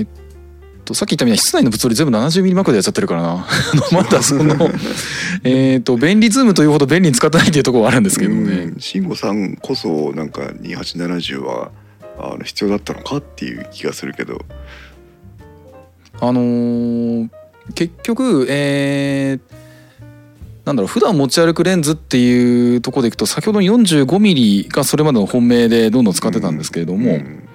[0.02, 0.08] ーっ
[0.84, 3.46] とさっき言ったみたいに室内の物理全部 70mm マークでやっちゃってるからな。
[3.92, 4.54] まだその
[5.44, 8.80] えーっと便利ズームというほど便利に使ってないっていうところはあるんですけどね、うん。
[8.80, 11.70] 慎吾さんこそなんか2870は
[12.18, 14.44] あの必要だったのかっていう気がするけど
[16.20, 17.30] あのー
[17.74, 19.56] 結局えー
[20.66, 27.48] なんだろう普段持ち歩くレンズっていうところでいくと先ほどの 45mm がそれまでの本命でどんどん使ってたんですけれども、うん。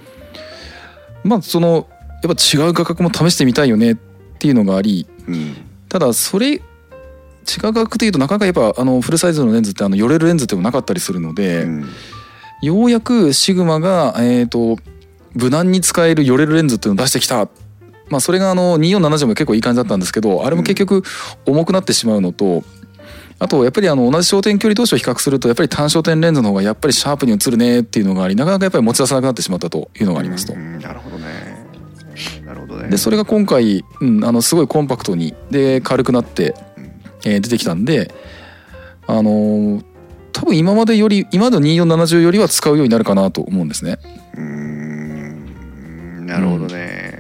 [1.26, 1.90] まあその
[2.24, 3.96] やっぱ違う画角も試してみたいよねっ
[4.40, 5.58] ていうのがありうん。
[5.90, 6.62] ただそれ違う
[7.64, 11.90] 画角でいうとなかなかやっぱあのフルサイズのレンズってあの寄れるレンズっていうのもなかったりするので、うん。
[12.62, 14.82] ようやくシグマが、えー、と
[15.34, 17.50] 無難に使える寄れるレンズっていうのを出してきた。
[18.12, 21.04] まあ、それがあの2470も結構いい感じだったんですけどあれも結局
[21.46, 22.64] 重くなってしまうのと、
[23.40, 30.54] あとやっぱりあの同じ焦点距離同士を比較するとやっぱり単焦点レンズの方がやっぱりシャープに映るねっていうのがありなかなかやっぱり持ち出さなくなってしまったというのがありますと。
[30.54, 30.58] う。
[30.58, 31.66] んなるほどね。
[32.46, 32.90] なるほどね。
[32.90, 36.84] でそれが今回、うん、あのすごいコンパクトにで軽くなって、うん。
[37.26, 38.14] えー出てきたんで
[39.08, 39.86] あのー
[40.34, 43.98] 多分今までより今の2470よりは使うようになるかなと思うんですね。
[44.36, 46.26] うーん。
[46.26, 47.11] なるほどね、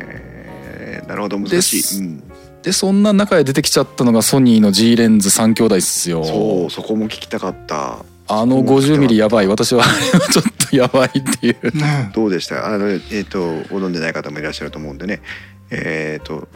[1.08, 2.24] なるほど難しい、うん、
[2.62, 6.24] でそんな中で出てきちゃったのがソニーの G レンズ3兄弟っすよ。
[6.24, 8.04] そうそこも聞きたかった。
[8.28, 9.48] あの 50mm やばい。
[9.48, 9.84] 私は
[10.32, 11.78] ちょっとやばいっていう。
[11.78, 12.66] ね どうでした？
[12.68, 15.22] あのえっ、とご存じない方もいらっしゃると思うんでね。
[15.70, 16.48] えっ、と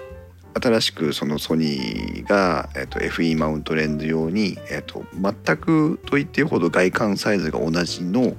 [0.61, 8.35] 新しくそのソニーが、えー、と FE マウントレンズ用に、えー、と全くと言っていいほど外観サイズが同じの、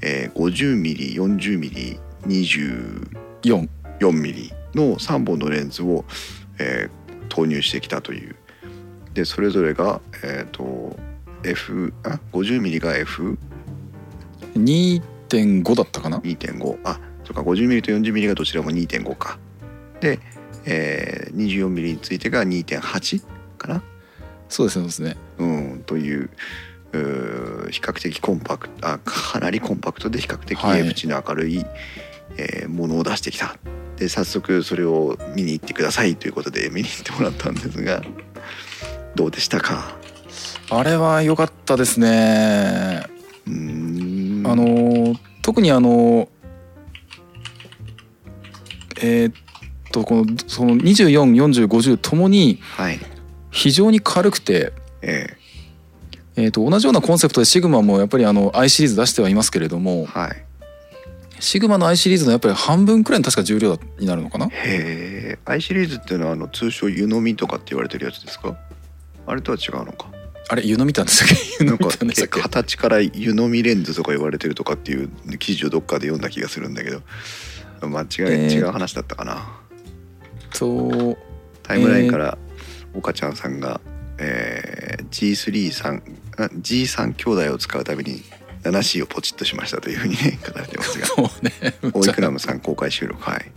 [0.00, 1.16] えー、
[2.22, 3.08] 50mm40mm24mm
[3.42, 3.68] 4
[4.76, 6.04] の3本のレンズを、
[6.60, 8.36] えー投入してきたという。
[9.12, 10.96] でそれぞれがえっ、と
[11.42, 13.36] F あ 50mm が F
[14.54, 19.38] 2.5だったかな？2.5あそっか 50mm と 40mm がどちらも2.5か。
[20.00, 20.18] で、
[20.64, 23.24] えー、24mm についてが2.8
[23.58, 23.82] かな？
[24.48, 25.16] そうですねそうですね。
[25.38, 26.30] うんという
[26.92, 30.80] うー比較的コンパクトあかなりコンパクトで比較的はい。
[30.80, 31.66] 縁の明るい、
[32.38, 33.56] えーものを出してきた
[33.96, 38.02] で早速それを見に行ってくださいということで見に行ってもらったんですが
[39.14, 39.96] どうでしたか？
[40.70, 43.04] あれは良かったですね。
[43.46, 44.46] うーん。
[44.46, 46.28] あのー特にあの
[49.00, 49.34] えーっ
[49.92, 52.98] とこのその244050ともにはい。
[53.52, 55.34] 非常に軽くて、え
[56.36, 56.42] え。
[56.46, 60.45] ーっと同じようなコンセプトでシグマもやっぱりあの I シリーズ出してはいますけれどもーはい
[61.40, 64.46] シグマの I シリーズのやっぱり半分くらいの確か重量になるのかな？
[64.46, 65.38] へえ。
[65.44, 68.56] I シリーズっていうのはあの通称湯飲みとかって言われてるやつですか？
[69.26, 70.10] あれとは違うのか？
[70.48, 77.02] あれ湯飲みたんでしたっけ湯飲みなんかたんでしたっけ形から湯飲みレンズとか言われてるとかっていう記事をどっかで読んだ気がするんだけど。
[77.82, 78.54] 間違い、えー。
[78.54, 79.60] 違う話だったかな。
[80.54, 81.18] と
[81.62, 82.38] タイムラインから
[82.94, 83.80] 岡ちゃんさんが、
[84.18, 86.02] えー G3 さん
[86.38, 88.22] あ G3 兄弟を使うために
[88.70, 91.52] 7C をポチッとしましたというふうにね書かれてますがそうね
[91.92, 93.50] オイクラムさん公開収録はい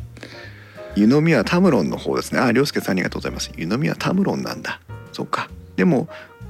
[0.95, 4.79] 湯飲みはタムロンの方ですねあ涼介さんありがとうございます湯飲みはタムロンなんだ
[5.11, 6.09] そっかでも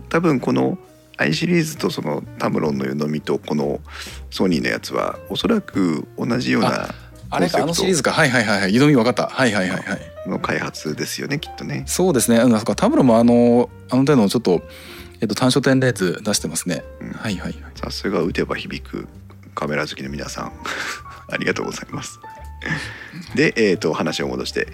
[0.10, 0.77] 多分この
[1.18, 3.81] i シリーズとそのタムロンの湯飲みとこの
[4.31, 6.95] ソニーのやつはおそらく同じような
[7.30, 14.61] あれかあのシリーズかはいはいはいはい湯飲み分かったはいはいはいはいの開発ですよねきっとねそうですねあそかタブロンもあのあの手のちょっと、
[15.22, 17.12] えっと、単焦点レンズ出してますね、うん。
[17.12, 17.72] はいはいはい。
[17.76, 19.08] さすが打てば響く
[19.54, 20.54] カメラ好きの皆さん。
[21.32, 22.20] ありがとうございます。
[23.36, 24.68] で、えー、と話を戻して、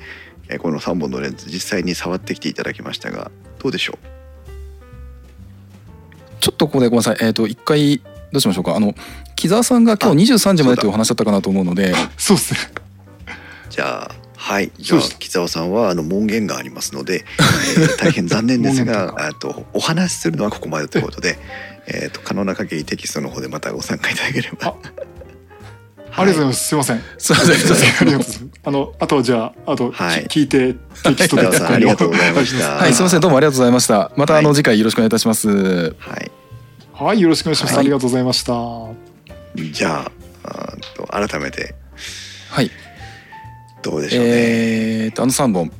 [0.47, 3.97] えーこの3本のレンズ実際に触ってきていただきましたがどうでしょ
[6.39, 7.17] ちょっとここでごめんなさい。
[7.21, 7.97] えっ、と一回
[8.31, 8.75] どうしましょうか？
[8.75, 8.93] あの
[9.35, 11.95] 木澤さんが今日23時までというお話だったかなと思うので。
[12.17, 12.59] そうですね。
[13.67, 14.71] う じゃあはい。
[14.77, 17.25] じゃあ木澤さんはあの門限がありますので、
[17.79, 21.39] えー大変残念ですがあとお話しするのはここまでということで、
[21.87, 24.75] えー、と可能な限りテキストの方でまたご参加いただければ。
[26.17, 26.67] ありがとうございます。
[26.67, 27.01] すいません。
[27.17, 27.35] すい。
[27.35, 28.45] ませんすいませんありがとうございます。
[28.63, 30.27] あの、あとはじゃあ、あと、はい。
[30.27, 30.73] き聞いて、
[31.03, 33.19] テキストでありがとうございましたはいすいません。
[33.19, 34.11] どうもありがとうございました。
[34.15, 35.49] またあのはい次回よろしくお願いいたします。
[35.49, 36.31] はい。
[36.93, 37.73] はい、よろしくお願いします。
[37.73, 37.81] はい。
[37.81, 38.53] ありがとうございました。
[39.71, 40.11] じゃあ
[40.43, 41.75] あーと改めて。
[42.49, 42.71] はい
[43.85, 45.71] どうでしょうね、えー、とあの3本。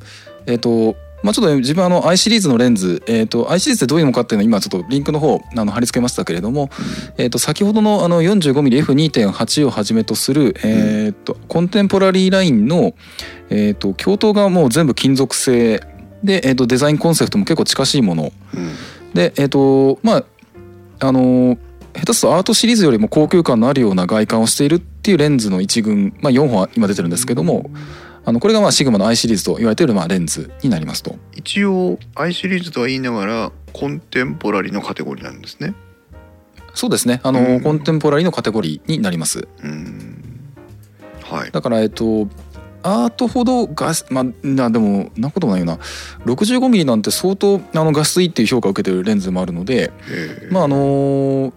[0.46, 6.70] えっ、とまあ、ちょっと自分あの I シリーズのレンズ、えー、と I シリーズってどういうのかっていうのを今ちょっとリンクの方あの貼り付けましたけれども、
[7.16, 12.94] えー、と先ほどのあの 45mmF2.8 をはじめとする、えー、とコンテンポラリーラインの、
[13.50, 15.80] えー、と鏡頭がもう全部金属製。
[16.22, 18.32] で、えー、とデザインコンセプトも結構近しいもの。
[18.54, 18.72] うん。
[19.14, 20.24] でえっ、とまあ
[21.00, 21.58] あの
[21.98, 27.70] 下手するとアートシリーズよりも高級感のあるような外観をしているっていうレンズの一群、まあ、4本は今出てるんですけども
[28.26, 31.16] あのこれがまあシグマの I シリーズと言われているまあレンズになりますと。
[31.32, 35.74] 一応 I シリーズとは言いながらコンテンポラリーのカテゴリーなんですね。
[36.74, 37.20] そうですね。
[37.22, 37.60] あの、うん。
[37.60, 39.46] コンテンポラリーのカテゴリーになります。
[39.62, 40.52] うん。
[41.22, 41.52] はい。
[41.52, 42.28] だからえっと
[42.82, 45.78] アートほど画質まあなでもなこともないよな。
[46.24, 50.52] 65mm なんて相当あの画質いいっていう評価を受けてるレンズもあるのでえー。
[50.52, 51.52] まああの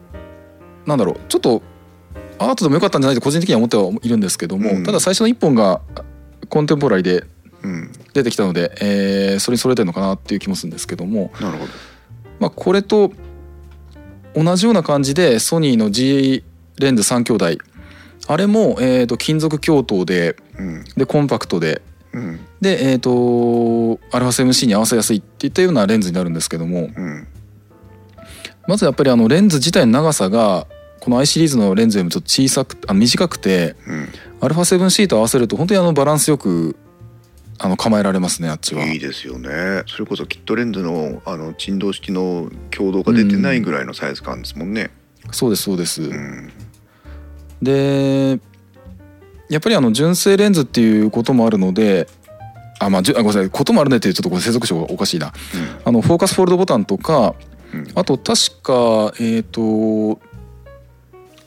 [0.85, 1.61] なんだろうちょっと
[2.39, 4.83] アートでもよかったんじゃないと個人的には思ってはいるんですけども、うん。
[4.83, 5.81] ただ最初の1本が
[6.47, 7.25] コンテンポラリーで
[7.61, 7.91] うん。
[8.13, 11.71] 出てきたので、えーそれにそれてるのかなっていう気もするんですけども、なるほど。
[12.39, 13.11] まあ、これと
[14.33, 16.43] 同じような感じでソニーの G
[16.79, 17.63] レンズ3兄弟。
[18.27, 20.83] あれも、えー、と金属鏡頭でうん。
[20.95, 21.81] でコンパクトで
[22.13, 22.39] うん。
[22.61, 23.09] で、えー、と
[24.11, 27.27] α7C に合わせやすいっていったようなレンズになるんですけどもうん
[28.69, 30.67] まずやっぱりあのレンズ自体の長さが
[30.99, 34.09] この I シリーズのレンズよりもちょっと小さくあの短くてうん。
[34.41, 36.75] α7C と合わせると本当にあのバランスよく
[37.57, 38.85] あの構えられますねあっちは。
[38.85, 39.49] いいですよね。
[39.87, 44.91] それこそキットレンズのあの振動式の強度が出てないぐらいのサイズ感ですもんね。
[45.31, 46.03] そうですそうです。
[46.03, 46.51] うん。
[47.61, 48.39] で
[49.49, 52.07] やっぱりあの純正レンズっていうこともあるので
[52.79, 53.49] あまあじゅあごめんなさい。
[53.49, 55.33] こともあるねっていうちょっとこれ接続詞がおかしいな。
[55.83, 57.35] あのフォーカスフォールドボタンとか
[57.73, 57.87] うん。
[57.95, 60.19] あと確かえっ、と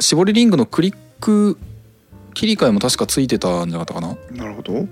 [0.01, 1.59] 絞りリングのクリック
[2.35, 4.45] 切り替えも確かついてたんじゃなかったかな？
[4.45, 4.87] なるほど。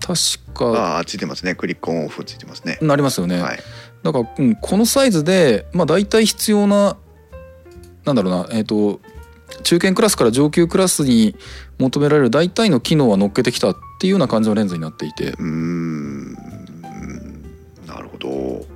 [0.00, 0.14] 確
[0.54, 0.98] あか。
[0.98, 1.54] あついてますね。
[1.54, 2.78] クリックオンオフついてますね。
[2.80, 3.58] なりますよね、はい。
[4.02, 6.96] だから、うん、このサイズでまあ大体必要な
[8.04, 9.00] なんだろうなえっ、と
[9.62, 11.36] 中堅クラスから上級クラスに
[11.78, 15.30] 求められる大体の機能は乗っけてきたっていうような感じのレンズになっていて。
[15.30, 16.32] うーん。
[17.86, 18.66] なるほど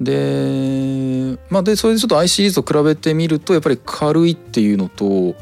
[0.00, 5.34] でまあでそれでちょっと I シリーズと比べてみるとやっぱり軽いっていうのとうん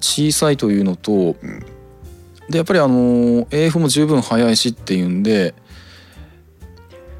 [0.00, 1.60] 小さいというのとうん。
[2.48, 5.54] でやっぱりあの AF も十分速いしっていうんで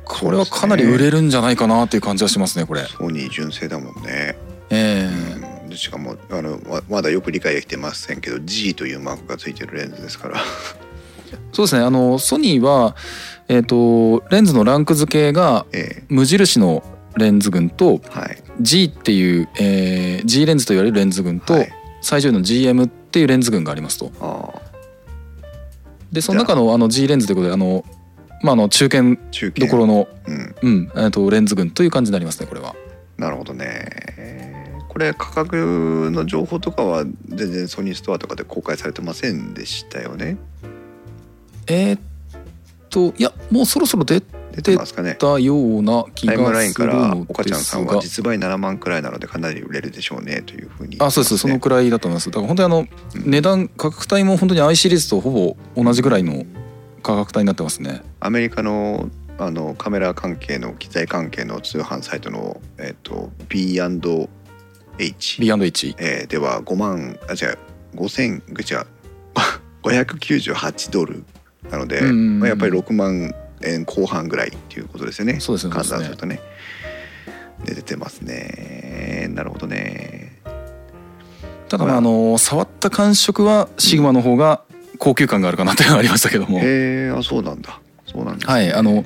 [0.05, 2.85] これはかなり売れるんじゃないかなっていう感じはしますねこれ。
[2.85, 4.39] ソニー純正だもんね、
[4.71, 5.63] ええ。
[5.63, 5.69] うん。
[5.69, 10.41] でしかもあのままだよく理解できてませんけど G というマークがついてるレンズですから。
[11.53, 11.83] そうですね。
[11.83, 12.95] あのソニーは、
[13.49, 16.83] えー、とレンズのランク付けがえ無印の
[17.17, 18.43] レンズ群とえはい。
[18.61, 21.71] G っていう、えー G レンズと言われるレンズ群と、はい。
[22.03, 24.11] 最上位の GM っていうレンズ群がありますと。
[26.13, 26.79] でその中のあ。
[26.79, 27.85] の G レンズということであの、
[28.43, 29.67] まあ、あの中堅中堅。
[29.67, 30.55] どころの、うん。
[30.63, 32.75] うんえー、とレンズ群という感じになりますねこれは。
[33.17, 34.75] なるほどね。
[34.89, 40.39] これ価格の情報とかは全然ソニーストアとかで公開されてませんでしたよね？
[41.67, 42.01] えーっ
[42.97, 45.17] といやもうそろそろ出出てますかね。
[45.17, 52.31] たような気タイムラがインからするの岡ちゃんさんは実売7万くらいなのでかなり売れるでしょうねというふうにあそうですそのくらいだと思います。
[52.31, 52.89] だから本当にあの
[53.27, 56.47] 値段価格帯も本当に I シリーズとほぼ同じぐらいの
[57.03, 58.01] 価格帯になってますね。
[58.21, 64.29] アメリカのあのカメラ関係の機材関係の通販サイトの、えっと B&H、
[65.41, 67.59] B&H えーでは5万あ違う
[67.95, 68.87] 5000違う
[69.85, 71.25] 598ドル
[71.71, 72.39] なので、うんうんうん。
[72.41, 75.41] まあ、やっぱり6万円後半ぐらいっていうことですよね。
[75.41, 75.75] そうですね。
[75.75, 76.41] 換算するとね。
[77.65, 79.29] で出てますね。
[79.31, 80.41] なるほどね。
[81.69, 84.63] ただまああの触った感触はシグマの方が
[84.99, 86.59] 高級感があるかなっていうのがありましたけども。
[86.61, 87.81] へえあそうなんだ。
[88.07, 88.53] そうなんですね。
[88.53, 89.05] はいあの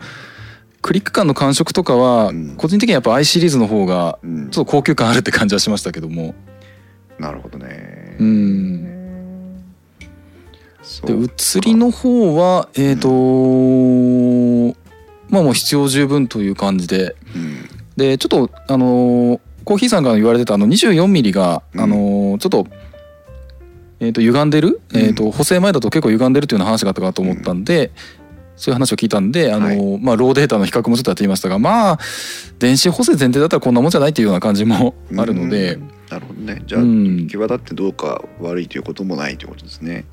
[0.83, 2.57] クリック感の感触とかはうん。
[2.57, 4.51] 個人的にはやっぱ I シリーズの方がうん。
[4.51, 6.35] ちょっと高級感あるって感じはしましたけども。
[7.19, 8.17] なるほどね。
[8.19, 9.00] うん
[11.07, 13.09] で写りの方はえっ、と
[15.29, 17.17] まあもう必要十分という感じで。
[17.35, 17.69] うん。
[17.97, 21.81] でちょっとあのーコーヒーさんが言われてたあの 24mm が、うん。
[21.81, 22.67] あのーちょっと,、
[24.01, 25.01] えー、と歪んでる、うん。
[25.01, 27.93] えー、と補正前だと結構歪んでるっていうような話があったかと思ったんで、
[28.57, 31.99] そういう話を聞いたんで、あのーまあ、ローデータの比較もちょっとやってみましたがまあ
[32.59, 36.61] 電子補正前提だったらこんなもんじゃないっていうような感じもあるので、うんなるほどね。
[36.67, 37.29] じゃあ、うん。
[37.29, 40.05] 際立ってどうか悪いということもないということですね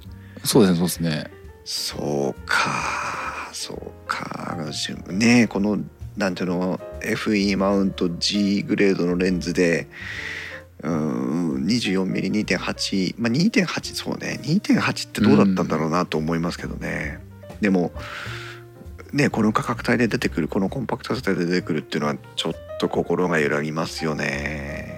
[0.48, 1.32] そうですねそうですね。
[1.65, 3.49] そうか。
[3.52, 4.57] そうか。
[5.10, 5.78] ねこの
[6.15, 9.88] なんていうの FE マウント G グレードのレンズで
[10.82, 14.40] うん 24mm2.8 まあ2.8そうね。
[14.41, 17.19] 2.8ってどうだったんだろうなと思いますけどね、
[17.60, 17.91] でも
[19.11, 24.97] ねこの価格帯で出てくるこのコンパクトさで出てくるっていうのはちょっと心が揺らぎますよね。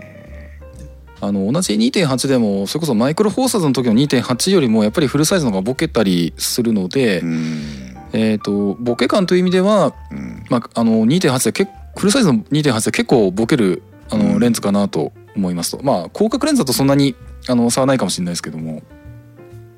[1.21, 7.95] あの同じ2.8でもそれこそマイクロフォーサーズの時の2.8よりもやっぱりフルサイズの方がボケたりするので、うん。
[8.11, 10.43] えー、とボケ感という意味では、うん。
[10.49, 14.33] まあ、あの2.8で結フルサイズの2.8で結構ボケるあうん。
[14.33, 17.15] のレンズかなと思いますと、まあ広角レンズだとそんなに
[17.47, 18.81] あの差はないかもしれないですけども。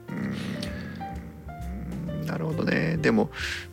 [0.10, 0.14] う
[2.24, 2.26] ん。
[2.26, 2.98] なるほどね。
[3.02, 3.30] でも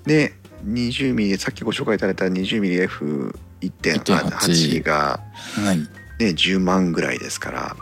[0.07, 0.32] ね
[0.66, 5.20] 20mm さっきご紹介いただいた 20mmF1.8 が、
[5.65, 7.77] はいね、10万ぐらいですから。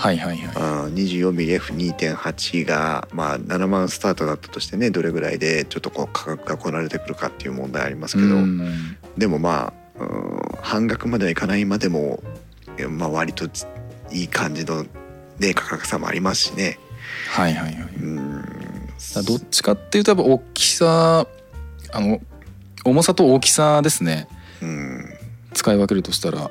[0.00, 0.46] はいはいはい。
[0.54, 8.96] あー 24mmF2.8 が、まあ、7万スタートだったとしてねどれぐらいでちょっとこう価格がこなれてくるかっていう問題ありますけど、うん。
[9.18, 12.22] でもまあうん半額まではいかないまでも、
[12.78, 13.66] えまあ、割とつ
[14.10, 14.84] いい感じの、
[15.38, 16.78] ね、価格差もありますしね。
[17.28, 17.82] はいはいはい。
[18.00, 18.44] うん。
[19.26, 21.26] どっちかっていうとやっぱ大きさ
[21.92, 22.20] あの
[22.84, 24.28] 重さと大きさですね。
[24.62, 25.04] うん。
[25.52, 26.50] 使い分けるとしたら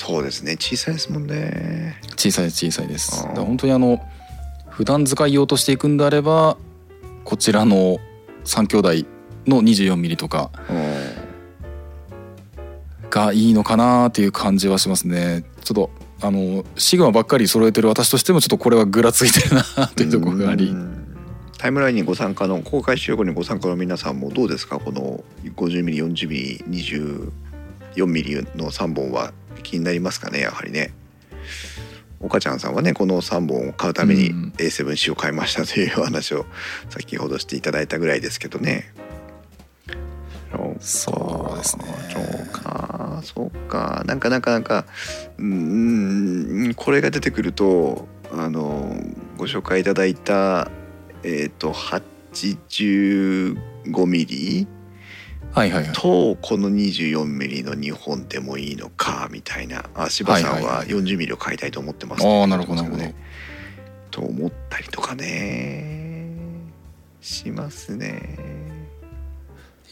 [0.00, 0.56] そうですね。
[0.56, 1.96] 小さいですもんね。
[2.16, 3.20] 小さい小さいです。
[3.20, 3.28] あー。
[3.30, 4.00] だから本当にあの
[4.70, 6.56] 普段使い用としていくんであれば
[7.24, 7.98] こちらの
[8.44, 8.90] 3兄弟
[9.48, 10.52] の 24mm とか
[13.10, 15.42] がいいのかなっていう感じはしますね。
[15.64, 20.66] ちょっとあのシグマばっかり揃えてる私としてもちょっとこれはぐらついてるなというところがあり。
[20.66, 21.06] うん。
[21.58, 24.78] タイムラインにご参加の公開収録にご参加の皆さんもどうですか？
[24.78, 25.24] この
[25.56, 29.32] 50mm40mm24mm の3本は
[29.62, 30.92] 気になりますかねやはりね。
[32.20, 34.52] 岡ちゃんさんはねこの3本を買うためにうん。
[34.56, 36.46] A7C を買いましたというお話を
[36.88, 38.92] 先ほどしていただいたぐらいですけどね。
[40.80, 41.84] そうですね。
[42.12, 44.02] そうかそうか。
[44.06, 44.86] なんかなんかなんか
[45.38, 48.96] うんこれが出てくるとあの
[49.36, 50.70] ご紹介いただいた
[51.22, 54.66] えっ、と 85mm
[55.52, 55.92] はいはいはい。
[55.92, 59.84] とこの 24mm の2本でもいいのかみたいな。
[59.94, 60.88] あ柴さんははいはいはい。
[60.88, 62.26] 40mm を買いたいと思ってます。
[62.26, 63.04] ああなるほどなるほど。
[64.10, 66.36] と思ったりとかね。
[67.20, 68.68] しますね。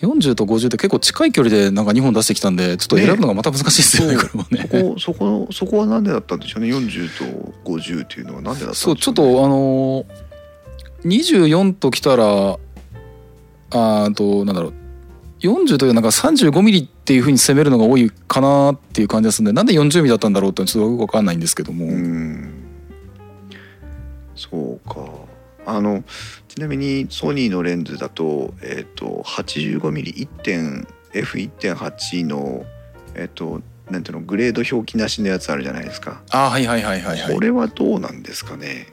[0.00, 4.28] 40と50って結構近い距離でなんか2本出してきたんでちょっと選ぶのがまた難しいですよねねこ
[4.70, 4.96] れもね。
[4.98, 10.26] そこそこそこはなんでだったんでしょうね？40と50っていうのはなんでだったんでしょそうちょっとあのー
[11.04, 14.74] 24ときたらあーとなんだろう
[15.40, 22.52] 40というなんか35ミリっていうふうに攻めるのが多いかなっていう感じがするんでなんで40ミリだったんだろうってちょっとよくわかんないんですけども、うん。
[24.34, 25.04] そうか。
[25.68, 26.04] あの
[26.48, 32.64] ちなみにソニーのレンズだと,、えっと 85mm1.F1.8 の
[33.16, 33.60] えっ、と
[33.90, 37.34] なんていうのグレード表記なしのやつあるじゃないですか、あーはいはいはいはいはい。
[37.34, 38.86] これはどうなんですかね？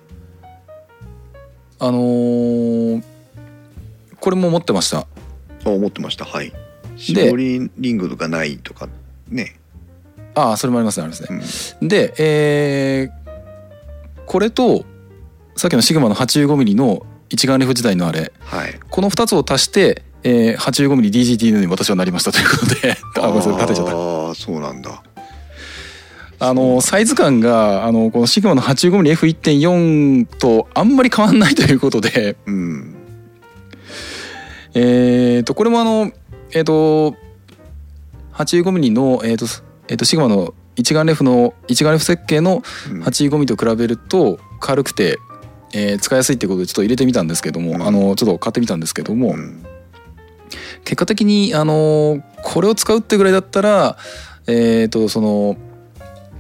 [1.80, 3.04] あのー
[4.20, 5.00] これも持ってました。
[5.00, 5.08] あ
[5.72, 6.26] 思ってました。
[6.26, 6.52] はい。
[6.96, 8.88] 絞りリングがないとか
[9.30, 9.56] ね、
[10.36, 11.78] ああそれもありますねありますね。
[11.82, 11.88] うん。
[11.88, 13.24] で、えー
[14.26, 14.86] これと
[15.56, 18.32] さっきのシグマの 85mm の一眼レフ時代のあれ。
[18.40, 18.80] はい。
[18.90, 25.04] この2つを足して、えー、85mmDGT に私はなりましたということで あごめんなさい立てちゃったああそうなんだ。
[26.40, 32.36] あのサイズ感があのこのシグマの 85mmF1.4 とあんまり変わんないということで。
[32.46, 32.96] うん
[34.76, 36.12] えー、とこれもあの
[36.54, 37.16] えっ、と
[38.34, 39.46] 85mm の、えーと
[39.88, 43.04] えー、とシグマの一眼レフの一眼レフ設計のうん。
[43.04, 45.18] 85mm と比べると軽くて、
[45.74, 47.82] えー使いやすいってことでちょっと入れてみたんですけども、うん。
[47.84, 49.64] あのちょっと買ってみたんですけども、うん。
[50.84, 53.98] 結果的にあのこれを使うってぐらいだったら
[54.48, 55.58] えっ、とその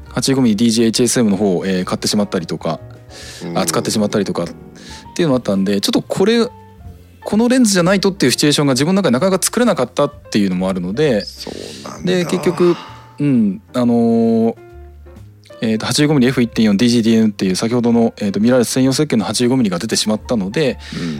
[0.09, 2.79] 85mmDGHSM の方を、えー買ってしまったりとか
[3.55, 4.47] あ使ってしまったりとかっ
[5.15, 6.47] ていうのがあったんでちょっとこれ
[7.25, 11.23] このレンズじゃないとっていうシチュエーションが自分の中でなかなか作れなかったっていうのもあるので
[12.03, 12.75] で結局
[13.19, 14.63] うんあのー
[15.61, 20.77] えー、と 85mmF1.4DGDN っていう先ほどの、えー、とミラーレス専用設計の 85mm が出てしまったので、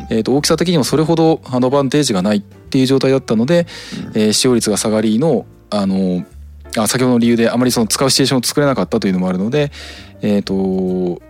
[0.09, 0.17] うん。
[0.17, 3.67] えー、と大きさ的にもそれほどアドバンテージがないっていう状態だったので、
[4.15, 6.25] えー使用率が下がりの、あのー
[6.75, 9.71] あ先ほどの理由であまりその使うシチュエーションを作れなかったというのもあるので、
[10.21, 11.21] えー、と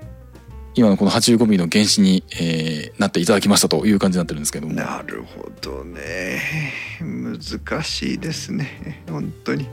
[0.75, 4.73] 今のこの 85mm の原子に、えーなっていただきましたという感じになってるんですけども。
[4.73, 6.41] なるほどね。
[7.01, 9.03] 難しいですね。
[9.09, 9.67] 本当に。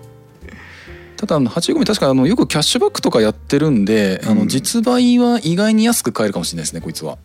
[1.17, 4.39] ただあの85確かあのよくキャッシュバックとかやってるんで、あうん。
[4.41, 7.19] の実売は意外に安く買えるかもしれないですねこいつは。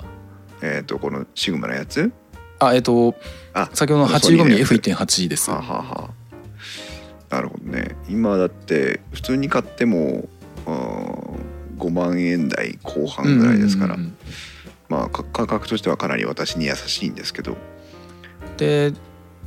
[0.62, 2.12] えっ、とこのシグマのやつ？
[2.60, 3.16] あえっ、と
[3.54, 4.74] あ先ほどのソニーのやつ。
[4.74, 5.50] 85mmF1.8 です。
[5.50, 6.10] はあはあは
[7.32, 7.36] あ。
[7.36, 7.96] なるほどね。
[8.10, 10.28] 今だって普通に買っても
[10.66, 13.98] あー5万円台後半ぐらいですから、
[14.90, 17.58] まあか価格としてはかなり私に優しいんですけど。
[18.58, 18.94] で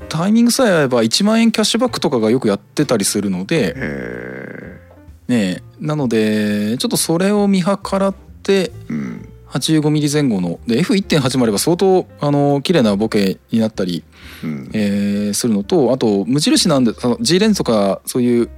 [0.08, 3.74] タイミングさえ合えば1万円キャッシュバックとかがよくやってたりするので。
[3.76, 4.80] へ
[5.28, 9.28] ねなのでちょっとそれを見計らってえうん。
[9.48, 14.04] 85ミリ前後ので F1.8 もあれば相当あの綺麗なボケになったり、
[14.44, 14.70] うん。
[14.74, 18.50] えーするのとあと無印なんでその G レンズとかそういう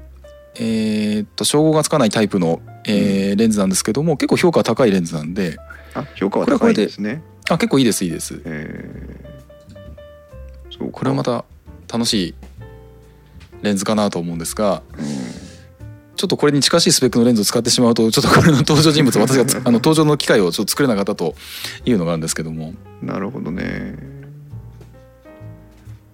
[0.57, 5.59] えーっと照合がつかないタイプの、えーレンズなんですけども結構評価高いレンズなんで。
[5.95, 7.23] あ評価は高いんですね。
[7.49, 8.41] あ結構いいですいいです。
[8.45, 9.31] えー
[10.71, 10.99] そうか。
[11.01, 11.45] これはまた
[11.93, 12.35] 楽しい
[13.63, 14.83] レンズかなと思うんですが
[16.17, 21.35] ちょっとこれに近しいスペックのレンズを使ってしまうとちょっとこれの登場人物私がつあの登場の機会をちょっと作れなかったと
[21.85, 22.75] いうのがあるんですけども。
[23.03, 23.97] うんなるほどね。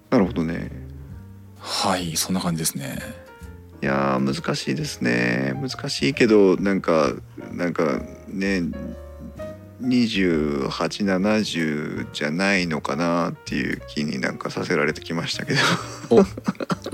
[0.09, 0.71] なるほどね。
[1.59, 2.99] はいそんな感じですね
[3.81, 5.53] いやー難しいですね。
[5.61, 7.13] 難しいけどなんか
[7.51, 8.63] なんかね
[9.81, 15.59] 2870じゃないのかなっていう気になんかさせられてきましたけど。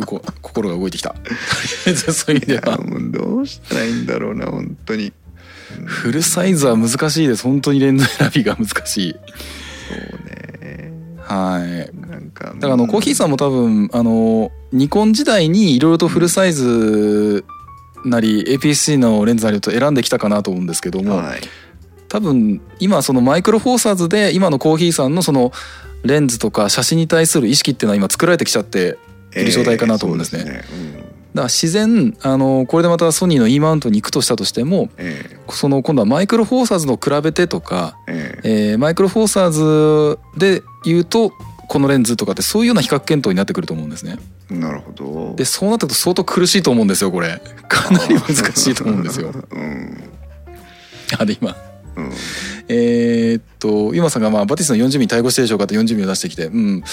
[0.08, 1.16] お心が動いてきた。
[2.12, 2.46] そういう意
[3.12, 5.14] どうしたらいいんだろうな本当に。
[5.86, 7.44] フルサイズは難しいです。
[7.44, 9.14] 本当にレンズ選びが難しい。
[9.14, 9.20] そ
[9.96, 10.00] う
[10.30, 10.54] ね
[11.24, 12.10] はい。
[12.10, 17.46] なんかだからあのコーヒーさんも多分あのニコン時代にいろいろとフルサイズ
[18.06, 21.42] なり APS-C のレンズなりと選んできたかなと思うんですけども、はい。
[22.10, 25.52] 多分今そのマイクロフォーサーズで今のコーヒーさんのその
[26.04, 28.98] レンズとか写真に対する意識っていうのは今作られてきちゃって
[29.36, 30.44] いる状態かなと思うんですね。
[30.46, 38.70] えーそうだから自然あのこれでまたソニーの E マウントに行くとしたとしてもえその今度はマイクロフォーサーズの比べてとか、えええ。
[38.72, 41.32] えーマイクロフォーサーズで言うと
[41.68, 44.18] このレンズとかってそういうような比較検討になってくると思うんですね。
[44.50, 45.36] なるほど。
[45.36, 47.42] でそうなってくると相当苦しいと思うんですよこれ。
[47.68, 49.32] かなり難しいと思うんですよ。
[49.52, 50.04] うん。
[51.18, 51.56] あで今。
[51.96, 52.12] うん。
[52.68, 56.48] えーっとユマさんがまあバティスの40ミリ対応してるでしょうかって40ミリを出してきて。
[56.48, 56.84] うん。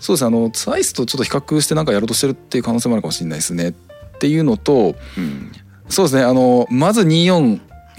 [0.00, 3.68] そうですねあのサイズとちょっと比較してなんかやろうとしてるっていう可能性もあるかもしれないですね。
[3.68, 3.72] っ
[4.18, 5.52] ていうのとうん。
[5.88, 7.04] そうですねあのまず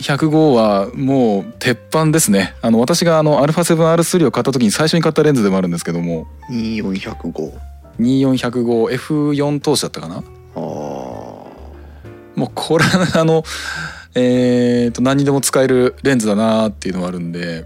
[0.01, 2.55] 24105はもう鉄板ですね。
[2.61, 6.27] あの私があの α7R3 を買った時に最初に買ったレンズでもあるんですけども。
[6.49, 7.53] 24105
[7.99, 10.15] 24105F4 通しだったかな。
[10.17, 10.19] あ
[10.55, 10.61] あ
[12.35, 13.43] もうこれは あの
[14.15, 17.65] えーっと何にでも使えるレンズだなっていうのはあるんで。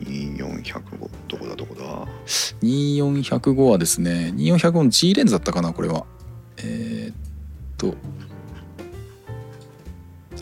[0.00, 1.84] 24105どこだどこだ
[2.62, 4.32] ？2405はですね。
[4.36, 6.04] 2405の G レンズだったかなこれは。
[6.58, 7.16] えーっ
[7.78, 7.94] と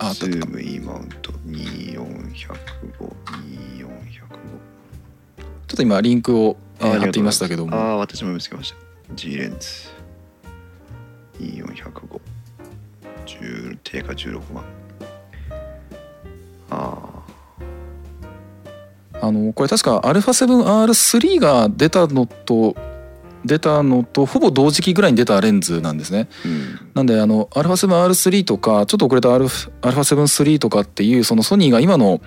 [0.02, 7.77] あズーム E マウント24105 24105ちょっと今リンクを、貼っていましたけども。
[7.77, 8.77] ああ私も見つけました。
[9.14, 9.89] G レンズ。
[11.39, 12.20] 2405
[13.27, 14.64] 10定価16万。
[16.70, 17.22] あ
[19.20, 22.74] あのこれ確か α7R3 が出たのと
[23.45, 26.29] 出たのとほぼ同時期ぐらいに出たレンズなんですね。
[26.45, 26.91] あうん。
[26.95, 32.21] なんであの α7R3 とかちょっと遅れた α7-3 とかっていうそのソニーが今の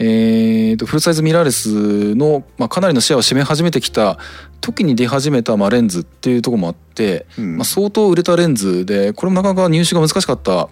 [0.00, 4.18] えーとフルサイズミラーレスの、まあ、かなりのシェアを占め始めてきた
[4.60, 7.56] 時に出始めた、まあ、レンズっていうところもあって、うん。
[7.56, 10.68] まあ、相当売れたレンズでこれもなかなか入手が難しかった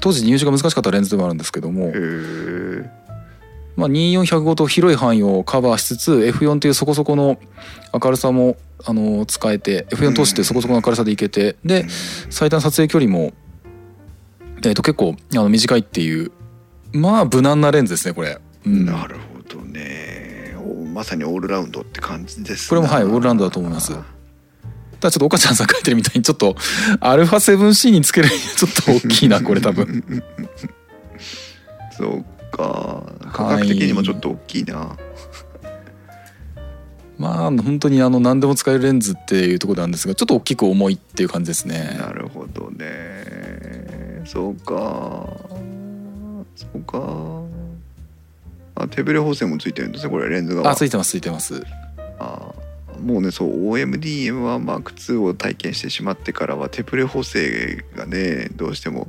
[0.00, 1.92] 当時入手が難しかったレンズでもあるんですけども
[3.76, 7.38] まあ、24105と広い範囲をカバーしつつ F4 というそこそこの
[7.92, 11.86] 明るさもあの使えて F4 通してそこそこの明るさでいけてで
[12.30, 13.32] 最短撮影距離も、
[14.58, 16.32] えー、と結構あの短いっていう
[16.92, 18.38] まあ無難なレンズですねこれ。
[18.66, 18.86] うん。
[18.86, 20.54] なるほどね。
[20.58, 23.92] おまさにオールラウンドって感じですこれもはいオールラウンドだと思います。
[23.92, 26.54] ただちょっと岡ちゃんさん書いてるみたいにちょっと
[27.00, 30.04] α7C につけるにはちょっと大きいなこれ多分。
[31.96, 34.96] そうか価格的にもちょっと大きいな、
[37.18, 41.96] まあ本当にあの何でも使えるレンズっていうところなんですがちょっと大きく重いっていう感じですね。
[41.98, 44.22] なるほどね。
[44.24, 45.28] そうか。
[46.56, 47.42] そうか。
[48.74, 50.28] あ手ブレ補正もついてるんですねこれ。
[50.28, 51.62] レンズがあついてますついてます。
[52.18, 52.52] あ
[53.00, 59.08] もうねそう OMDM1M2 を体験してしまってからは手ブレ補正がねどうしても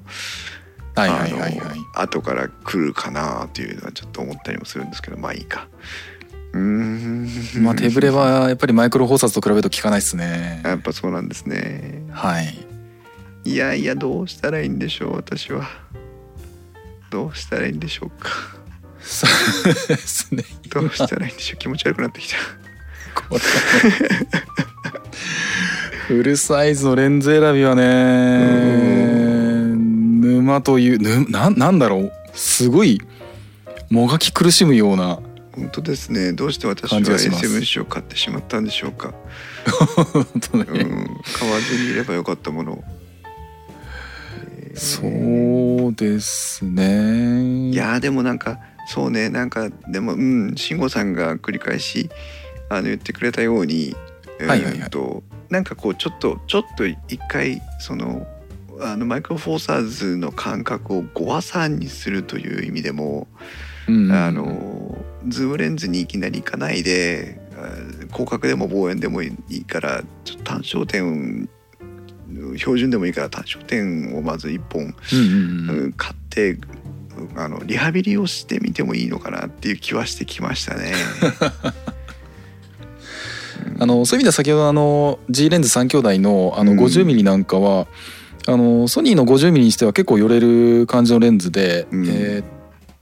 [0.96, 1.60] はいはいはいはい。
[1.96, 5.68] 後から来るかなっていうのはちょっと思ったりもするんですけどまあいいか。
[6.54, 7.64] うーん。
[7.64, 10.62] まあ手ブレはやっぱりマイクロ放撮と比べると効かないですね。
[10.64, 12.04] やっぱそうなんですね。
[12.12, 12.68] はい。
[13.44, 15.68] いやいやどうしたらいいんでしょう私は。
[17.10, 18.30] どうしたらいいんでしょうか。
[19.00, 20.44] そうですね。
[20.70, 21.58] どうしたらいいんでしょう。
[21.58, 22.38] 気持ち悪くなってきた。
[26.08, 29.01] フルサイズのレンズ選びはね
[30.42, 32.12] 沼というぬななんだろう。
[32.34, 33.00] すごい
[33.90, 35.20] もがき苦しむような
[35.56, 36.34] 本当ですね。
[36.34, 37.46] どうして私は感じがします。
[37.46, 39.14] A7C を買ってしまったんでしょうか、
[40.14, 40.78] 本当ね、うん、
[41.34, 42.74] 買わずにいればよかったもの。
[42.74, 42.84] を、
[44.58, 44.78] えー。
[44.78, 47.70] そうですね。
[47.70, 49.30] いやーでもなんかそうね。
[49.30, 50.54] なんかでもうん。
[50.56, 52.10] 慎吾さんが繰り返し
[52.70, 53.96] あの言ってくれたように、
[54.40, 54.78] はいはいはい。
[54.78, 56.98] えーっとなんかこうちょっとちょっと一
[57.28, 58.26] 回その
[58.82, 63.28] あのマイクロフォーサーズの感覚を5和3にするという意味でも、
[63.88, 64.98] うんうんあの
[65.28, 67.76] ズームレンズにいきなり行かないであ
[68.12, 71.48] 広角でも望遠でもいいからちょっと単焦点
[72.58, 74.92] 標準でもいいから単焦点をまず1本うんうん
[75.70, 75.80] うん。
[75.84, 76.58] うん買って
[77.36, 80.94] あのリハビリをしてみてもいいのかなっていう気はしてきましたね。
[83.78, 86.80] あのそういう意味では先ほどあの G レンズ3兄弟のあのうん。
[86.80, 87.88] 50mm なんかは、
[88.48, 92.46] あのソニーの 50mm にしては結構寄れる感じのレンズで、うんえーっ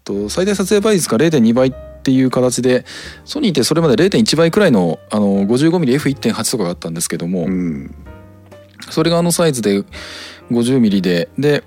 [0.04, 2.84] と最大撮影倍率が0.2倍っていう形で
[3.26, 7.96] ソニーってそれまで0.1倍くらいのあの 55mmF1.8 とかがあったんですけども、うん
[8.90, 9.84] それがあのサイズで
[10.50, 11.64] 50mm でで、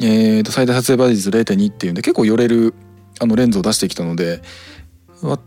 [0.00, 2.74] えーと最大撮影倍率0.2っていうんで結構寄れる
[3.20, 4.40] あのレンズを出してきたので
[5.20, 5.38] わ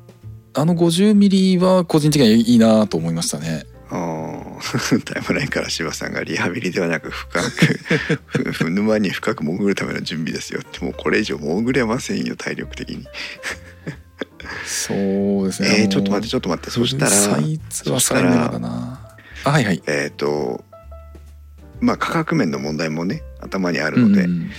[0.53, 3.63] あの 50mm は個人的にはいいなと思いましたね。
[5.05, 7.49] タイムラインから柴さんがリハビリではなく深く
[8.51, 13.07] ふ 沼に深く潜るための準備ですよってもうこれ以上潜れませんよ体力的に。
[14.65, 15.81] そうですね。
[15.81, 19.17] えー、ちょっと待ってちょっと待ってそしたらサイズはサイズだな。
[19.43, 19.81] あはいはい。
[19.87, 20.63] えっ、と
[21.79, 24.51] まあ価格面の問題もね頭にあるので、うん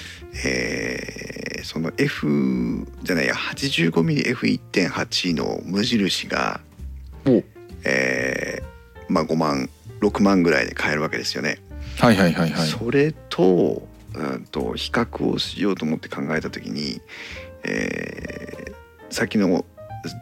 [0.45, 1.19] えー
[1.65, 6.61] その F じゃないや 85mmF1.8 の無印が
[7.27, 7.43] お
[7.85, 8.65] えー
[9.09, 9.70] まあ5万
[10.01, 11.59] 6万ぐらいで買えるわけですよね。
[11.98, 12.68] はいはいはいはい。
[12.68, 17.02] それと,、うん、と比較をしようと思って考えた時に、
[17.64, 19.64] えー、さっきの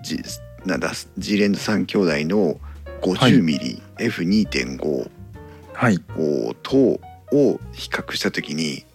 [0.02, 0.18] G,
[0.64, 2.58] なんだ G レンズ3兄弟の
[3.02, 5.10] 50mmF2.5
[5.74, 6.00] はい。
[6.16, 6.98] をとを
[7.72, 8.86] 比較した時に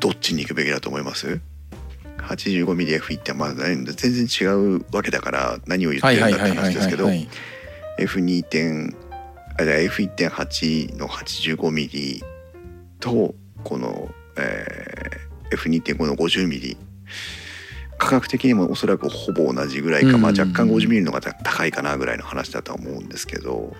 [0.00, 1.40] どっちに行くべきだと思います
[2.18, 7.08] ？85mmF ってまあ全然違うわけだから何を言ってはいるんだって話ですけど。
[7.98, 8.42] F2.
[8.44, 8.96] 点
[9.58, 12.20] あじゃあ F1.8 の 85mm
[13.00, 16.76] とこの、えー F2.5 の 50mm
[17.98, 23.76] 価格的にもおそらくほぼ同じぐらいか、まあ、うん若干 50mm の方が高いかなぐらいの話だとは思うんですけど、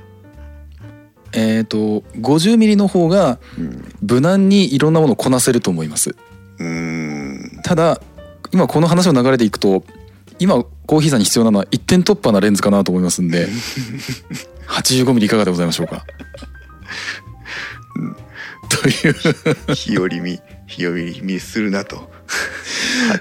[1.33, 6.15] えっ、と 50mm の方がうん、無難にいろんなものをこなせると思います。
[6.59, 8.01] うーんただ
[8.53, 9.83] 今この話の流れでいくと
[10.39, 13.49] 今コーヒーさんに必要なのは一点突破なレンズかなと思いますんで
[14.69, 16.05] 85mm いかがでございましょうか？
[17.97, 18.17] う ん
[18.69, 19.15] という。
[19.75, 22.11] 日和見日和見するなと。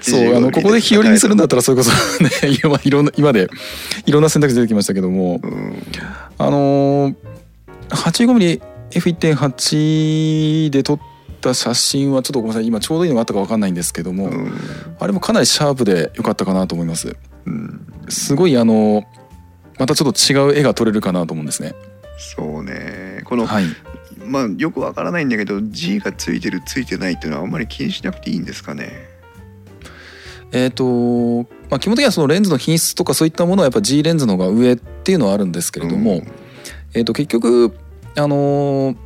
[0.00, 1.90] そうあのここで日和見するんだったらそれこそ
[2.22, 2.30] ね
[2.64, 3.48] 今いろんな今で
[4.06, 5.82] いろんな選択肢出てきましたけどもうん。
[6.38, 7.14] あのー、
[7.90, 10.98] 85mmF1.8 で撮っ
[11.42, 12.66] た写真はちょっとごめんなさい。
[12.66, 14.52] 今ちょうどいいのがあったか分かんないんですけども、うん。
[14.98, 17.16] あれもかなりシャープで良かったかなと思います。
[17.44, 17.86] うん。
[18.08, 19.04] すごいあの
[19.78, 21.74] またちょっと違う絵が撮れるかなと思うんですね。
[22.16, 23.22] そうね。
[23.24, 23.64] この、はい。
[24.24, 29.10] まあよくわからないんだけど G がついてるついてないっていうのはあんまり気にしなくていいんですかね。
[30.52, 36.26] えっ、と、まあ、基本的にはそのレンズの品質とかそういったものはやっぱ G レンズの方が上っていうのはあるんですけれども、うん。
[36.94, 37.74] えっ、と結局
[38.16, 38.96] あのー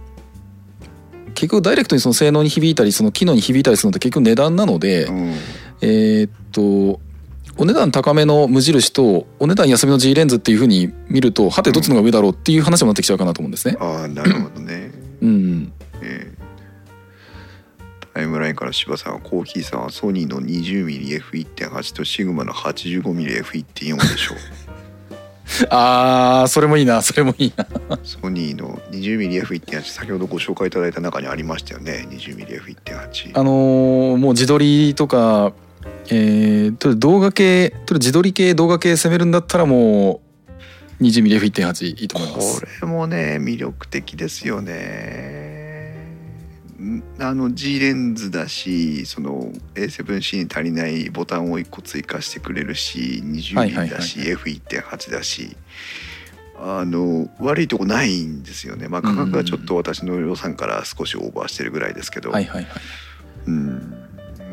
[1.37, 5.35] 結局ダイレクトにその性能に響いたりその機能に響いたりするのって結局値段なので、うん。
[5.83, 7.01] えっと
[7.59, 13.77] お値段高めの無印とお値段安めの G レンズっていうふうに見るとはてどっちの方が上だろうっていう話になってきちゃうかなと思うんですね。
[13.81, 14.91] ああなるほどね、
[15.23, 15.73] うん、
[16.03, 16.47] えー。
[18.15, 24.66] タイムラインから柴さんはコーヒーさんはソニーの 20mmF1.8 とシグマの 85mmF1.4 でしょう
[25.71, 27.67] あーそれもいいなそれもいいな。
[28.03, 35.53] ソニーの 20mmF1.8 先ほどご紹介いただいた中にありましたよね 20mmF1.8 あのーもう自撮りとか、
[36.07, 40.21] えー、と動画系と自撮り系動画系攻めるんだったらも
[41.01, 42.61] う 20mmF1.8 いいと思います。
[42.61, 45.56] これもね魅力的ですよねん
[47.19, 54.35] あの G レンズだしその A7C に足りないボタンを1個追加してくれるし20はいミリだし、はい。
[54.35, 55.57] は F1.8 だし
[56.59, 58.89] あの悪いとこないんですよね。
[58.89, 62.73] まあ価格がちょっと私の予算から少しオーバーしてるぐらいですけど、はいはいはい。
[63.47, 63.95] うん。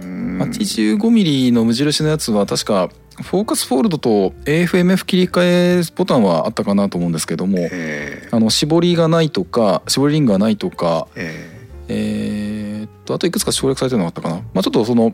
[0.01, 2.89] うん85ミリの無印のやつは確か
[3.21, 11.52] フォーカスフォールドと AFMF 切り替えボタンはあったかなと思うんですけども、えーあの絞りがないとか絞りリングがないとか、え
[11.87, 14.35] えーっとあといくつか省略されてるのがあったかな。
[14.53, 15.13] まあちょっとその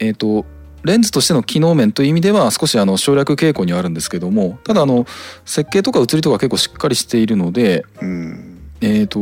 [0.00, 0.46] えーっと
[0.84, 5.06] レンズとしての機能面という意味では少しあの省略傾向にはあるんですけどもただあの
[5.46, 9.18] 設計とか写りとか結構しっかりしているのでうんえっ、と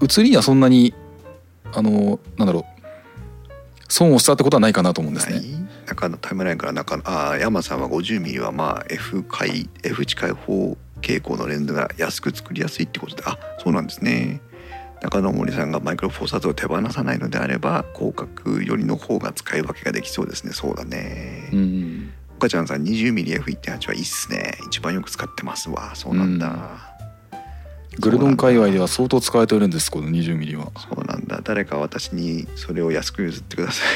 [0.00, 0.94] 写りにはそんなに
[1.74, 2.64] あのなんだろう
[3.88, 5.42] 損をしたってことはないかなと思うんですね。
[5.86, 14.40] 中のタイムラインから中のああ山さんは 50mm はまあ F 回 F 値開放傾向のレンズが安く作りやすいってことであそうなんですね
[15.02, 20.52] 中野森さんがマイクロフォーサーズを手放さないのであれば広角寄りの方が使い分けができそうですね。
[20.52, 25.94] そうだね、うん岡ちゃんさん 20mmF1.8 はいいっすね一番よく使ってますわ。
[25.94, 26.70] そうなんだ、
[27.98, 30.72] グルドン界隈では相当使われてるんですこの 20mm は。
[30.78, 31.40] そうなんだ。
[31.44, 33.88] 誰か私にそれを安く譲ってください。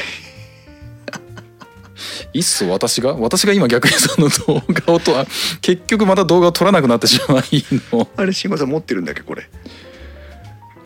[2.37, 3.15] いっそ私が？
[3.15, 5.25] 私が今逆にその動画をとは
[5.61, 8.07] 結局また動画を撮らなくなってしまいの。
[8.15, 9.49] あれ慎吾さん持ってるんだっけこれ？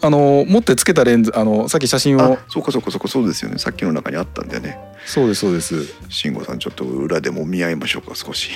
[0.02, 3.58] あの持ってつけたレンズあのさっき写真をあそうかそうかそうかそうですよね。
[3.58, 4.78] さっきの中にあったんだよね。
[5.06, 5.76] そうですそうです。
[6.10, 8.52] 慎吾さんちょっと裏でも見合いましょうか少し。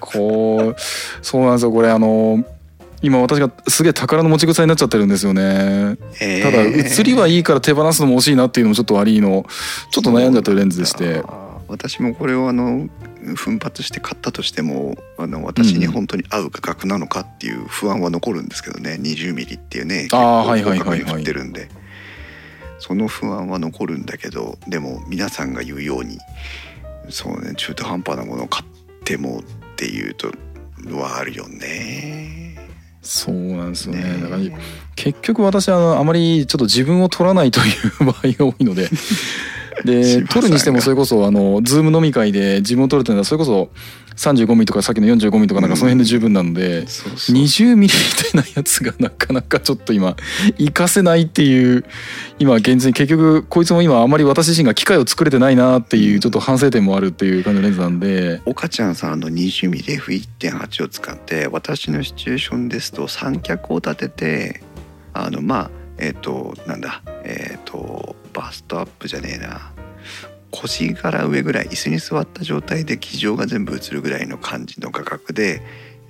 [0.00, 0.76] こう
[1.22, 1.72] そうなんですよ。
[1.72, 2.44] これあの
[3.02, 5.96] 今私がすげえ宝の持ち腐になっちゃってるんですよね。
[6.20, 9.44] えーただ写りはいいから手放すのも惜しいなっていうのもちょっと悪いの
[9.90, 11.22] ちょっと悩んじゃってるレンズでして。
[11.68, 12.88] 私もこれをあの
[13.34, 18.98] 奮発して買ったとしてもあの私に本当に合う価格なのかっていう不安は残るんですけどね。
[19.00, 21.68] 20mm っていうね結構はいはいはい高価に振ってるんで。
[22.78, 26.18] その不安は残るんだけどでも皆さんが言うように
[27.08, 29.42] そうね中途半端なものを買ってもっ
[29.76, 30.30] ていうと
[30.90, 32.56] はあるよね。
[33.02, 34.02] そうなんですよね。
[34.02, 34.42] ねだから
[34.96, 37.62] 結局私はあのあまりちょっと自分を撮らないとい
[38.00, 38.88] う 場合が多いので
[39.84, 43.70] で 撮るにしてもそれこそあのズーム飲み会で自分を撮るっていうのはそれこそ
[44.16, 47.36] 35ミリとかさっきの45ミリとかなんかその辺で十分なので、そうそう。
[47.36, 50.16] 20ミリみたいなやつがなかなかちょっと今
[50.58, 51.84] 活かせないっていう
[52.38, 58.40] 今現実に結局こいつも今あまり私自身が機械を作れてないなっていうちょっと反省点もあるっていう感じのレンズなんで。
[58.46, 64.62] 岡ちゃんさんの 20mmF1.8 を使って私のシチュエーションですと三脚を立てて
[65.12, 69.72] あのまあえっ、となんだえっ、とバストアップじゃねえな。
[70.50, 75.60] 腰から上ぐらい椅子に座った状態で機上が全部映るぐらいの感じの価格で、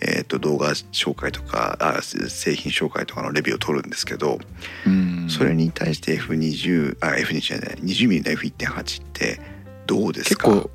[0.01, 4.39] えー、と動画紹介とかあ製品紹介とかのレビューを取るんですけど、
[4.87, 5.27] うん。
[5.31, 9.41] それに対して F20 あ F20 じゃない 20mm の F1.8 って
[9.87, 10.49] どうですか？
[10.49, 10.71] 結構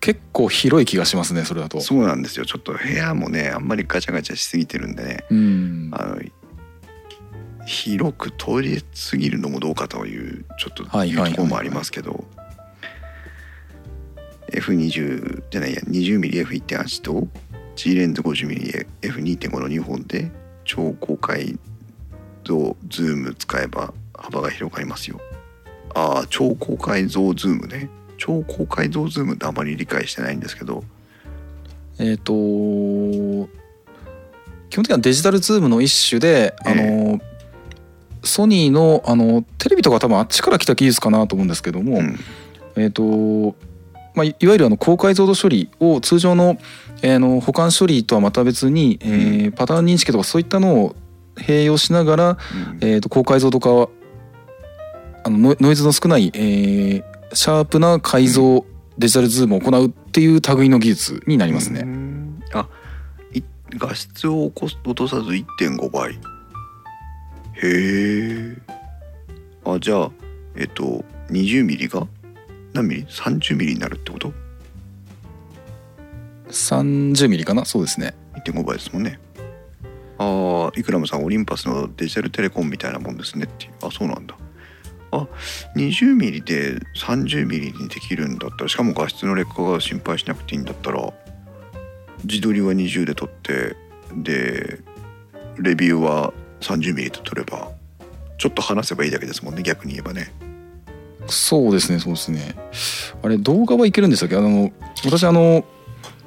[0.00, 1.80] 結構広い気がしますねそれだと。
[1.80, 2.44] そうなんですよ。
[2.44, 5.24] ちょっと部屋もねあんまりガチャガチャしすぎてるんでね。
[5.30, 5.90] うん。
[5.92, 6.20] あの
[7.66, 12.24] 広く通り過ぎるのもどうかというちょっとはいうところもありますけど
[14.52, 17.26] F20 じゃないや 20mmF1.8 と
[17.76, 20.30] G レンズ 50mmF2.5 の2本で
[20.64, 21.58] 超高解
[22.44, 25.20] 像ズーム使えば幅が広がりますよ。
[25.94, 27.88] ああ超高解像ズームね。
[28.16, 30.84] 超高解像ズームってあまり理解してないんですけど。
[31.98, 32.32] えっ、と
[34.70, 37.20] 基本的にはデジタルズームの一種で、あの
[38.24, 42.18] ソニーのあのテレビとか多分あっちから来た技術かなと思うんですけども、うん。
[42.76, 43.54] えっ、と
[44.14, 46.58] まあ、いいわゆるあの高解像度処理を通常の,、
[47.02, 50.96] えーの保管処理とはまた別に、えーパターン認識とかそういったのを
[51.36, 52.38] 併用しながら、うん。
[52.80, 53.88] えー、と高解像度化は
[55.24, 58.64] あのノイズの少ない、えーシャープな解像
[58.96, 61.82] デジタルズームを行うっていう類の技術になりますうね。
[61.82, 62.40] ん。
[62.52, 62.68] あ
[63.32, 66.18] い画質を落とさず1.5倍
[67.62, 68.56] へえ
[69.64, 70.10] あじゃあ
[70.56, 72.06] えっと20ミリが？
[72.72, 74.32] 何ミリ ?30 ミリになるってこと
[76.48, 77.64] ？30ミリかな？
[77.64, 78.14] そうですね。
[78.44, 79.18] 1.5倍ですもんね。
[80.18, 84.36] ああイクラムさんオリンパスのデジタルテレコンみたいなもんですねってあそうなんだ。
[85.12, 85.26] あ
[85.76, 91.12] 20ミリで30ミリにできるんだったらしかも画質の劣化が心配しなくていいんだったら
[92.24, 93.76] 自撮りは20で撮って
[94.16, 94.80] で
[95.58, 96.32] レビューは
[96.64, 97.68] 30ミリで撮れば
[98.38, 100.32] ちょっと離せばいいだけですもんね逆に言えばね。
[101.26, 102.54] そうですねそうですね。
[103.22, 104.36] あれ動画はいけるんでしたっけ？
[104.36, 104.72] あの
[105.04, 105.64] 私あの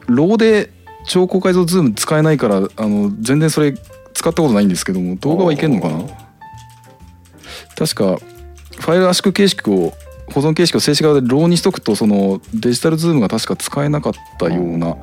[0.07, 0.71] RAW で
[1.05, 3.73] 超高解像ズーム使えないからあの全然それ
[4.13, 6.03] 使ったことないんですけども動画はいけるのかな？
[7.75, 9.93] 確かファイル圧縮形式を
[10.33, 14.97] 保存形式を静止画で RAW にしとくとそのデジタルズームが確か使えなかったような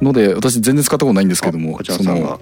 [0.00, 2.38] ので私全然使ったことないんですけどあもその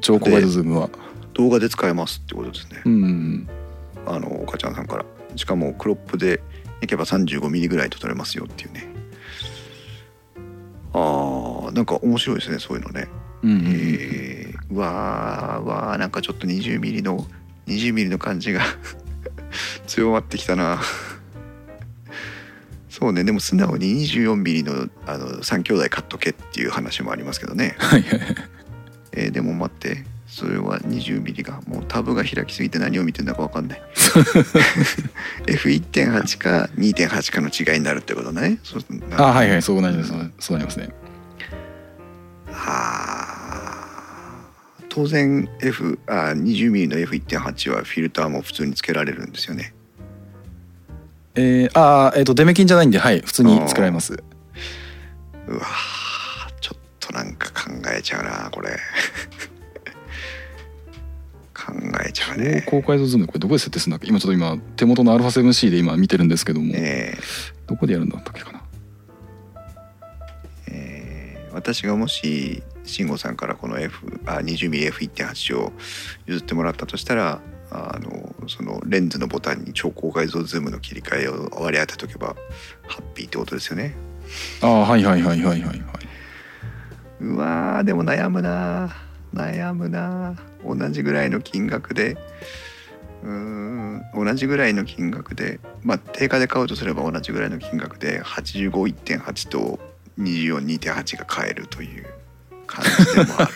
[0.00, 0.88] 超高解像ズームは
[1.34, 2.82] 動画で使えますってことですね。
[2.84, 3.48] うん
[4.06, 5.04] あのおかちゃんさんから。
[5.36, 6.42] しかもクロップで
[6.82, 8.88] いけば35ミリぐらいで撮れますよっていうね。
[10.92, 13.08] あーなんか面白いですねそういうのね、
[13.42, 17.26] うんうわーわーなんかちょっと20ミリの
[17.66, 18.60] 20ミリの感じが
[19.86, 20.80] 強まってきたな。
[22.90, 27.76] そうねでも素直に 24mm のあの3兄弟買っとけっていう話もありますけどね。
[27.78, 28.36] はいはいはい。
[29.12, 33.82] えーでも待ってそれは 20mm がもうタブが開きすぎて何を見てんだか分かんない。
[35.46, 38.58] F1.8 か2.8かの違いになるってことね。
[39.16, 40.10] あはいはいそうなります。
[40.38, 40.90] そうなりますね。
[42.52, 43.16] あ。
[43.26, 43.40] ー
[44.88, 49.74] 当然 F あ 20mm の F1.8 はフィルターも普通につけられるんですよね。
[51.34, 54.22] えー、あーえっ、とデメキンじゃないんではい普通に作られます。
[55.46, 58.76] うわーちょっとなんか考えちゃうなこれ
[61.70, 62.64] 考えちゃうね。
[62.66, 64.08] 高解像ズームこれどこで設定するんだっけ？
[64.08, 67.18] 今ちょっと今手元の α7C で今見てるんですけども、ねえ。
[67.66, 68.62] どこでやるんだったっけかな？
[70.68, 75.72] えー私がもし慎吾さんからこの F あ 20mmF1.8 を
[76.26, 77.40] 譲ってもらったとしたら
[77.72, 82.36] あのそのレンズのボタンに超高解像ズームの切り替えを割り当てとけば
[82.88, 83.94] ハッピーってことですよね。
[84.62, 85.82] ああはいはいはいはいはいはい。
[87.20, 88.96] うわーでも悩むな
[89.34, 90.36] 悩むな。
[90.64, 92.16] 同じぐらいの金額で。
[93.22, 94.02] うーん。
[94.14, 95.60] 同じぐらいの金額で。
[95.82, 99.78] まあ定価で買うとすれば同じぐらいの金額で851.8と
[100.18, 102.06] 242.8が買えるという
[102.66, 103.50] 感じでもある。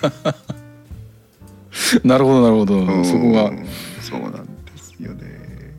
[2.04, 3.04] なるほどなるほど、うん。
[3.04, 3.50] そこが。
[4.00, 5.74] そうなんですよね。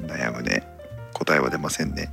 [0.00, 0.72] 悩むね。
[1.12, 2.10] 答えは出ませんね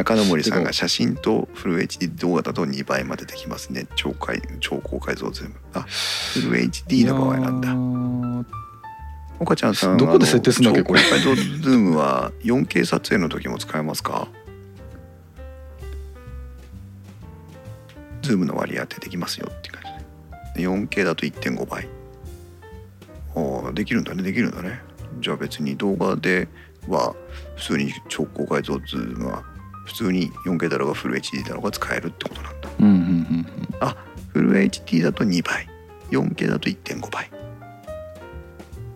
[0.00, 3.86] 中野森さんが写真とフル HD 動画だと2倍までできますね。
[3.96, 7.68] 超解超高解像ズームあフル HD の場合なんだ。
[7.68, 8.48] だ
[9.38, 14.28] 岡ちゃんさんどこで設定すんだっけあの超高解像ズームは 4K 撮影の時も使えますか？
[18.22, 19.82] ズームの割り当てできますよっていう感
[20.56, 20.66] じで。
[20.66, 21.86] 4K だと1.5倍。
[23.36, 24.80] ああできるんだねできるんだね。
[25.20, 26.48] じゃあ別に動画で
[26.88, 27.14] は
[27.56, 29.44] 普通に超高解像ズームは
[29.90, 32.70] 普通に 4K だろうがフル HD だろうが使えるってことなんだ。
[32.78, 33.46] うんうんうん
[33.80, 33.96] あ
[34.32, 35.68] フル HD だと2倍。
[36.12, 37.26] 4K だと1.5倍。
[37.26, 37.28] っ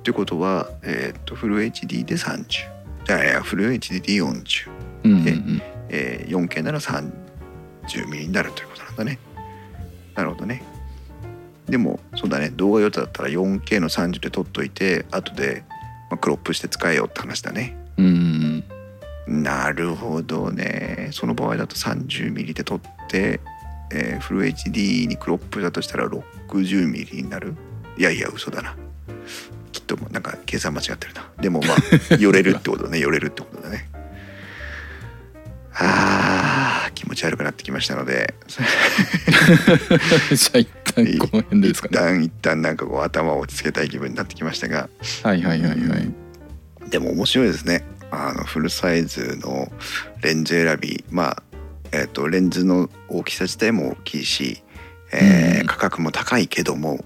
[0.05, 4.71] てことは、えーっとフル HD で30じゃあいやフル HD で40、
[5.05, 5.63] うんうんうん。
[5.89, 7.11] えー 4K なら30
[8.09, 9.19] ミリになるということなんだね。
[10.15, 10.63] なるほどね。
[11.69, 12.51] でもそうだね。
[12.51, 15.65] 動画用途だったら 4K の30で撮っといて後で、
[16.09, 17.77] まあ、クロップして使えよって話だね。
[17.99, 18.65] うんうん
[19.27, 21.09] なるほどね。
[21.13, 23.41] その場合だと 30mm で撮って、
[23.93, 27.55] えーフル HD にクロップだとしたら 60mm になる。
[27.97, 28.77] いやいや嘘だな。
[29.73, 31.29] きっとなんか計算間違ってるな。
[31.41, 31.77] でもまあ
[32.19, 32.99] 寄れるってことね。
[32.99, 33.89] 寄れるってことだね。
[35.77, 38.35] あー気持ち悪くなってきましたので。
[38.47, 44.89] じゃあ一旦この辺でですか一ね旦一旦なんかこう頭を落ち着けたい気分になってきましたが。
[45.23, 46.13] はいはいはいはい。
[46.91, 47.83] でも面白いですね
[48.15, 49.69] あのフルサイズの
[50.23, 51.43] レンズ選びまあ
[51.93, 54.63] えっ、とレンズの大きさ自体も大きいし、
[55.13, 55.67] えーうん。
[55.67, 57.05] 価格も高いけども、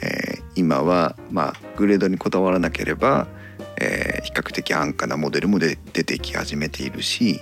[0.00, 3.28] えー今はまあグレードにこだわらなければ、
[3.80, 7.40] えー比較的安価なモデルもで出てき始めているし、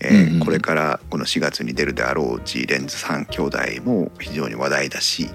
[0.00, 5.28] えうんこれからこの4月に出るであろう G レンズ3兄弟も非常に話題だし、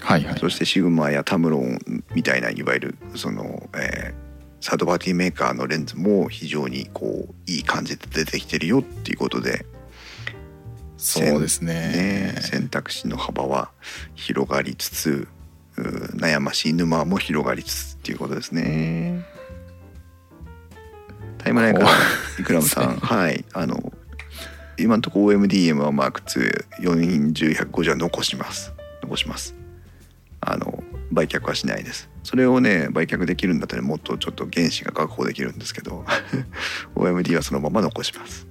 [0.00, 0.38] はいはい。
[0.38, 1.78] そしてシグマやタムロン
[2.14, 4.27] みたいないわゆるその、えー
[4.60, 9.66] サードパーティーメーカーのレンズも非常にこういい感じで出てきてるよっていうことで、
[10.96, 12.32] そうですね。
[12.34, 13.70] ね、選択肢の幅は
[14.14, 15.28] 広がりつつ
[15.76, 19.24] 悩ましい沼も広がりつつっていうことですね。
[21.38, 21.84] タイムラインか。
[21.84, 21.90] ら
[22.40, 22.96] イクラムさん。
[23.00, 23.44] はい。
[23.52, 23.92] あの
[24.76, 26.22] 今のところ OMDM はマーク
[26.80, 28.72] 2410150は残します。
[29.02, 29.54] 残します。
[30.40, 36.04] あの売却はしないですそれをね売却できるんだったらもっとちょっと原資が確保できるんですけど
[36.94, 38.46] OMD はそのまま残します、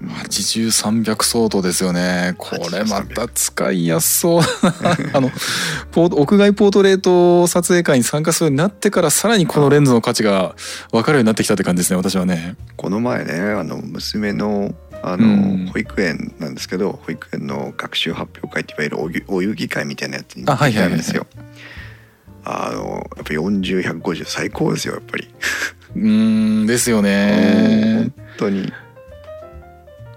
[0.00, 0.08] うん。
[0.08, 2.34] 80300相当ですよね。
[2.38, 4.42] これまた使いやすそう。
[5.12, 5.30] あの
[5.94, 10.54] 屋外ポートレート撮影会に参加するようになってからさらにこのレンズの価値が
[10.92, 12.56] 分かるようになってきたって感じですね私はね。
[12.76, 15.70] この前ねあの娘のあの、うん。
[15.72, 21.00] 保育園なんですけど保育園の学習発表会っていわゆるお遊戯会みたいなやつにあはいはいはいはい。
[21.00, 21.26] 行ったんですよ。
[22.44, 25.28] あのやっぱ40150最高ですよやっぱり。
[25.96, 28.10] うーんですよね。
[28.16, 28.72] 本当に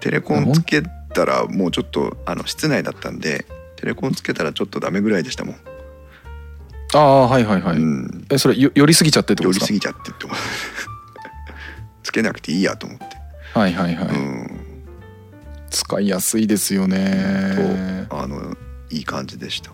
[0.00, 0.82] テレコンつけ
[1.14, 3.44] たらもうちょっとあの室内だったんで
[3.76, 5.56] テレコンつけたらちょっとダメぐらいでしたもん。
[6.94, 9.72] ああはいはいはい、うん、えそれよ寄りすぎちゃってってことですか？
[9.72, 10.36] 寄りすぎちゃってって思う
[12.04, 13.04] つけなくていいやと思って。
[13.54, 14.60] はいはいはい、うん。
[15.70, 18.06] 使いやすいですよね。
[18.10, 18.56] とあの
[18.90, 19.70] いい感じでした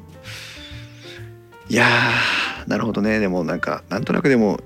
[1.69, 3.19] いやーなるほどね。
[3.19, 4.61] でもなんかなんとなくでも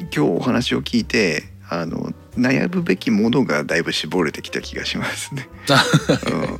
[0.00, 5.48] 今日お話を聞いてあの悩むべきものがだいぶ絞れてきた気がしますね。
[6.30, 6.58] うん。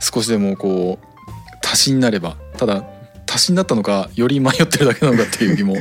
[0.00, 2.84] 少しでもこう足しになればただ
[3.28, 5.76] 足しになったのかより迷ってるだけなのかっていう気も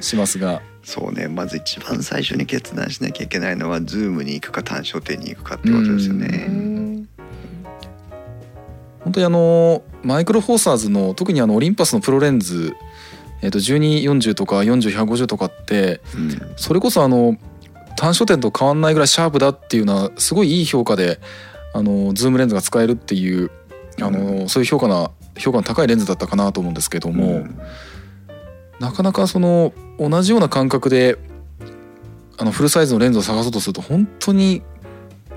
[0.00, 0.62] しますが。
[0.84, 1.28] そうね。
[1.28, 6.93] まず一番最初に決断しなきゃいけないのはズームに行くか単焦点に行くかってことですよね。
[9.04, 12.74] 本当にあのマイクロフォーサーズの特にあのオリンパスのプロレンズ、
[13.42, 17.36] えー、と1240とか40150とかってうんそれこそあの
[17.96, 21.20] 単焦点と変わんないぐらいシャープだっていうのはすごいいい評価で
[21.72, 23.50] あのズームレンズが使えるっていう
[24.00, 27.60] あの、そういう評価な評価の高いレンズだったかなと思うんですけども、うん。
[28.80, 31.16] なかなかその同じような感覚で
[32.38, 34.62] あのフルサイズのレンズを探そうとすると本当に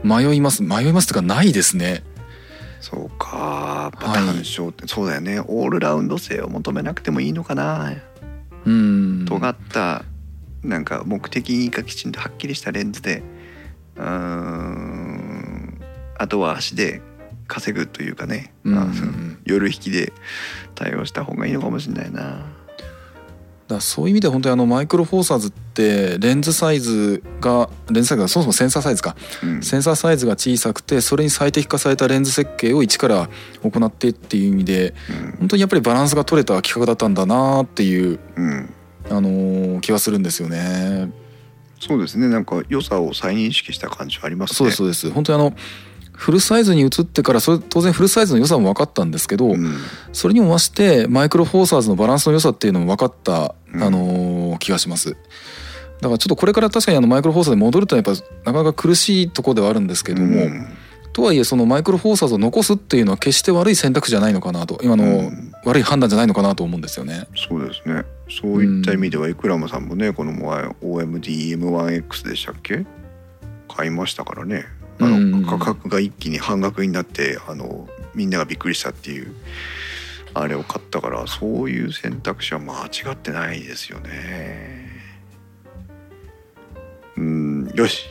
[0.03, 0.64] 迷います。
[0.64, 2.03] 迷いますっていうかないですね。
[2.80, 3.91] そうか。
[3.94, 5.40] やっぱはい単焦点、そうだよね。
[5.40, 7.94] オールラウンド性を求めなくてもいいのかな。
[8.66, 9.26] うん。
[9.28, 10.04] 尖った
[10.64, 13.24] なんか目的がきちんとはっきりしたレンズで
[13.95, 15.80] うーん
[16.18, 17.02] あとは足で
[17.48, 19.38] 稼ぐというかね、うん。
[19.45, 20.12] 夜引きで
[20.76, 22.57] 対応した方がいいのかもしれないな。
[23.68, 29.15] だそういう意味では本当にあのマイクロフォーサーズってレンズサイズがレンズサイズがそもそもセンサーサイズか。
[29.44, 29.61] うん。
[29.61, 33.30] センサーサイズが小さくてそれに最適化されたレンズ設計を一から
[33.64, 34.94] 行ってっていう意味で
[35.39, 38.73] 本当にやっぱりバランスが取れた企画だったんだなっていう、うんうん。
[39.10, 41.11] あのー気はするんですよね。
[41.80, 42.27] そうですね。
[42.27, 44.56] なんか良さを再認識した感じはありますね。
[44.56, 45.11] そうですそうです。
[45.11, 45.56] 本当にあの
[46.18, 49.76] フルサイズに移ってからそれ当然フルサイズの良さも分かったんですけど、うん。
[50.11, 53.84] それにも増してマイクロフォーサーズのバランスの良さっていうのも分かった、うん。
[53.84, 55.11] あのー気がします。
[55.11, 60.68] だからちょっとこれから確かにあのマイクロフォーサーズに戻るとやっぱなかなか苦しいところではあるんですけども、うん。
[61.14, 65.53] とはいえそのマイクロフォーサーズを残すっていうのは決して悪い選択肢じゃないのかなと今のうん。
[65.65, 67.27] 悪い判断じゃないのかなと思うんですよね。
[67.35, 68.03] そうですね。
[68.30, 72.85] そういった意味ではイクラムさんもねこの前 OMDM1X でしたっけ？
[73.68, 74.65] 買いましたからね
[74.99, 75.14] あうん。
[75.14, 79.34] うんうんの価格が一気に半額になってあのみんながびっくりしたっていう
[80.34, 84.88] あれを買ったからそういう選択肢は間違ってないですよね。
[87.15, 88.06] うんよし。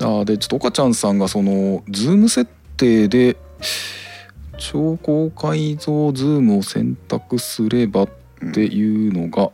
[0.00, 3.36] あーでちょっと岡ちゃんさんがそのズーム設定で
[4.58, 8.08] 超高解像ズームを選択すればっ
[8.52, 9.50] ていうのが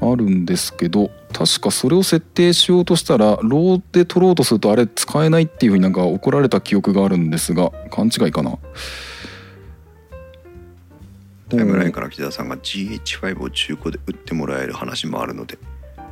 [0.00, 8.58] あるんですけど確かそれを設定しようとしたら RAW で撮ろうとするとあれ使えないっていうふうになんか怒られた記憶があるんですが勘違いかな？
[11.48, 15.58] タイムラインから木田さんが GH5 を中古で売ってもらえる話もあるので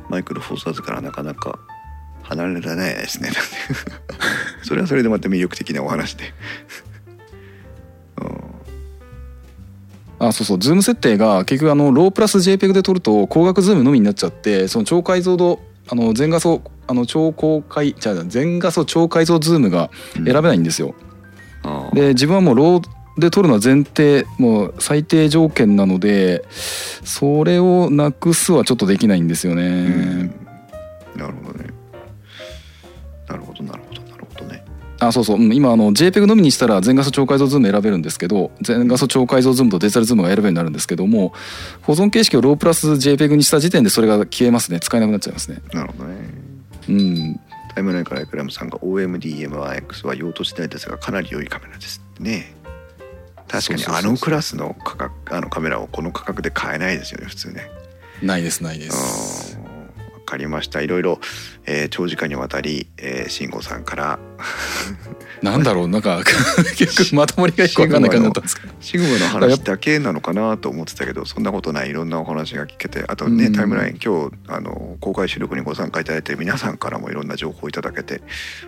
[0.09, 1.57] マイクロフォーサーズからなかなか
[2.23, 3.31] 離れられないですね。
[4.63, 6.33] それはそれでまた魅力的なお話で。
[8.21, 8.60] うん
[10.21, 10.59] あそうそう。
[10.59, 20.93] ズーム設定が結局あのロープラス JPEG で撮ると光学ズームのみになっちゃってその超解像度あの全画素あの超高解じゃあ全画素超解像ズームが選べないんですよ。
[21.63, 21.95] あー。
[21.95, 22.87] で自分はもう RAW
[23.19, 26.45] で撮るのは前提もう最低条件なので
[27.03, 29.63] それをなくすはちょっとできないんですよね。
[29.63, 30.47] うん。
[31.15, 31.65] なるほどね。
[33.27, 33.90] なるほどなるほど
[35.01, 35.37] あそうそう。
[35.37, 41.33] うん今あの JPEG のみにしたら全画素超解像ズーム選べるんですけど全画素超解像ズームとデジタルズームが選べるようになるんですけども
[41.81, 44.79] 保存形式を RAW プラス JPEG にした時点でそれが消えますね。
[44.79, 45.59] 使えなくなっちゃいますね。
[45.73, 46.29] なるほどね。
[46.89, 47.39] うん。
[47.73, 52.53] タイムラインからエクラムさんが OMDM1X は用途次第ですがかなり良いカメラですね。
[53.47, 57.69] 確かにあのクラスの価格あのカメラをこの価格で買えないですよね普通ね。
[58.21, 59.57] ないですないです
[60.25, 60.81] うんわかりました。
[60.81, 61.19] いろいろ、
[61.65, 64.19] えー長時間にわたり、えー、慎吾さんから。
[65.41, 66.21] なんだろうなんか
[66.77, 68.73] 結局まとまりがよく分かんない感じだったんですけど。
[68.79, 71.89] シグマの話だけなのかなと思ってたけどそんなことない。
[71.89, 73.53] いろんなお話が聞けてあとね、うん。
[73.53, 78.21] タイムライン今日あの公開収録にご参加いただいて皆さんからもいろんな情報をいただけて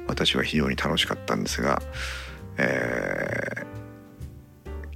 [0.08, 1.82] 私は非常に楽しかったんですが、
[2.58, 3.73] えー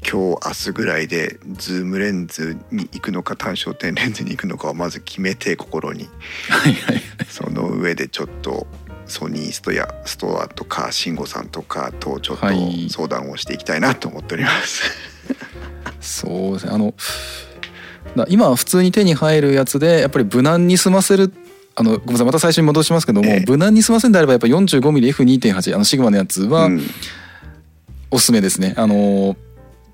[0.10, 6.08] 今日明日ぐらいでズームレンズに行くのか単焦点レンズに行くのかをまず決めて心に。
[6.50, 8.68] はいはいその上でちょっと
[9.06, 12.90] ソニーストやストアとか慎吾さんとかとちょっとはい。
[12.90, 14.92] 相談をしていきたいなと思っております。
[16.00, 16.66] そうです。
[16.66, 16.94] ねあの
[18.16, 21.34] だ今普通に手に入るやつでやっぱり無難に済ませる
[21.76, 23.46] あのごめんなさいまた最初に戻しますけども、ええ。
[23.46, 26.82] 無難に済ませるんであればやっぱ 45mmF2.8 あのシグマのやつはうん。
[28.10, 29.36] おすすめですね、あの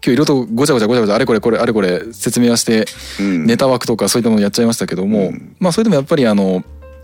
[0.05, 2.85] 今日いろいろとごちゃごちゃごちゃごちゃあれこれこれあれこれ説明はして
[3.19, 3.45] うん。
[3.45, 5.55] ネタ枠とかそういったものやっちゃいましたけども、うん。
[5.59, 6.63] まあそれでもやっぱりあの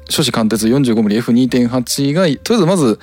[0.09, 2.99] 初子貫徹 45mmF2.8 がとりあえずまず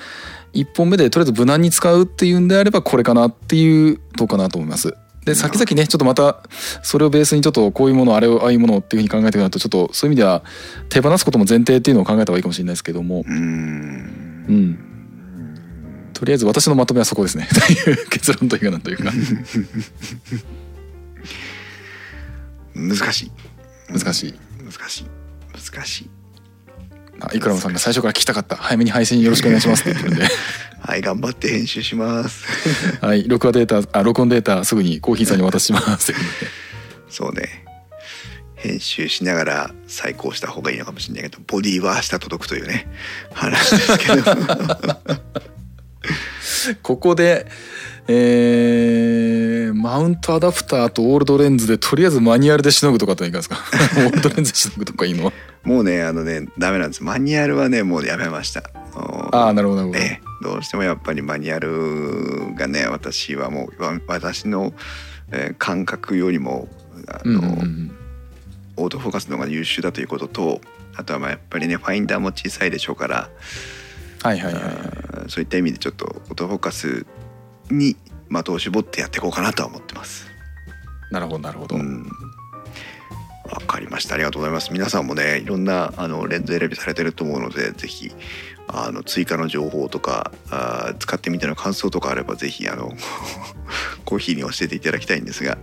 [0.53, 4.95] 1本目でとりあえず無難に使うっていうんであればこれかなっていうどうかなと思います。
[5.25, 6.41] で先々ねちょっとまた
[6.83, 10.43] それをベースにちょっとこういうものあれをああいうものっていうふうに考えていくなとちょっとそういう意味では
[10.89, 13.25] 手放すことも前提っていうのを考えた方がいいかもしれないですけども。
[13.27, 14.45] うーん。
[14.47, 14.86] うん
[16.17, 17.47] とりあえず私のまとめはそこですね。
[17.53, 19.13] という結論というかなんというか。
[22.73, 23.31] 難しい。
[23.89, 24.39] 難しい。
[24.63, 25.05] 難しい。
[25.53, 26.09] 難しい。
[27.19, 28.55] あイクラムさんが最初から聞きたかった。
[28.55, 30.27] 早めに配信よろしくお願いしますって言ってるんで。
[30.81, 32.45] はい頑張って編集します。
[32.99, 36.13] はい録画データあ録音データすぐにコーヒーさんに渡します
[37.09, 37.63] そうね。
[38.55, 42.87] 編集しながら再考した方がいいのかもしれないけどボディは明日届くというね
[43.31, 44.23] 話ですけど
[46.83, 47.47] ここで、
[48.07, 53.57] えー、マウントアダプターとオールドレンズでとりあえずマニュアルでしのぐとかっていかがですか？
[54.05, 55.31] オールドレンズでしのぐとかいいの
[55.63, 57.03] もうねあのねダメなんです。
[57.03, 58.63] マニュアルはねもうやめました。
[59.31, 64.71] ああなるほどなるほど、ねどうしてもやっぱりマニュアルがね私はもうわ私の、
[65.31, 66.67] えー感覚よりも
[67.07, 67.91] あの、うんうんうん。
[68.77, 70.61] オートフォーカスの方が優秀だということと
[70.95, 73.29] あとはまあやっぱりねファインダーも小さいでしょうから、
[74.23, 75.29] はいはいはいはい。
[75.29, 77.05] そういった意味でちょっとオートフォーカス
[77.69, 77.95] に
[78.29, 80.27] 的を絞ってやっていこうかなとは思ってます。
[81.11, 82.09] なるほどなるほど、うん。
[83.49, 84.15] わかりました。
[84.15, 84.71] ありがとうございます。
[84.73, 88.11] 皆さんもねいろんなあのレンズ選びされてると思うのでぜひ
[88.67, 92.91] あの追加の情報とかあー使ってみての感想とかあればぜひあの
[94.03, 95.57] コーヒーに教えていただきたいんですが、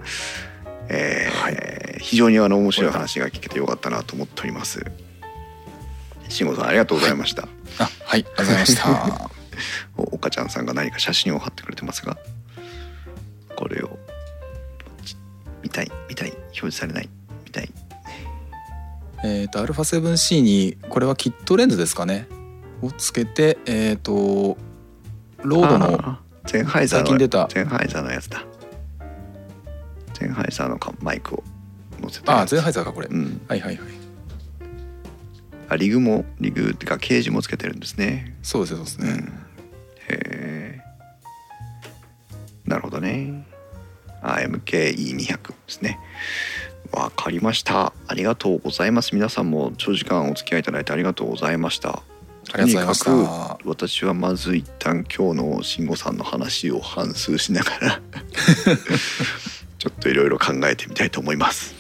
[0.89, 4.85] えー非常にあの面白い話が聞けてよかったなと思っております
[6.35, 7.49] 慎吾さんありがとうございました、
[7.79, 8.17] あはい。
[8.17, 9.31] ありがとうございました。
[9.97, 12.19] お岡ちゃんさんが何か写真を貼ってくれてますが
[13.55, 13.97] これを
[15.63, 16.33] 見たい見たい。
[16.33, 17.09] 表示されない。
[17.45, 17.71] 見たい。
[19.23, 22.27] えっと α7C にこれはキットレンズですかね。
[22.83, 24.59] をつけてえっ、と
[25.43, 26.19] ロードの
[26.67, 27.47] ハイザーの最近出た。
[27.47, 28.45] ゼンハイザーのやつだ。
[30.15, 31.45] ゼンハイザーのかマイクを
[32.03, 33.41] 載せてあゼンハイザーかこれ、うん。
[33.47, 34.04] はいはいはい
[35.69, 38.35] あリグもリグっていうかケージもつけてるんですね。
[38.43, 39.29] そうですよそうですね、
[40.09, 40.81] へえ
[42.67, 43.47] なるほどね。
[44.23, 45.99] あ MKE200 ですね。
[46.93, 47.93] わかりました。
[48.07, 49.15] ありがとうございます。
[49.15, 51.91] 皆さんも長時間お付き合いいただいてありがとうございました。
[51.91, 52.03] あ
[52.47, 53.05] りがとうございました。
[53.05, 58.01] とにかく私はまず一旦今日の慎吾さんの話を反芻しながら
[59.79, 61.75] ちょっといろいろ考えてみたいと思います。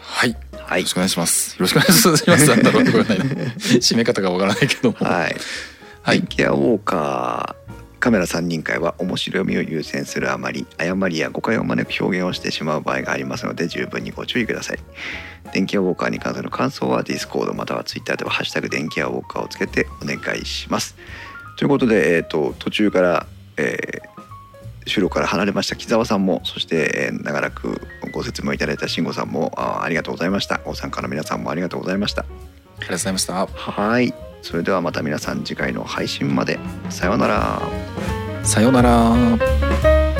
[0.00, 0.36] はい
[0.74, 1.52] はいよろしくお願いします。
[1.52, 2.24] よろしくお願いします。
[3.94, 4.96] 締め方がわからないけども。
[4.98, 5.36] はい。
[6.02, 14.78] はい電気屋ウォーカーカメラ3人会は面白みを優先するあまり誤りや誤解を招く表現をしてしまう場合がありますので十分にご注意ください
[15.54, 20.96] 電気屋ウォーカーに関する感想は Discord または Twitter では「ハッシュタグ電気屋ウォーカー」をつけてお願いします
[21.56, 23.26] ということで、えー、と途中から、
[23.56, 24.13] えー
[24.86, 27.80] 収録から離れました木澤さんもそして、えー長らく
[28.12, 30.58] ご説明いただいた慎吾さんもあありがとうございました。
[30.58, 32.22] ご参加の皆さんもありがとうございました。
[32.22, 33.46] ありがとうございました。
[33.46, 34.14] はい。
[34.42, 36.58] それではまた皆さん次回の配信まで。
[36.90, 37.60] さようなら。
[38.42, 40.13] さようなら。